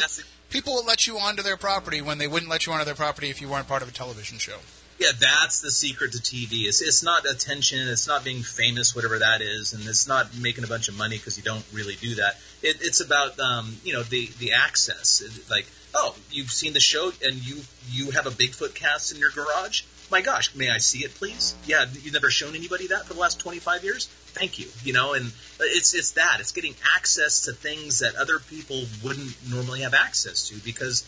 [0.50, 3.30] People will let you onto their property when they wouldn't let you onto their property
[3.30, 4.58] if you weren't part of a television show.
[4.98, 6.66] Yeah, that's the secret to TV.
[6.66, 7.78] It's, it's not attention.
[7.88, 11.16] It's not being famous, whatever that is, and it's not making a bunch of money
[11.16, 12.36] because you don't really do that.
[12.62, 15.20] It, it's about um, you know the the access.
[15.20, 17.60] It- like, oh, you've seen the show and you
[17.90, 19.82] you have a Bigfoot cast in your garage.
[20.10, 21.54] My gosh, may I see it, please?
[21.66, 24.06] Yeah, you've never shown anybody that for the last 25 years.
[24.32, 24.66] Thank you.
[24.82, 26.40] You know, and it's it's that.
[26.40, 31.04] It's getting access to things that other people wouldn't normally have access to because,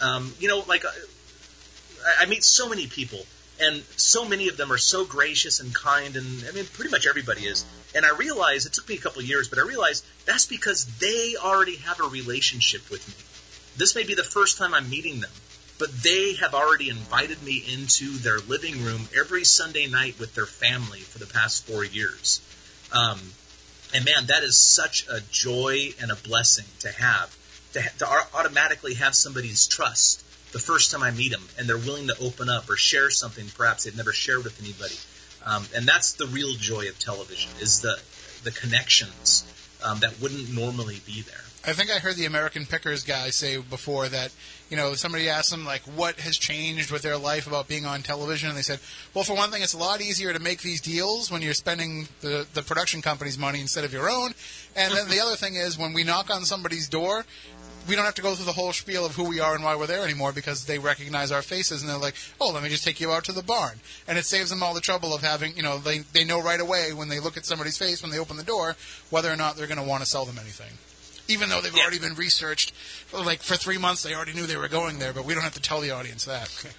[0.00, 0.84] um, you know, like.
[0.84, 0.88] Uh,
[2.06, 3.26] I- I meet so many people,
[3.58, 7.06] and so many of them are so gracious and kind, and I mean, pretty much
[7.06, 7.64] everybody is.
[7.94, 10.84] And I realize it took me a couple of years, but I realized that's because
[10.98, 13.14] they already have a relationship with me.
[13.78, 15.30] This may be the first time I'm meeting them,
[15.84, 20.46] but they have already invited me into their living room every Sunday night with their
[20.46, 22.40] family for the past four years.
[22.90, 23.20] Um,
[23.92, 27.36] and man, that is such a joy and a blessing to have,
[27.74, 32.06] to, to automatically have somebody's trust the first time I meet them, and they're willing
[32.06, 34.96] to open up or share something perhaps they've never shared with anybody.
[35.44, 38.00] um, and that's the real joy of television is the
[38.42, 39.44] the connections
[39.82, 41.43] um, that wouldn't normally be there.
[41.66, 44.34] I think I heard the American Pickers guy say before that,
[44.68, 48.02] you know, somebody asked them, like, what has changed with their life about being on
[48.02, 48.50] television?
[48.50, 48.80] And they said,
[49.14, 52.08] well, for one thing, it's a lot easier to make these deals when you're spending
[52.20, 54.32] the, the production company's money instead of your own.
[54.76, 57.24] And then the other thing is, when we knock on somebody's door,
[57.88, 59.74] we don't have to go through the whole spiel of who we are and why
[59.74, 62.84] we're there anymore because they recognize our faces and they're like, oh, let me just
[62.84, 63.80] take you out to the barn.
[64.06, 66.60] And it saves them all the trouble of having, you know, they, they know right
[66.60, 68.76] away when they look at somebody's face when they open the door
[69.08, 70.72] whether or not they're going to want to sell them anything
[71.28, 71.82] even though they've Yeah.
[71.82, 72.72] already been researched.
[73.12, 75.54] Like for three months, they already knew they were going there, but we don't have
[75.54, 76.50] to tell the audience that.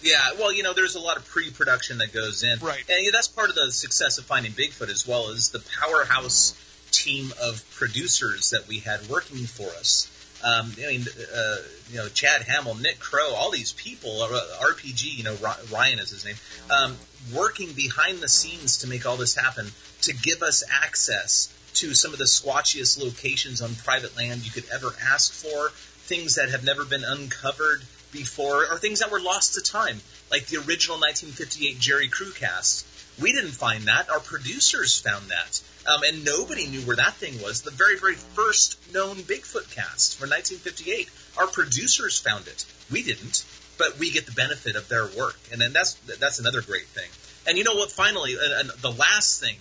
[0.00, 2.84] Yeah, well, you know, there's a lot of pre-production that goes in, Right.
[2.88, 6.54] And yeah, that's part of the success of Finding Bigfoot as well as the powerhouse
[6.92, 10.06] team of producers that we had working for us.
[10.44, 11.56] Um, I mean, uh,
[11.90, 15.36] you know, Chad Hamill, Nick Crow, all these people, uh, RPG, you know,
[15.72, 16.36] Ryan is his name,
[16.70, 16.96] um,
[17.34, 19.66] working behind the scenes to make all this happen,
[20.02, 24.68] to give us access to some of the squatchiest locations on private land you could
[24.72, 25.70] ever ask for,
[26.08, 27.82] things that have never been uncovered
[28.12, 30.00] before, or things that were lost to time,
[30.30, 32.86] like the original 1958 Jerry Crew cast.
[33.20, 34.10] We didn't find that.
[34.10, 35.60] Our producers found that.
[35.86, 37.62] Um, and nobody knew where that thing was.
[37.62, 41.08] The very, very first known Bigfoot cast from 1958.
[41.38, 42.64] Our producers found it.
[42.90, 43.44] We didn't,
[43.78, 45.38] but we get the benefit of their work.
[45.50, 47.08] And then that's that's another great thing.
[47.46, 47.90] And you know what?
[47.90, 49.56] Finally, and, and the last thing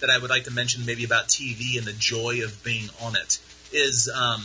[0.00, 3.16] that I would like to mention, maybe about TV and the joy of being on
[3.16, 3.38] it,
[3.72, 4.44] is um,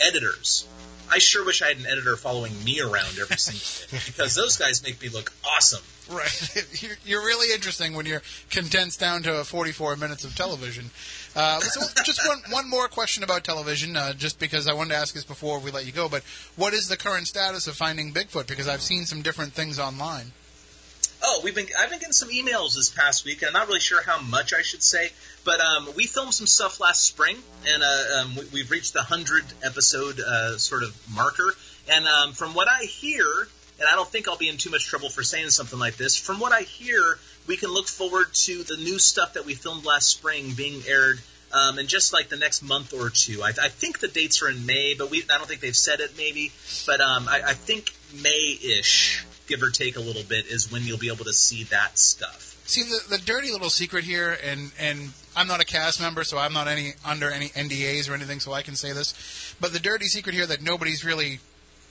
[0.00, 0.66] editors.
[1.10, 4.56] I sure wish I had an editor following me around every single day because those
[4.56, 5.82] guys make me look awesome.
[6.10, 6.66] Right.
[6.82, 10.90] You're, you're really interesting when you're condensed down to 44 minutes of television.
[11.36, 14.96] Uh, so just one, one more question about television, uh, just because I wanted to
[14.96, 16.08] ask this before we let you go.
[16.08, 16.24] But
[16.56, 18.48] what is the current status of finding Bigfoot?
[18.48, 20.32] Because I've seen some different things online.
[21.24, 24.02] Oh, we've been I've been getting some emails this past week, I'm not really sure
[24.02, 25.10] how much I should say,
[25.44, 27.36] but um, we filmed some stuff last spring,
[27.68, 31.54] and uh, um, we, we've reached the hundred episode uh, sort of marker.
[31.88, 33.26] And um, from what I hear,
[33.78, 36.16] and I don't think I'll be in too much trouble for saying something like this.
[36.16, 39.84] From what I hear, we can look forward to the new stuff that we filmed
[39.84, 41.20] last spring being aired
[41.52, 43.42] um, in just like the next month or two.
[43.42, 46.00] I, I think the dates are in May, but we I don't think they've said
[46.00, 46.52] it maybe.
[46.86, 50.98] But um, I, I think May-ish, give or take a little bit, is when you'll
[50.98, 52.60] be able to see that stuff.
[52.64, 56.38] See the the dirty little secret here, and and I'm not a cast member, so
[56.38, 59.54] I'm not any under any NDAs or anything, so I can say this.
[59.60, 61.40] But the dirty secret here that nobody's really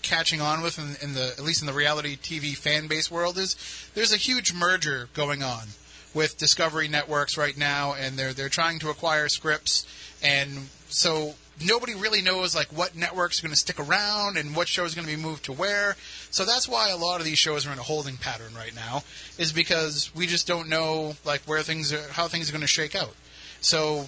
[0.02, 3.38] catching on with in, in the at least in the reality TV fan base world
[3.38, 3.56] is
[3.94, 5.68] there's a huge merger going on
[6.14, 9.86] with Discovery Networks right now, and they're they're trying to acquire scripts,
[10.24, 11.36] and so
[11.66, 14.96] nobody really knows like what networks are going to stick around and what shows are
[14.96, 15.96] going to be moved to where.
[16.30, 19.04] So that's why a lot of these shows are in a holding pattern right now,
[19.38, 22.68] is because we just don't know like where things are, how things are going to
[22.68, 23.16] shake out.
[23.62, 24.06] So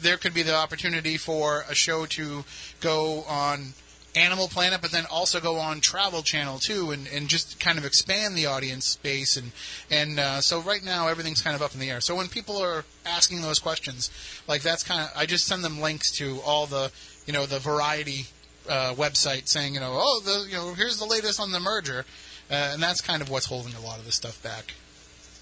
[0.00, 2.44] there could be the opportunity for a show to
[2.80, 3.74] go on
[4.18, 7.84] Animal Planet, but then also go on Travel Channel too, and, and just kind of
[7.84, 9.36] expand the audience base.
[9.36, 9.52] And
[9.90, 12.00] and uh, so right now everything's kind of up in the air.
[12.00, 14.10] So when people are asking those questions,
[14.46, 16.90] like that's kind of I just send them links to all the
[17.26, 18.26] you know the variety
[18.68, 22.04] uh, website saying you know oh the you know here's the latest on the merger,
[22.50, 24.74] uh, and that's kind of what's holding a lot of this stuff back.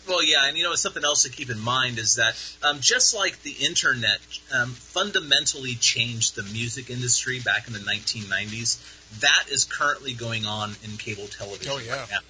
[0.08, 3.14] Well, yeah, and you know something else to keep in mind is that um, just
[3.14, 4.18] like the internet
[4.54, 8.78] um, fundamentally changed the music industry back in the 1990s,
[9.20, 12.00] that is currently going on in cable television Oh, yeah.
[12.00, 12.20] right.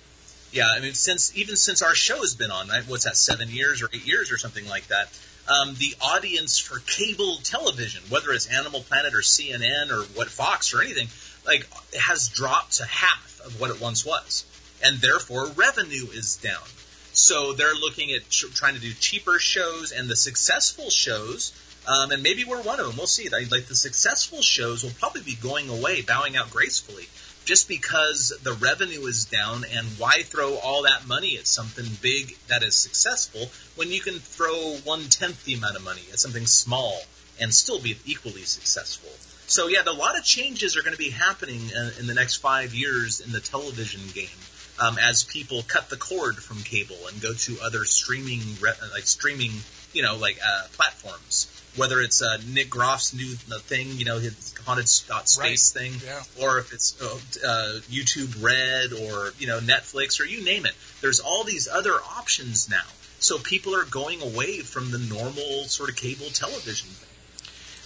[0.53, 3.83] Yeah, I mean, since even since our show has been on, what's that, seven years
[3.83, 5.09] or eight years or something like that,
[5.49, 10.73] um, the audience for cable television, whether it's Animal Planet or CNN or what Fox
[10.73, 11.09] or anything,
[11.47, 14.45] like has dropped to half of what it once was,
[14.85, 16.63] and therefore revenue is down.
[17.17, 21.51] So they're looking at ch- trying to do cheaper shows, and the successful shows,
[21.89, 22.97] um, and maybe we're one of them.
[22.99, 23.31] We'll see.
[23.31, 27.09] Like, the successful shows will probably be going away, bowing out gracefully,
[27.47, 29.65] just because the revenue is down.
[29.65, 34.19] And why throw all that money at something big that is successful when you can
[34.19, 37.01] throw one tenth the amount of money at something small
[37.41, 39.11] and still be equally successful?
[39.47, 42.37] So yeah, a lot of changes are going to be happening in, in the next
[42.37, 44.29] five years in the television game
[44.81, 49.07] um, as people cut the cord from cable and go to other streaming, re- like
[49.07, 49.53] streaming,
[49.93, 51.53] you know, like uh, platforms.
[51.77, 55.83] Whether it's uh, Nick Groff's new thing, you know, his haunted dot space Right.
[55.83, 56.23] thing, Yeah.
[56.43, 57.07] or if it's uh,
[57.47, 60.73] uh, YouTube Red or you know Netflix or you name it.
[61.03, 62.83] There's all these other options now.
[63.19, 67.09] So people are going away from the normal sort of cable television thing.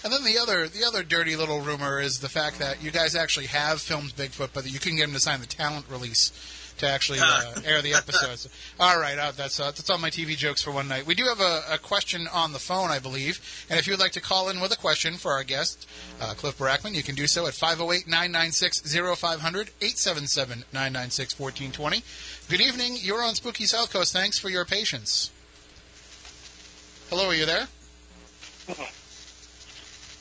[0.05, 3.17] And then the other the other dirty little rumor is the fact that you guys
[3.17, 6.31] actually have filmed Bigfoot, but that you couldn't get him to sign the talent release
[6.79, 8.49] to actually uh, air the episodes.
[8.79, 11.07] all right, uh, that's uh, that's all my TV jokes for one night.
[11.07, 14.01] We do have a, a, question on the phone, I believe, and if you would
[14.01, 15.89] like to call in with a question for our guest,
[16.21, 22.49] uh, Cliff Barackman, you can do so at 508-996-0500, 877-996-1420.
[22.49, 22.97] Good evening.
[22.99, 24.13] You're on Spooky South Coast.
[24.13, 25.31] Thanks for your patience.
[27.09, 27.67] Hello, are you there?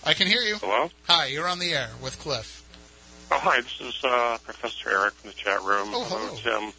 [0.04, 0.56] I can hear you.
[0.56, 0.90] Hello?
[1.08, 2.64] Hi, you're on the air with Cliff.
[3.32, 5.94] Oh, hi, this is uh, Professor Eric from the chat room.
[5.94, 6.34] Oh, hello.
[6.42, 6.74] Tim.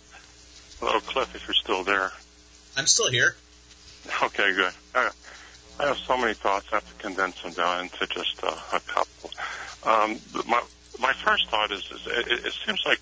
[0.83, 2.11] Hello, Cliff, if you're still there.
[2.75, 3.37] I'm still here.
[4.11, 4.75] Okay, good.
[4.95, 5.11] I,
[5.79, 6.67] I have so many thoughts.
[6.73, 9.31] I have to condense them down into just uh, a couple.
[9.87, 10.19] Um,
[10.51, 10.59] my,
[10.99, 12.99] my first thought is, is it, it seems like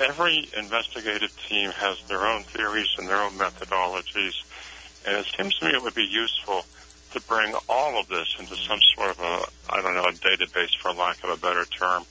[0.00, 4.36] every investigative team has their own theories and their own methodologies,
[5.04, 6.62] and it seems to me it would be useful
[7.12, 10.72] to bring all of this into some sort of a, I don't know, a database
[10.80, 12.04] for lack of a better term.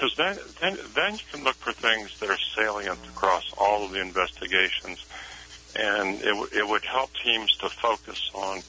[0.00, 3.92] Because then, then, then you can look for things that are salient across all of
[3.92, 4.96] the investigations,
[5.76, 8.64] and it, it would help teams to focus on,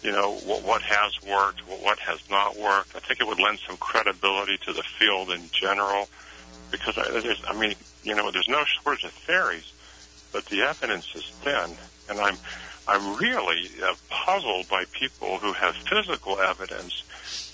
[0.00, 2.94] you know, what, what has worked, what has not worked.
[2.94, 6.06] I think it would lend some credibility to the field in general,
[6.70, 7.74] because I, there's, I mean,
[8.06, 9.66] you know, there's no shortage of theories,
[10.30, 12.38] but the evidence is thin, and I'm
[12.88, 17.02] I'm really uh, puzzled by people who have physical evidence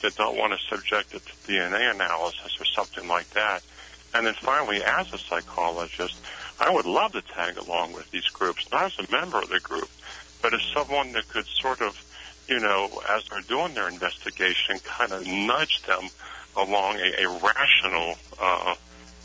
[0.02, 3.62] that don't want to subject it to DNA analysis or something like that.
[4.14, 6.16] And then finally, as a psychologist,
[6.60, 9.60] I would love to tag along with these groups, not as a member of the
[9.60, 9.88] group,
[10.42, 11.96] but as someone that could sort of,
[12.48, 16.10] you know, as they're doing their investigation, kind of nudge them
[16.56, 18.74] along a, a rational, uh,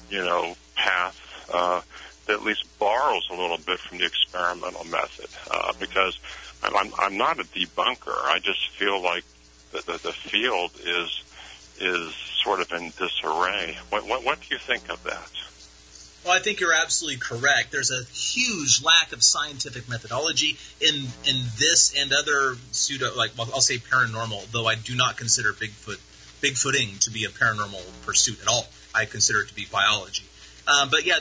[0.10, 1.20] you know, path.
[1.52, 1.82] Uh,
[2.30, 6.20] at least borrows a little bit from the experimental method uh, because
[6.64, 8.14] I'm, I'm not a debunker.
[8.26, 9.24] I just feel like
[9.72, 11.24] the, the, the field is
[11.80, 12.14] is
[12.44, 13.78] sort of in disarray.
[13.90, 15.30] What, what, what do you think of that?
[16.26, 17.72] Well, I think you're absolutely correct.
[17.72, 23.48] There's a huge lack of scientific methodology in in this and other pseudo, like well,
[23.54, 26.00] I'll say paranormal, though I do not consider Bigfoot
[26.42, 28.66] Bigfooting to be a paranormal pursuit at all.
[28.94, 30.24] I consider it to be biology.
[30.68, 31.20] Um, but yeah,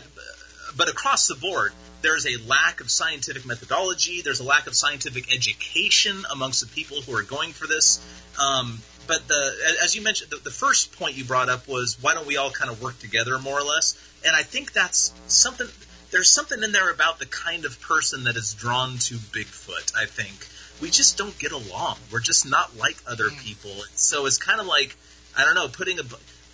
[0.76, 1.72] but across the board,
[2.02, 4.22] there's a lack of scientific methodology.
[4.22, 8.04] There's a lack of scientific education amongst the people who are going for this.
[8.38, 12.14] Um, but the, as you mentioned, the, the, first point you brought up was why
[12.14, 13.96] don't we all kind of work together more or less?
[14.24, 15.66] And I think that's something.
[16.10, 19.96] There's something in there about the kind of person that is drawn to Bigfoot.
[19.96, 20.46] I think
[20.80, 21.96] we just don't get along.
[22.12, 23.38] We're just not like other hmm.
[23.38, 23.72] people.
[23.94, 24.96] So it's kind of like
[25.36, 26.02] I don't know, putting a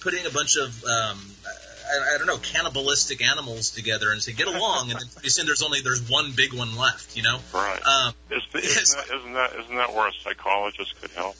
[0.01, 1.19] putting a bunch of um,
[1.85, 5.47] I, I, don't know, cannibalistic animals together and say, get along, and then pretty soon
[5.47, 7.39] there's only there's one big one left, you know?
[7.53, 7.81] Right.
[7.87, 11.37] Um, is isn't, that, isn't that isn't that where a psychologist could help?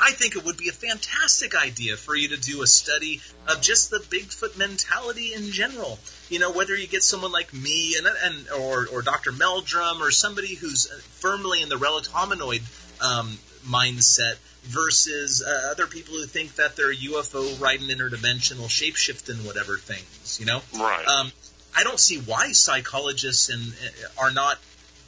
[0.00, 3.60] I think it would be a fantastic idea for you to do a study of
[3.60, 5.98] just the Bigfoot mentality in general.
[6.28, 9.30] You know, whether you get someone like me and, and or, or Dr.
[9.30, 10.88] Meldrum or somebody who's
[11.20, 12.62] firmly in the relic hominoid
[13.00, 19.76] um, mindset versus uh, other people who think that they're UFO riding interdimensional shapeshifting whatever
[19.76, 20.60] things, you know?
[20.74, 21.06] Right.
[21.06, 21.30] Um,
[21.76, 24.58] I don't see why psychologists and uh, are not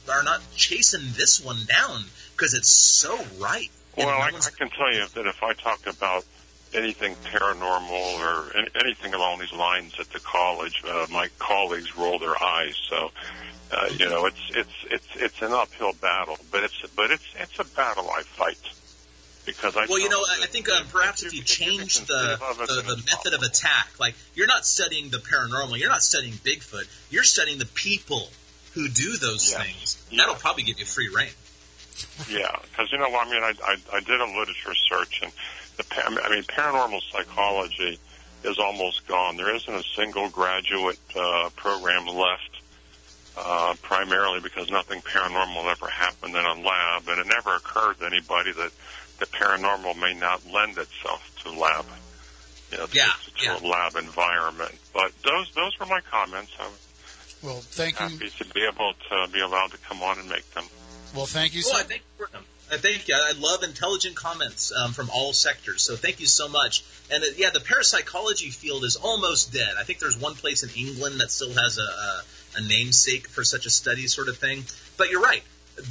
[0.09, 2.03] are not chasing this one down
[2.33, 3.69] because it's so right.
[3.97, 6.23] Well, I, I can tell you that if I talk about
[6.73, 12.41] anything paranormal or anything along these lines at the college, uh, my colleagues roll their
[12.41, 12.75] eyes.
[12.89, 13.11] So,
[13.71, 17.59] uh, you know, it's it's it's it's an uphill battle, but it's but it's it's
[17.59, 18.59] a battle I fight
[19.47, 19.87] because I.
[19.89, 23.41] Well, you know, I think um, perhaps if you change the the, the method of
[23.41, 28.27] attack, like you're not studying the paranormal, you're not studying Bigfoot, you're studying the people
[28.73, 29.63] who do those yes.
[29.63, 30.05] things.
[30.11, 30.17] Yeah.
[30.17, 31.31] That'll probably give you free reign.
[32.29, 35.31] Yeah, because you know, I mean, I, I I did a literature search, and
[35.77, 35.85] the
[36.23, 37.97] I mean, paranormal psychology
[38.43, 39.37] is almost gone.
[39.37, 42.51] There isn't a single graduate uh, program left.
[43.39, 48.03] Uh, primarily because nothing paranormal ever happened in a lab, and it never occurred to
[48.07, 48.71] anybody that
[49.19, 51.85] the paranormal may not lend itself to lab,
[52.71, 53.59] you know, to, yeah, to, yeah.
[53.59, 54.75] a lab environment.
[54.93, 56.51] But those those were my comments.
[56.59, 56.71] I'm
[57.43, 58.19] well, thank happy you.
[58.19, 60.65] Happy to be able to be allowed to come on and make them.
[61.15, 61.61] Well, thank you.
[61.61, 62.01] So- well, I think
[62.69, 63.15] I thank you.
[63.15, 65.83] I love intelligent comments um, from all sectors.
[65.83, 66.83] So thank you so much.
[67.09, 69.75] And uh, yeah, the parapsychology field is almost dead.
[69.79, 72.23] I think there's one place in England that still has a, a,
[72.57, 74.65] a namesake for such a study sort of thing.
[74.97, 75.43] But you're right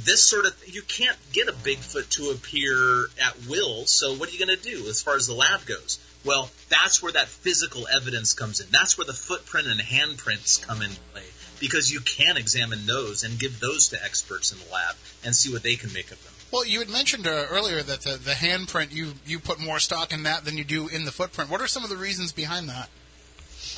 [0.03, 3.85] this sort of you can't get a Bigfoot to appear at will.
[3.85, 5.99] So what are you going to do as far as the lab goes?
[6.25, 8.67] Well, that's where that physical evidence comes in.
[8.71, 11.23] That's where the footprint and handprints come into play
[11.59, 15.51] because you can examine those and give those to experts in the lab and see
[15.53, 16.33] what they can make of them.
[16.51, 20.11] Well, you had mentioned uh, earlier that the, the handprint you you put more stock
[20.13, 21.49] in that than you do in the footprint.
[21.49, 22.89] What are some of the reasons behind that?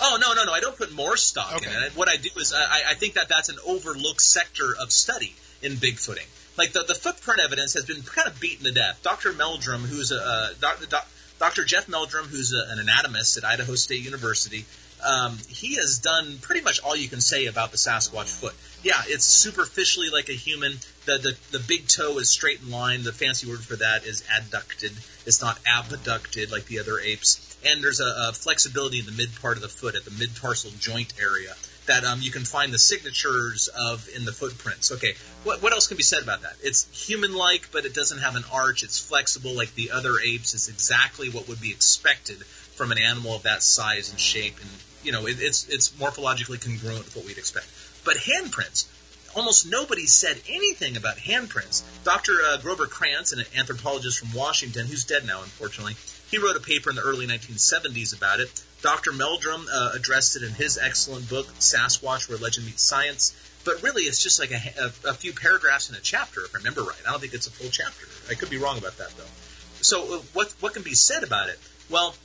[0.01, 0.51] Oh no, no, no!
[0.53, 1.75] I don't put more stock Okay.
[1.75, 1.95] in it.
[1.95, 5.73] What I do is I, I think that that's an overlooked sector of study in
[5.73, 6.25] bigfooting.
[6.57, 8.99] Like the, the footprint evidence has been kind of beaten to death.
[9.01, 9.33] Dr.
[9.33, 11.07] Meldrum, who's a uh, doc, doc,
[11.39, 11.63] Dr.
[11.63, 14.65] Jeff Meldrum, who's a, an anatomist at Idaho State University,
[15.01, 18.53] um, he has done pretty much all you can say about the Sasquatch foot.
[18.83, 20.73] Yeah, it's superficially like a human.
[21.05, 23.03] The, the the big toe is straight in line.
[23.03, 24.91] The fancy word for that is adducted.
[25.25, 27.57] It's not abducted like the other apes.
[27.65, 30.35] And there's a, a flexibility in the mid part of the foot at the mid
[30.35, 31.55] tarsal joint area
[31.89, 34.91] that um, you can find the signatures of in the footprints.
[34.91, 36.53] Okay, what, what else can be said about that?
[36.61, 38.83] It's human-like, but it doesn't have an arch.
[38.83, 40.53] It's flexible like the other apes.
[40.53, 42.37] It's exactly what would be expected
[42.77, 44.69] from an animal of that size and shape, and
[45.03, 47.65] you know, it, it's it's morphologically congruent with what we'd expect.
[48.05, 48.85] But handprints,
[49.35, 51.81] almost nobody said anything about handprints.
[52.03, 52.33] Dr.
[52.45, 55.95] Uh, Grover Krantz, an anthropologist from Washington, who's dead now, unfortunately,
[56.29, 58.61] he wrote a paper in the early 1970s about it.
[58.81, 59.11] Dr.
[59.11, 63.35] Meldrum uh, addressed it in his excellent book, Sasquatch, Where Legend Meets Science.
[63.65, 66.59] But really, it's just like a, a, a few paragraphs in a chapter, if I
[66.59, 67.01] remember right.
[67.05, 68.07] I don't think it's a full chapter.
[68.29, 69.23] I could be wrong about that, though.
[69.81, 71.59] So, uh, what what can be said about it?
[71.89, 72.15] Well,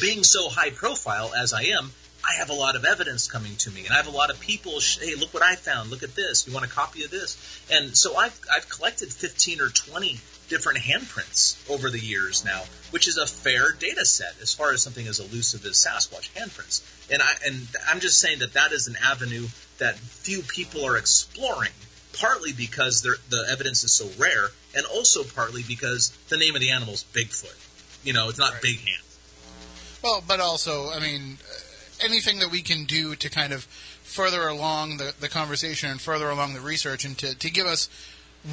[0.00, 1.90] being so high profile as I am,
[2.24, 4.38] I have a lot of evidence coming to me, and I have a lot of
[4.40, 4.78] people.
[5.00, 5.90] Hey, look what I found!
[5.90, 6.46] Look at this!
[6.46, 7.36] You want a copy of this?
[7.72, 10.20] And so I've I've collected fifteen or twenty
[10.50, 14.82] different handprints over the years now, which is a fair data set as far as
[14.82, 16.82] something as elusive as Sasquatch handprints.
[17.10, 19.46] And I and I'm just saying that that is an avenue
[19.78, 21.72] that few people are exploring.
[22.18, 26.72] Partly because the evidence is so rare, and also partly because the name of the
[26.72, 27.54] animal is Bigfoot.
[28.04, 28.62] You know, it's not Right.
[28.62, 29.04] Big Hand.
[30.02, 31.38] Well, but also, I mean,
[32.00, 33.62] anything that we can do to kind of
[34.02, 37.88] further along the, the conversation and further along the research and to, to give us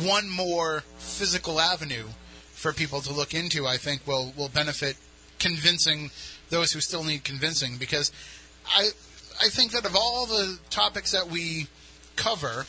[0.01, 2.07] one more physical avenue
[2.51, 4.97] for people to look into, I think will, will benefit
[5.39, 6.11] convincing
[6.49, 8.11] those who still need convincing because
[8.67, 8.89] I,
[9.41, 11.67] I think that of all the topics that we
[12.15, 12.65] cover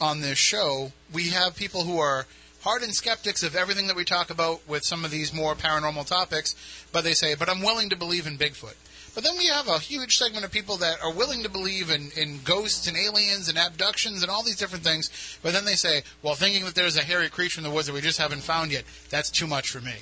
[0.00, 2.26] on this show, we have people who are
[2.62, 6.54] hardened skeptics of everything that we talk about with some of these more paranormal topics,
[6.92, 8.74] but they say, but I'm willing to believe in Bigfoot.
[9.14, 12.10] But then we have a huge segment of people that are willing to believe in,
[12.16, 15.10] in ghosts and aliens and abductions and all these different things,
[15.42, 17.92] but then they say, well, thinking that there's a hairy creature in the woods that
[17.92, 19.96] we just haven't found yet, that's too much for me.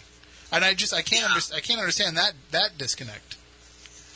[0.53, 1.35] And I just I can't Yeah.
[1.35, 3.37] underst- I can't understand that that disconnect.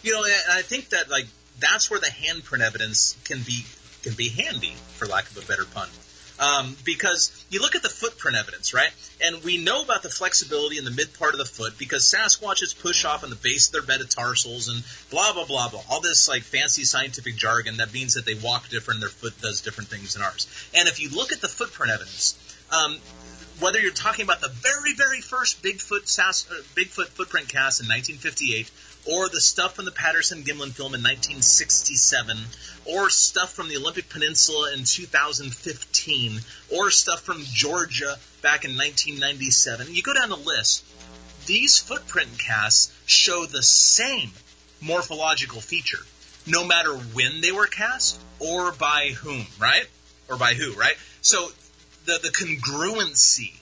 [0.03, 1.27] You know, I think that like
[1.59, 3.65] that's where the handprint evidence can be
[4.03, 5.89] can be handy, for lack of a better pun.
[6.37, 8.91] Um, because you look at the footprint evidence, right?
[9.23, 12.77] And we know about the flexibility in the mid part of the foot because Sasquatches
[12.77, 15.83] push off on the base of their metatarsals and blah blah blah blah.
[15.89, 19.61] All this like fancy scientific jargon that means that they walk different, their foot does
[19.61, 20.49] different things than ours.
[20.75, 22.37] And if you look at the footprint evidence,
[22.73, 22.99] um,
[23.61, 27.87] whether you're talking about the very, very first Bigfoot Sas- uh, Bigfoot footprint cast in
[27.87, 28.71] 1958,
[29.07, 32.39] or the stuff from the Patterson Gimlin film in 1967,
[32.87, 36.41] or stuff from the Olympic Peninsula in 2015,
[36.73, 40.85] or stuff from Georgia back in 1997, you go down the list.
[41.47, 44.31] These footprint casts show the same
[44.81, 46.05] morphological feature,
[46.47, 49.87] no matter when they were cast or by whom, right?
[50.29, 50.97] Or by who, right?
[51.21, 51.49] So
[52.07, 53.53] the, the congruency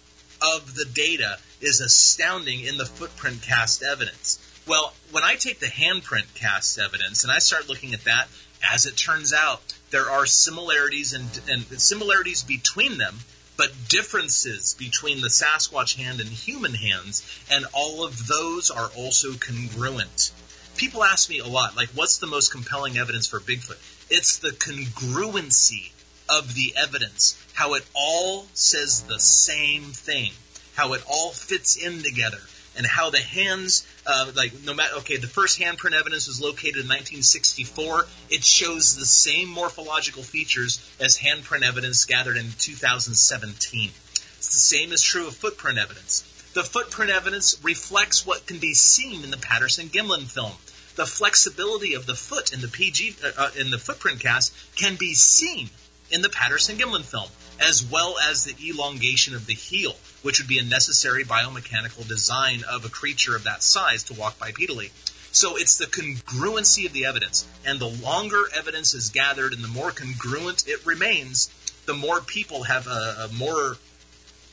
[0.41, 4.39] of the data is astounding in the footprint cast evidence.
[4.67, 8.29] Well, when I take the handprint cast evidence and I start looking at that,
[8.63, 9.61] as it turns out,
[9.91, 13.19] there are similarities and, and similarities between them,
[13.57, 19.35] but differences between the Sasquatch hand and human hands, and all of those are also
[19.35, 20.31] congruent.
[20.77, 23.79] People ask me a lot, like, what's the most compelling evidence for Bigfoot?
[24.11, 25.91] It's the congruency
[26.29, 30.33] of the evidence, how it all says the same thing,
[30.75, 32.41] how it all fits in together,
[32.77, 36.77] and how the hands, uh, like no matter, okay, the first handprint evidence was located
[36.77, 38.07] in 1964.
[38.31, 43.91] It shows the same morphological features as handprint evidence gathered in 2017.
[44.39, 46.25] It's the same is true of footprint evidence.
[46.55, 50.53] The footprint evidence reflects what can be seen in the Patterson Gimlin film.
[50.97, 54.97] The flexibility of the foot in the PG uh, uh, in the footprint cast can
[54.97, 55.71] be seen
[56.13, 57.29] in the Patterson Gimlin film,
[57.59, 62.63] as well as the elongation of the heel, which would be a necessary biomechanical design
[62.69, 64.91] of a creature of that size to walk bipedally.
[65.33, 69.69] So it's the congruency of the evidence, and the longer evidence is gathered and the
[69.69, 71.49] more congruent it remains,
[71.87, 73.77] the more people have a, a more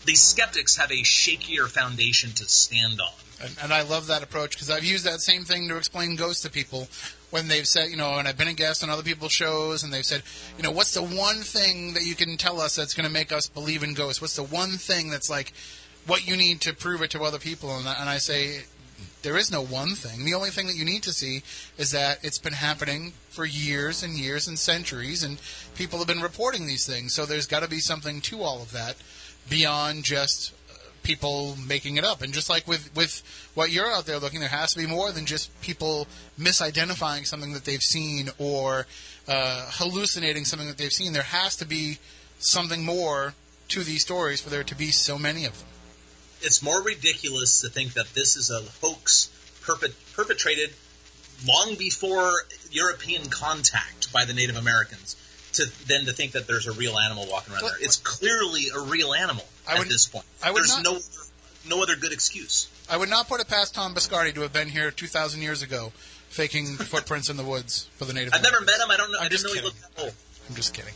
[0.06, 3.12] these skeptics have a shakier foundation to stand on.
[3.42, 6.44] And, and I love that approach because I've used that same thing to explain ghosts
[6.44, 6.88] to people
[7.30, 9.94] when they've said, you know, and I've been a guest on other people's shows, and
[9.94, 10.24] they've said,
[10.58, 13.32] you know, what's the one thing that you can tell us that's going to make
[13.32, 14.22] us believe in ghosts?
[14.22, 15.54] What's the one thing that's like
[16.08, 17.78] what you need to prove it to other people?
[17.78, 18.64] And I, and I say,
[19.22, 20.26] there is no one thing.
[20.26, 21.44] The only thing that you need to see
[21.78, 25.40] is that it's been happening for years and years and centuries, and
[25.76, 27.14] people have been reporting these things.
[27.14, 28.96] So there's got to be something to all of that
[29.50, 30.54] beyond just
[31.04, 32.22] people making it up.
[32.22, 33.22] And just like with with
[33.54, 36.08] what you're out there looking, there has to be more than just people
[36.40, 38.86] misidentifying something that they've seen or
[39.28, 41.14] uh, hallucinating something that they've seen.
[41.14, 42.00] There has to be
[42.40, 43.34] something more
[43.70, 45.68] to these stories for there to be so many of them.
[46.42, 49.30] It's more ridiculous to think that this is a hoax
[49.62, 50.72] perpet- perpetrated
[51.46, 52.32] long before
[52.72, 55.16] European contact by the Native Americans
[55.60, 57.86] to than to think that there's a real animal walking around But- there.
[57.86, 60.26] It's clearly a real animal I at would- this point.
[60.42, 61.00] I would there's not- no
[61.66, 62.68] no other good excuse.
[62.90, 65.92] I would not put it past Tom Biscardi to have been here 2,000 years ago,
[66.30, 68.34] faking footprints in the woods for the Native.
[68.34, 68.90] I've never met him.
[68.90, 69.20] I don't know.
[69.20, 69.66] I'm I didn't just know he kidding.
[69.66, 70.14] looked that old.
[70.50, 70.94] I'm just kidding.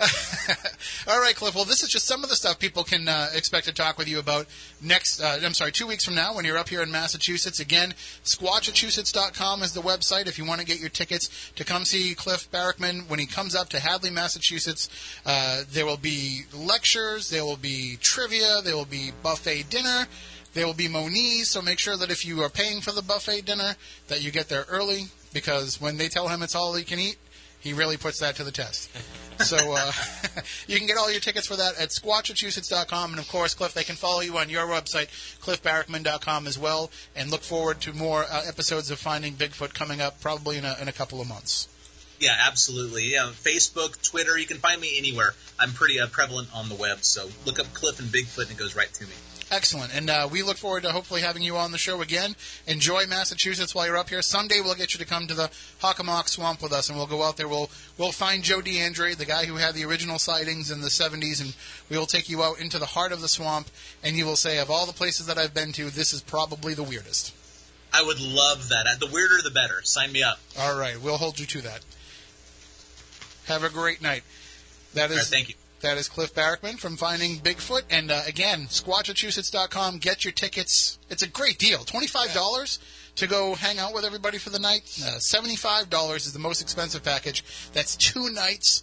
[1.08, 1.54] All right, Cliff.
[1.54, 4.08] Well, this is just some of the stuff people can uh, expect to talk with
[4.08, 4.46] you about
[4.82, 5.20] next.
[5.20, 7.60] Uh, I'm sorry, two weeks from now when you're up here in Massachusetts.
[7.60, 12.16] Again, squatchachusetts.com is the website if you want to get your tickets to come see
[12.16, 14.88] Cliff Barackman when he comes up to Hadley, Massachusetts.
[15.24, 20.08] Uh, there will be lectures, there will be trivia, there will be buffet dinner.
[20.54, 23.42] There will be Moniz, so make sure that if you are paying for the buffet
[23.42, 23.76] dinner,
[24.08, 27.18] that you get there early because when they tell him it's all he can eat,
[27.66, 28.90] he really puts that to the test.
[29.40, 29.92] So uh,
[30.66, 33.10] you can get all your tickets for that at squatchachusetts.com.
[33.10, 35.08] And of course, Cliff, they can follow you on your website,
[35.40, 40.20] cliffbarackman.com as well, and look forward to more uh, episodes of Finding Bigfoot coming up
[40.20, 41.68] probably in a, in a couple of months.
[42.18, 43.12] Yeah, absolutely.
[43.12, 45.34] Yeah, Facebook, Twitter, you can find me anywhere.
[45.58, 48.56] I'm pretty uh, prevalent on the web, so look up Cliff and Bigfoot and it
[48.56, 49.12] goes right to me.
[49.50, 49.94] Excellent.
[49.94, 52.34] And uh, we look forward to hopefully having you on the show again.
[52.66, 54.20] Enjoy Massachusetts while you're up here.
[54.20, 55.50] Someday we'll get you to come to the
[55.80, 57.46] Hockomock Swamp with us, and we'll go out there.
[57.46, 61.40] We'll we'll find Joe DeAndre, the guy who had the original sightings in the 70s,
[61.40, 61.54] and
[61.88, 63.68] we will take you out into the heart of the swamp,
[64.02, 66.74] and you will say, of all the places that I've been to, this is probably
[66.74, 67.32] the weirdest.
[67.92, 68.86] I would love that.
[68.86, 69.80] Uh, The weirder, the better.
[69.84, 70.38] Sign me up.
[70.58, 71.80] All right, we'll hold you to that.
[73.46, 74.24] Have a great night.
[74.94, 75.54] That All right, is thank you.
[75.80, 77.82] That is Cliff Barackman from Finding Bigfoot.
[77.90, 79.98] And uh, again, squatchachusetts.com.
[79.98, 80.98] Get your tickets.
[81.10, 81.78] It's a great deal.
[81.80, 82.78] $25
[83.16, 84.82] to go hang out with everybody for the night.
[85.04, 87.44] Uh, $75 is the most expensive package.
[87.72, 88.82] That's two nights.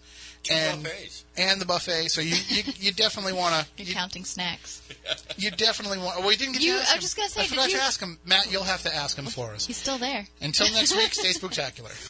[0.51, 1.23] and, buffets.
[1.37, 2.09] and the buffet.
[2.09, 3.65] So you, you, you definitely want to.
[3.77, 4.81] You're You, counting snacks.
[5.37, 6.19] you definitely want.
[6.19, 6.97] Well, we didn't get You- to ask I him.
[6.97, 8.19] was just gonna say, I did forgot you- to ask him.
[8.25, 9.65] Matt, you'll have to ask him for us.
[9.65, 10.27] He's still there.
[10.41, 11.91] Until next week, stay spectacular.